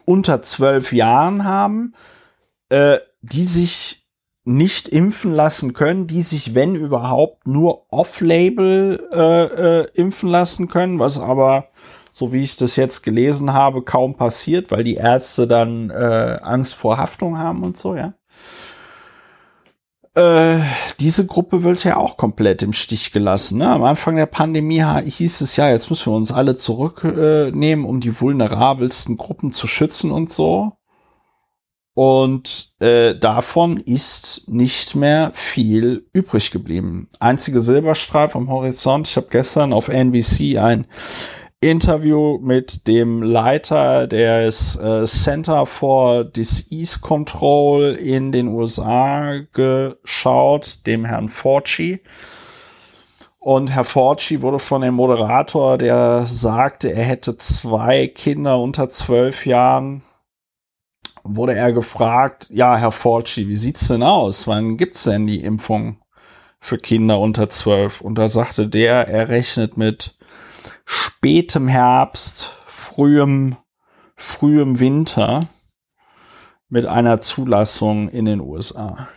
[0.05, 1.95] unter zwölf Jahren haben,
[2.71, 4.05] äh, die sich
[4.45, 9.45] nicht impfen lassen können, die sich, wenn überhaupt, nur off-label äh,
[9.81, 11.69] äh, impfen lassen können, was aber,
[12.13, 16.75] so wie ich das jetzt gelesen habe, kaum passiert, weil die Ärzte dann äh, Angst
[16.75, 18.15] vor Haftung haben und so, ja.
[20.15, 20.61] Äh,
[21.01, 23.59] diese Gruppe wird ja auch komplett im Stich gelassen.
[23.59, 23.69] Ne?
[23.69, 28.01] Am Anfang der Pandemie hieß es ja, jetzt müssen wir uns alle zurücknehmen, äh, um
[28.01, 30.73] die vulnerabelsten Gruppen zu schützen und so.
[31.95, 37.09] Und äh, davon ist nicht mehr viel übrig geblieben.
[37.21, 39.09] Einzige Silberstreif am Horizont.
[39.09, 40.87] Ich habe gestern auf NBC ein
[41.71, 51.07] Interview mit dem Leiter des äh, Center for Disease Control in den USA geschaut, dem
[51.07, 52.01] Herrn Fauci.
[53.39, 59.47] Und Herr Fauci wurde von dem Moderator, der sagte, er hätte zwei Kinder unter zwölf
[59.47, 60.03] Jahren,
[61.23, 64.47] wurde er gefragt, ja, Herr Fauci, wie sieht's denn aus?
[64.47, 65.97] Wann gibt's denn die Impfung
[66.61, 68.03] für Kinder unter zwölf?
[68.03, 70.19] Und da sagte der, er rechnet mit
[70.85, 73.57] spätem Herbst, frühem,
[74.17, 75.49] frühem Winter
[76.69, 79.09] mit einer Zulassung in den USA.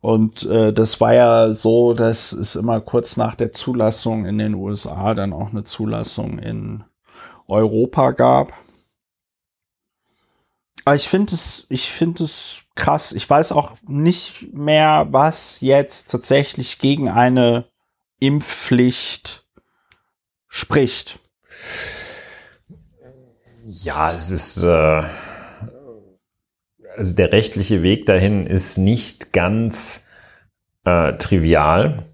[0.00, 4.54] Und äh, das war ja so, dass es immer kurz nach der Zulassung in den
[4.54, 6.84] USA dann auch eine Zulassung in
[7.46, 8.52] Europa gab.
[10.84, 13.12] Aber ich finde es, ich finde es krass.
[13.12, 17.66] Ich weiß auch nicht mehr, was jetzt tatsächlich gegen eine
[18.18, 19.41] Impfpflicht
[20.52, 21.18] spricht.
[23.64, 25.02] Ja, es ist, äh,
[26.96, 30.06] also der rechtliche Weg dahin ist nicht ganz
[30.84, 32.04] äh, trivial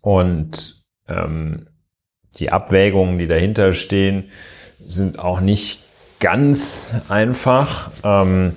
[0.00, 1.68] und ähm,
[2.36, 4.30] die Abwägungen, die dahinter stehen,
[4.78, 5.80] sind auch nicht
[6.18, 7.90] ganz einfach.
[8.04, 8.54] Ähm,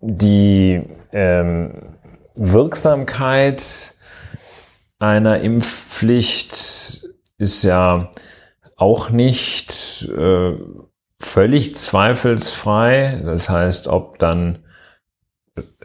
[0.00, 0.82] die
[1.12, 1.94] ähm,
[2.34, 3.94] Wirksamkeit
[4.98, 7.03] einer Impfpflicht
[7.38, 8.10] ist ja
[8.76, 10.54] auch nicht äh,
[11.20, 13.22] völlig zweifelsfrei.
[13.24, 14.64] Das heißt, ob dann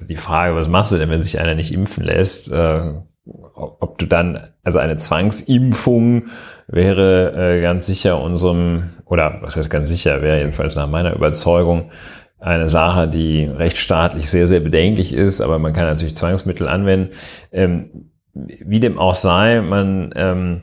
[0.01, 2.51] die Frage, was machst du denn, wenn sich einer nicht impfen lässt?
[2.51, 2.93] Äh,
[3.25, 6.27] ob du dann, also eine Zwangsimpfung
[6.67, 11.91] wäre äh, ganz sicher unserem, oder was heißt ganz sicher, wäre jedenfalls nach meiner Überzeugung
[12.39, 17.13] eine Sache, die rechtsstaatlich sehr, sehr bedenklich ist, aber man kann natürlich Zwangsmittel anwenden.
[17.51, 20.61] Ähm, wie dem auch sei, man, ähm,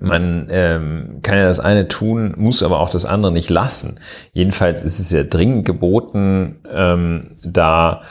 [0.00, 3.98] man ähm, kann ja das eine tun, muss aber auch das andere nicht lassen.
[4.32, 8.02] Jedenfalls ist es ja dringend geboten, ähm, da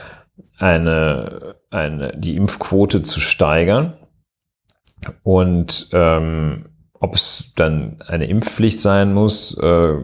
[0.58, 3.94] eine, eine, die Impfquote zu steigern.
[5.22, 9.94] Und ähm, ob es dann eine Impfpflicht sein muss, äh,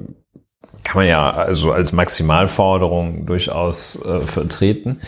[0.84, 5.00] kann man ja also als Maximalforderung durchaus äh, vertreten.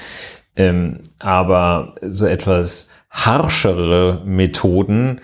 [0.56, 5.20] Ähm, aber so etwas harschere Methoden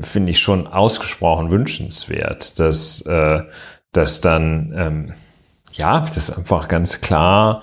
[0.00, 3.42] finde ich schon ausgesprochen wünschenswert, dass, äh,
[3.92, 5.12] dass dann, ähm,
[5.72, 7.62] ja, das einfach ganz klar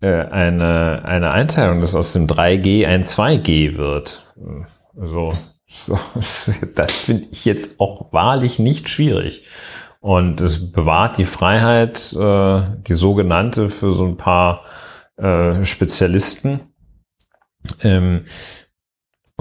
[0.00, 4.22] äh, eine, eine Einteilung, dass aus dem 3G ein 2G wird.
[4.98, 5.32] Also,
[5.66, 5.98] so,
[6.74, 9.44] das finde ich jetzt auch wahrlich nicht schwierig.
[10.00, 14.64] Und es bewahrt die Freiheit, äh, die sogenannte, für so ein paar
[15.16, 16.60] äh, Spezialisten.
[17.80, 18.24] Ähm,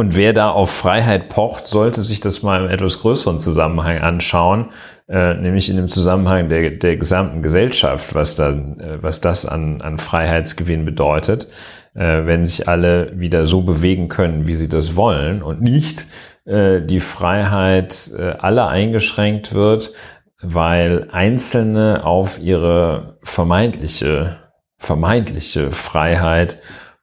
[0.02, 4.72] und wer da auf Freiheit pocht, sollte sich das mal im etwas größeren Zusammenhang anschauen,
[5.08, 9.80] äh, nämlich in dem Zusammenhang der, der gesamten Gesellschaft, was, da, äh, was das an,
[9.84, 11.54] an Freiheitsgewinn bedeutet,
[11.94, 16.08] äh, wenn sich alle wieder so bewegen können, wie sie das wollen und nicht
[16.46, 19.94] äh, die Freiheit äh, aller eingeschränkt wird,
[20.42, 24.38] weil Einzelne auf ihre vermeintliche,
[24.78, 26.58] vermeintliche Freiheit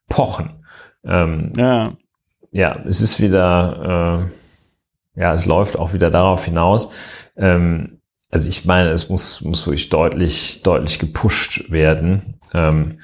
[0.08, 0.64] pochen.
[1.04, 1.92] Ähm, ja.
[2.50, 4.26] Ja, es ist wieder,
[5.16, 6.90] äh, ja, es läuft auch wieder darauf hinaus.
[7.36, 8.00] Ähm,
[8.30, 12.38] also ich meine, es muss, muss wirklich deutlich, deutlich gepusht werden.
[12.52, 13.00] Ähm,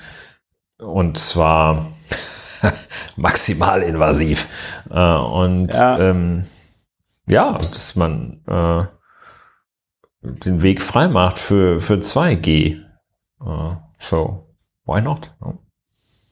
[0.78, 1.86] und zwar
[3.16, 4.48] maximal invasiv.
[4.90, 5.98] Äh, und ja.
[5.98, 6.44] Ähm,
[7.26, 8.84] ja, dass man äh,
[10.22, 12.82] den Weg frei macht für, für 2G.
[13.40, 14.54] Uh, so,
[14.84, 15.34] why not?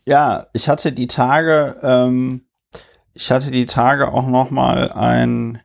[0.07, 2.47] Ja, ich hatte die Tage, ähm,
[3.15, 5.61] ich hatte die Tage auch noch mal ein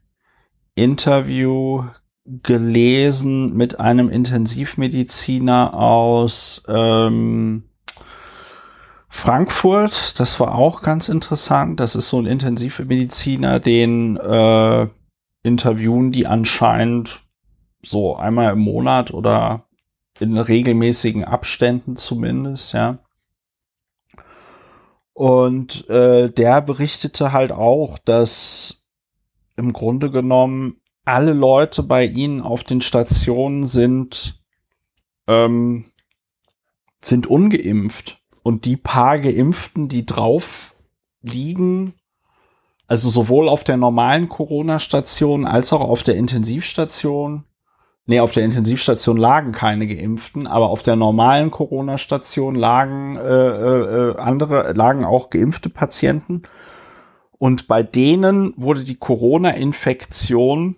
[0.75, 1.85] Interview
[2.25, 7.63] gelesen mit einem Intensivmediziner aus ähm,
[9.07, 10.19] Frankfurt.
[10.19, 11.79] Das war auch ganz interessant.
[11.79, 14.87] Das ist so ein Intensivmediziner, den äh,
[15.43, 17.21] interviewen die anscheinend
[17.81, 19.63] so einmal im Monat oder
[20.19, 22.99] in regelmäßigen Abständen zumindest, ja.
[25.17, 28.83] Und äh, der berichtete halt auch, dass
[29.55, 30.75] im Grunde genommen
[31.05, 34.39] alle Leute bei ihnen auf den Stationen sind,
[35.25, 35.85] ähm,
[37.01, 38.21] sind ungeimpft.
[38.43, 40.75] Und die paar Geimpften, die drauf
[41.23, 41.95] liegen,
[42.85, 47.43] also sowohl auf der normalen Corona-Station als auch auf der Intensivstation,
[48.09, 54.11] Nee, auf der Intensivstation lagen keine Geimpften, aber auf der normalen Corona-Station lagen äh, äh,
[54.11, 56.43] äh, andere, lagen auch geimpfte Patienten.
[57.37, 60.77] Und bei denen wurde die Corona-Infektion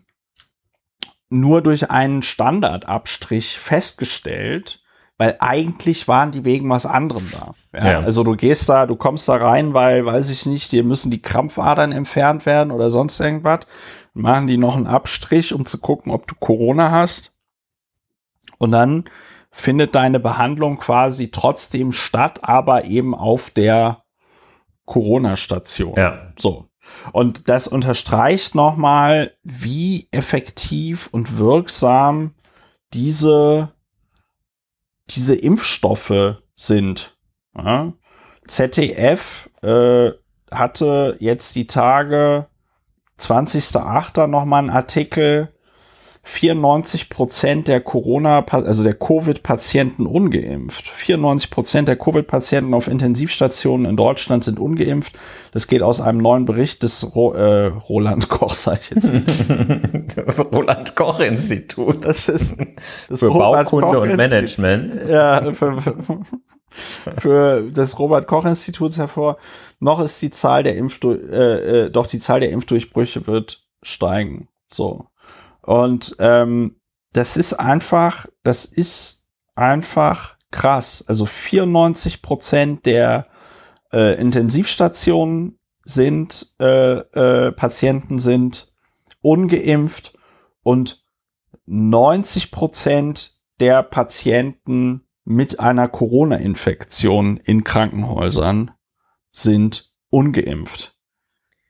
[1.29, 4.81] nur durch einen Standardabstrich festgestellt,
[5.19, 7.51] weil eigentlich waren die wegen was anderem da.
[7.77, 7.99] Ja, ja.
[7.99, 11.21] Also du gehst da, du kommst da rein, weil, weiß ich nicht, dir müssen die
[11.21, 13.67] Krampfadern entfernt werden oder sonst irgendwas
[14.19, 17.35] machen die noch einen Abstrich, um zu gucken, ob du Corona hast.
[18.57, 19.05] Und dann
[19.51, 24.03] findet deine Behandlung quasi trotzdem statt, aber eben auf der
[24.85, 25.95] Corona-Station.
[25.97, 26.33] Ja.
[26.37, 26.67] So.
[27.13, 32.33] Und das unterstreicht nochmal, wie effektiv und wirksam
[32.93, 33.71] diese,
[35.09, 37.17] diese Impfstoffe sind.
[37.55, 37.93] Ja.
[38.47, 40.11] ZDF äh,
[40.51, 42.47] hatte jetzt die Tage
[43.19, 44.27] 20.08.
[44.27, 45.49] nochmal ein Artikel,
[46.23, 50.87] 94 Prozent der Corona, also der Covid-Patienten ungeimpft.
[50.87, 55.17] 94 Prozent der Covid-Patienten auf Intensivstationen in Deutschland sind ungeimpft.
[55.51, 59.11] Das geht aus einem neuen Bericht des Ro äh, Roland Koch, sag ich jetzt.
[60.15, 62.05] das Roland Koch Institut.
[62.05, 62.57] Das ist
[63.09, 64.99] das für Robert Baukunde Koch und Management.
[65.09, 65.95] Ja, für, für,
[67.17, 69.37] für das Robert Koch Instituts hervor.
[69.79, 74.47] Noch ist die Zahl der Impfdu äh, äh, doch die Zahl der Impfdurchbrüche wird steigen.
[74.71, 75.08] So.
[75.69, 76.77] Und ähm,
[77.13, 81.05] das ist einfach, das ist einfach krass.
[81.07, 83.27] Also 94 Prozent der
[83.93, 88.73] äh, Intensivstationen sind, äh, äh, Patienten sind
[89.21, 90.17] ungeimpft
[90.63, 91.05] und
[91.67, 98.71] 90 Prozent der Patienten mit einer Corona-Infektion in Krankenhäusern
[99.31, 100.95] sind ungeimpft.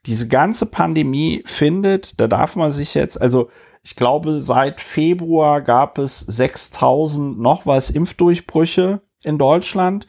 [0.05, 3.49] Diese ganze Pandemie findet, da darf man sich jetzt, also
[3.81, 10.07] ich glaube, seit Februar gab es 6000 noch was Impfdurchbrüche in Deutschland.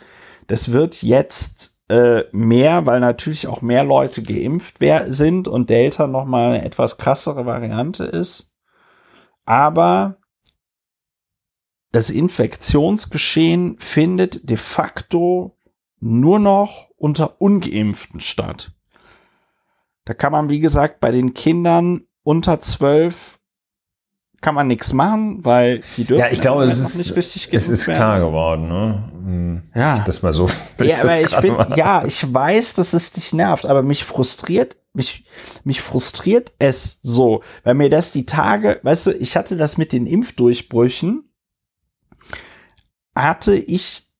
[0.49, 4.79] Das wird jetzt äh, mehr, weil natürlich auch mehr Leute geimpft
[5.09, 8.55] sind und Delta noch mal eine etwas krassere Variante ist.
[9.45, 10.19] Aber
[11.93, 15.57] das Infektionsgeschehen findet de facto
[15.99, 18.73] nur noch unter ungeimpften statt.
[20.05, 23.40] Da kann man, wie gesagt, bei den Kindern unter zwölf
[24.41, 27.69] kann man nichts machen, weil die dürfen ja, ich glaube, es ist, nicht richtig Es
[27.69, 29.13] ist klar geworden, ne?
[29.13, 29.99] Hm, ja.
[29.99, 30.49] Ich das mal so.
[30.83, 35.25] Ja, aber ich bin, ja, ich weiß, dass es dich nervt, aber mich frustriert, mich,
[35.65, 39.93] mich frustriert es so, weil mir das die Tage, weißt du, ich hatte das mit
[39.93, 41.31] den Impfdurchbrüchen,
[43.15, 44.11] hatte ich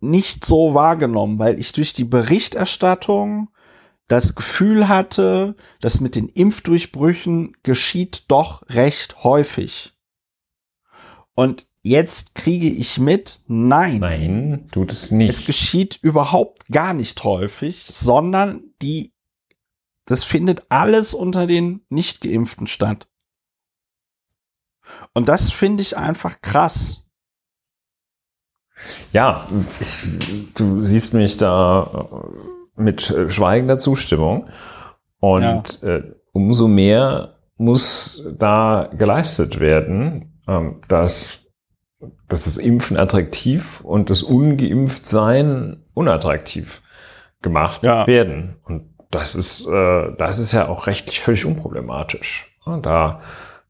[0.00, 3.48] nicht so wahrgenommen, weil ich durch die Berichterstattung
[4.08, 9.94] das Gefühl hatte, dass mit den Impfdurchbrüchen geschieht doch recht häufig.
[11.34, 13.98] Und jetzt kriege ich mit, nein.
[13.98, 15.30] Nein, tut es nicht.
[15.30, 19.14] Es geschieht überhaupt gar nicht häufig, sondern die,
[20.04, 23.08] das findet alles unter den Nicht-Geimpften statt.
[25.14, 27.04] Und das finde ich einfach krass.
[29.12, 29.48] Ja,
[29.80, 30.08] ich,
[30.54, 32.08] du siehst mich da
[32.82, 34.48] mit äh, schweigender Zustimmung.
[35.20, 35.96] Und ja.
[35.96, 36.02] äh,
[36.32, 41.48] umso mehr muss da geleistet werden, ähm, dass,
[42.28, 46.82] dass das Impfen attraktiv und das Ungeimpftsein unattraktiv
[47.40, 48.06] gemacht ja.
[48.06, 48.56] werden.
[48.64, 52.48] Und das ist, äh, das ist ja auch rechtlich völlig unproblematisch.
[52.64, 53.20] Und da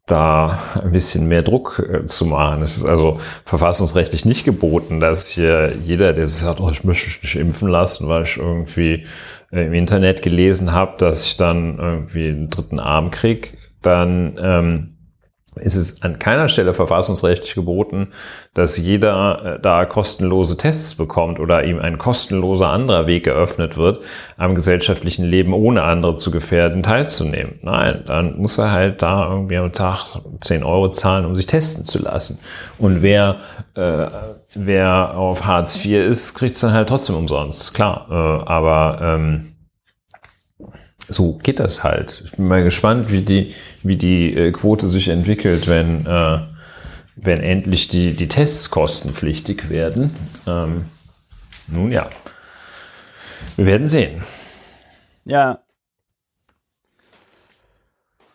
[0.06, 2.62] da ein bisschen mehr Druck äh, zu machen.
[2.62, 7.22] Es ist also verfassungsrechtlich nicht geboten, dass hier jeder, der sagt, oh, ich möchte mich
[7.22, 9.06] nicht impfen lassen, weil ich irgendwie
[9.52, 14.91] äh, im Internet gelesen habe, dass ich dann irgendwie einen dritten Arm krieg, dann ähm,
[15.56, 18.08] ist es an keiner Stelle verfassungsrechtlich geboten,
[18.54, 24.02] dass jeder äh, da kostenlose Tests bekommt oder ihm ein kostenloser anderer Weg geöffnet wird,
[24.38, 27.58] am gesellschaftlichen Leben ohne andere zu gefährden teilzunehmen.
[27.62, 31.84] Nein, dann muss er halt da irgendwie am Tag 10 Euro zahlen, um sich testen
[31.84, 32.38] zu lassen.
[32.78, 33.36] Und wer,
[33.74, 34.06] äh,
[34.54, 38.06] wer auf Hartz IV ist, kriegt es dann halt trotzdem umsonst, klar.
[38.10, 39.44] Äh, aber ähm,
[41.08, 42.22] so geht das halt.
[42.24, 46.38] Ich bin mal gespannt, wie die, wie die äh, Quote sich entwickelt, wenn, äh,
[47.16, 50.14] wenn endlich die, die Tests kostenpflichtig werden.
[50.46, 50.84] Ähm,
[51.68, 52.08] nun ja,
[53.56, 54.22] wir werden sehen.
[55.24, 55.58] Ja.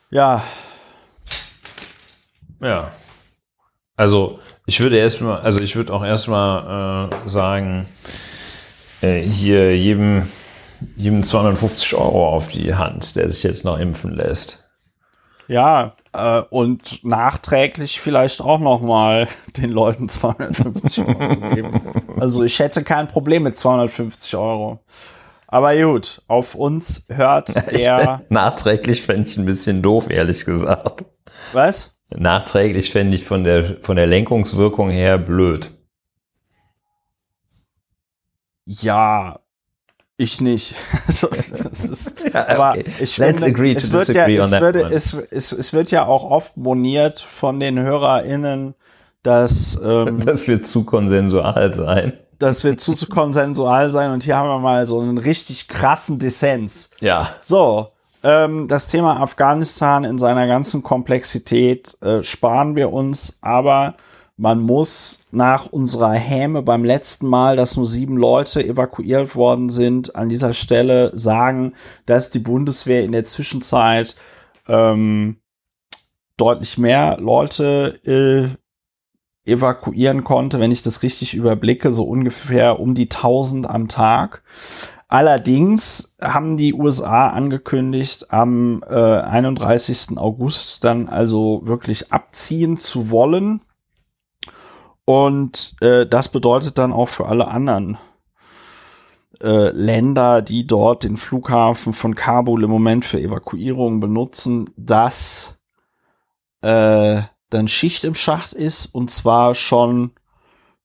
[0.09, 0.43] Ja.
[2.61, 2.91] Ja.
[3.95, 7.87] Also ich würde erstmal, also ich würde auch erstmal äh, sagen,
[9.01, 10.27] äh, hier jedem
[10.95, 14.67] jedem 250 Euro auf die Hand, der sich jetzt noch impfen lässt.
[15.47, 19.27] Ja, äh, und nachträglich vielleicht auch noch mal
[19.57, 21.81] den Leuten 250 Euro geben.
[22.19, 24.79] Also ich hätte kein Problem mit 250 Euro.
[25.45, 28.23] Aber gut, auf uns hört der.
[28.29, 31.05] nachträglich fände ich ein bisschen doof, ehrlich gesagt.
[31.53, 31.95] Was?
[32.09, 35.69] Nachträglich fände ich von der, von der Lenkungswirkung her blöd.
[38.65, 39.39] Ja,
[40.17, 40.75] ich nicht.
[41.07, 42.85] so, ist, aber okay.
[42.99, 46.05] ich Let's finde, agree to es wird ja, es, würde, es, es, es wird ja
[46.05, 48.73] auch oft moniert von den HörerInnen,
[49.23, 52.13] dass ähm, das wird zu konsensual sein.
[52.39, 56.19] Das wird zu, zu konsensual sein und hier haben wir mal so einen richtig krassen
[56.19, 56.91] Dissens.
[56.99, 57.29] Ja.
[57.41, 57.91] So,
[58.23, 63.95] ähm, das Thema Afghanistan in seiner ganzen Komplexität äh, sparen wir uns, aber
[64.37, 70.15] man muss nach unserer Häme beim letzten Mal, dass nur sieben Leute evakuiert worden sind,
[70.15, 71.73] an dieser Stelle sagen,
[72.05, 74.15] dass die Bundeswehr in der Zwischenzeit
[74.67, 75.37] ähm,
[76.37, 83.05] deutlich mehr Leute äh, evakuieren konnte, wenn ich das richtig überblicke, so ungefähr um die
[83.05, 84.43] 1000 am Tag.
[85.07, 90.17] Allerdings haben die USA angekündigt, am äh, 31.
[90.17, 93.61] August dann also wirklich abziehen zu wollen.
[95.09, 97.97] Und äh, das bedeutet dann auch für alle anderen
[99.41, 105.61] äh, Länder, die dort den Flughafen von Kabul im Moment für Evakuierungen benutzen, dass
[106.59, 110.11] äh, dann Schicht im Schacht ist und zwar schon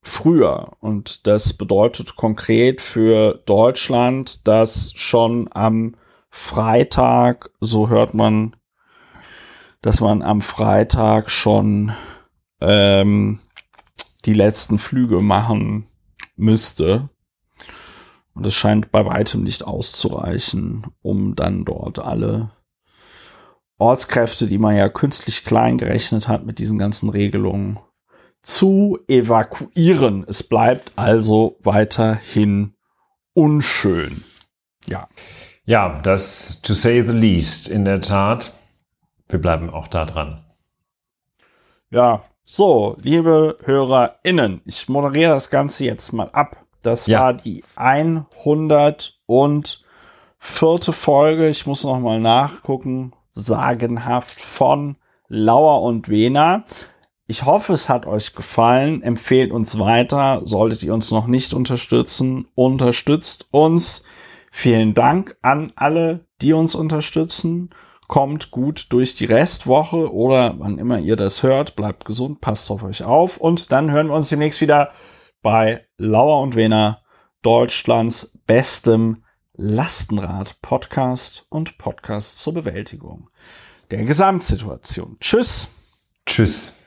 [0.02, 0.70] früher.
[0.78, 5.96] Und das bedeutet konkret für Deutschland, dass schon am
[6.30, 8.54] Freitag, so hört man,
[9.80, 11.92] dass man am Freitag schon
[12.60, 13.40] ähm,
[14.24, 15.86] die letzten Flüge machen
[16.36, 17.08] müsste.
[18.34, 22.50] Und es scheint bei weitem nicht auszureichen, um dann dort alle
[23.78, 27.78] Ortskräfte, die man ja künstlich klein gerechnet hat mit diesen ganzen Regelungen,
[28.42, 30.24] zu evakuieren.
[30.26, 32.74] Es bleibt also weiterhin
[33.34, 34.24] unschön.
[34.86, 35.08] Ja.
[35.64, 38.52] Ja, das to say the least, in der Tat.
[39.28, 40.44] Wir bleiben auch da dran.
[41.90, 42.24] Ja,
[42.54, 46.66] so, liebe HörerInnen, ich moderiere das Ganze jetzt mal ab.
[46.82, 47.20] Das ja.
[47.20, 49.14] war die 104.
[50.92, 51.48] Folge.
[51.48, 53.14] Ich muss noch mal nachgucken.
[53.32, 54.96] Sagenhaft von
[55.28, 56.64] Lauer und Wena.
[57.26, 59.02] Ich hoffe, es hat euch gefallen.
[59.02, 60.42] Empfehlt uns weiter.
[60.44, 64.04] Solltet ihr uns noch nicht unterstützen, unterstützt uns.
[64.50, 67.70] Vielen Dank an alle, die uns unterstützen.
[68.12, 71.76] Kommt gut durch die Restwoche oder wann immer ihr das hört.
[71.76, 73.38] Bleibt gesund, passt auf euch auf.
[73.38, 74.92] Und dann hören wir uns demnächst wieder
[75.40, 77.00] bei Lauer und Wena,
[77.40, 79.24] Deutschlands bestem
[79.54, 83.30] Lastenrad-Podcast und Podcast zur Bewältigung
[83.90, 85.16] der Gesamtsituation.
[85.18, 85.68] Tschüss.
[86.26, 86.81] Tschüss.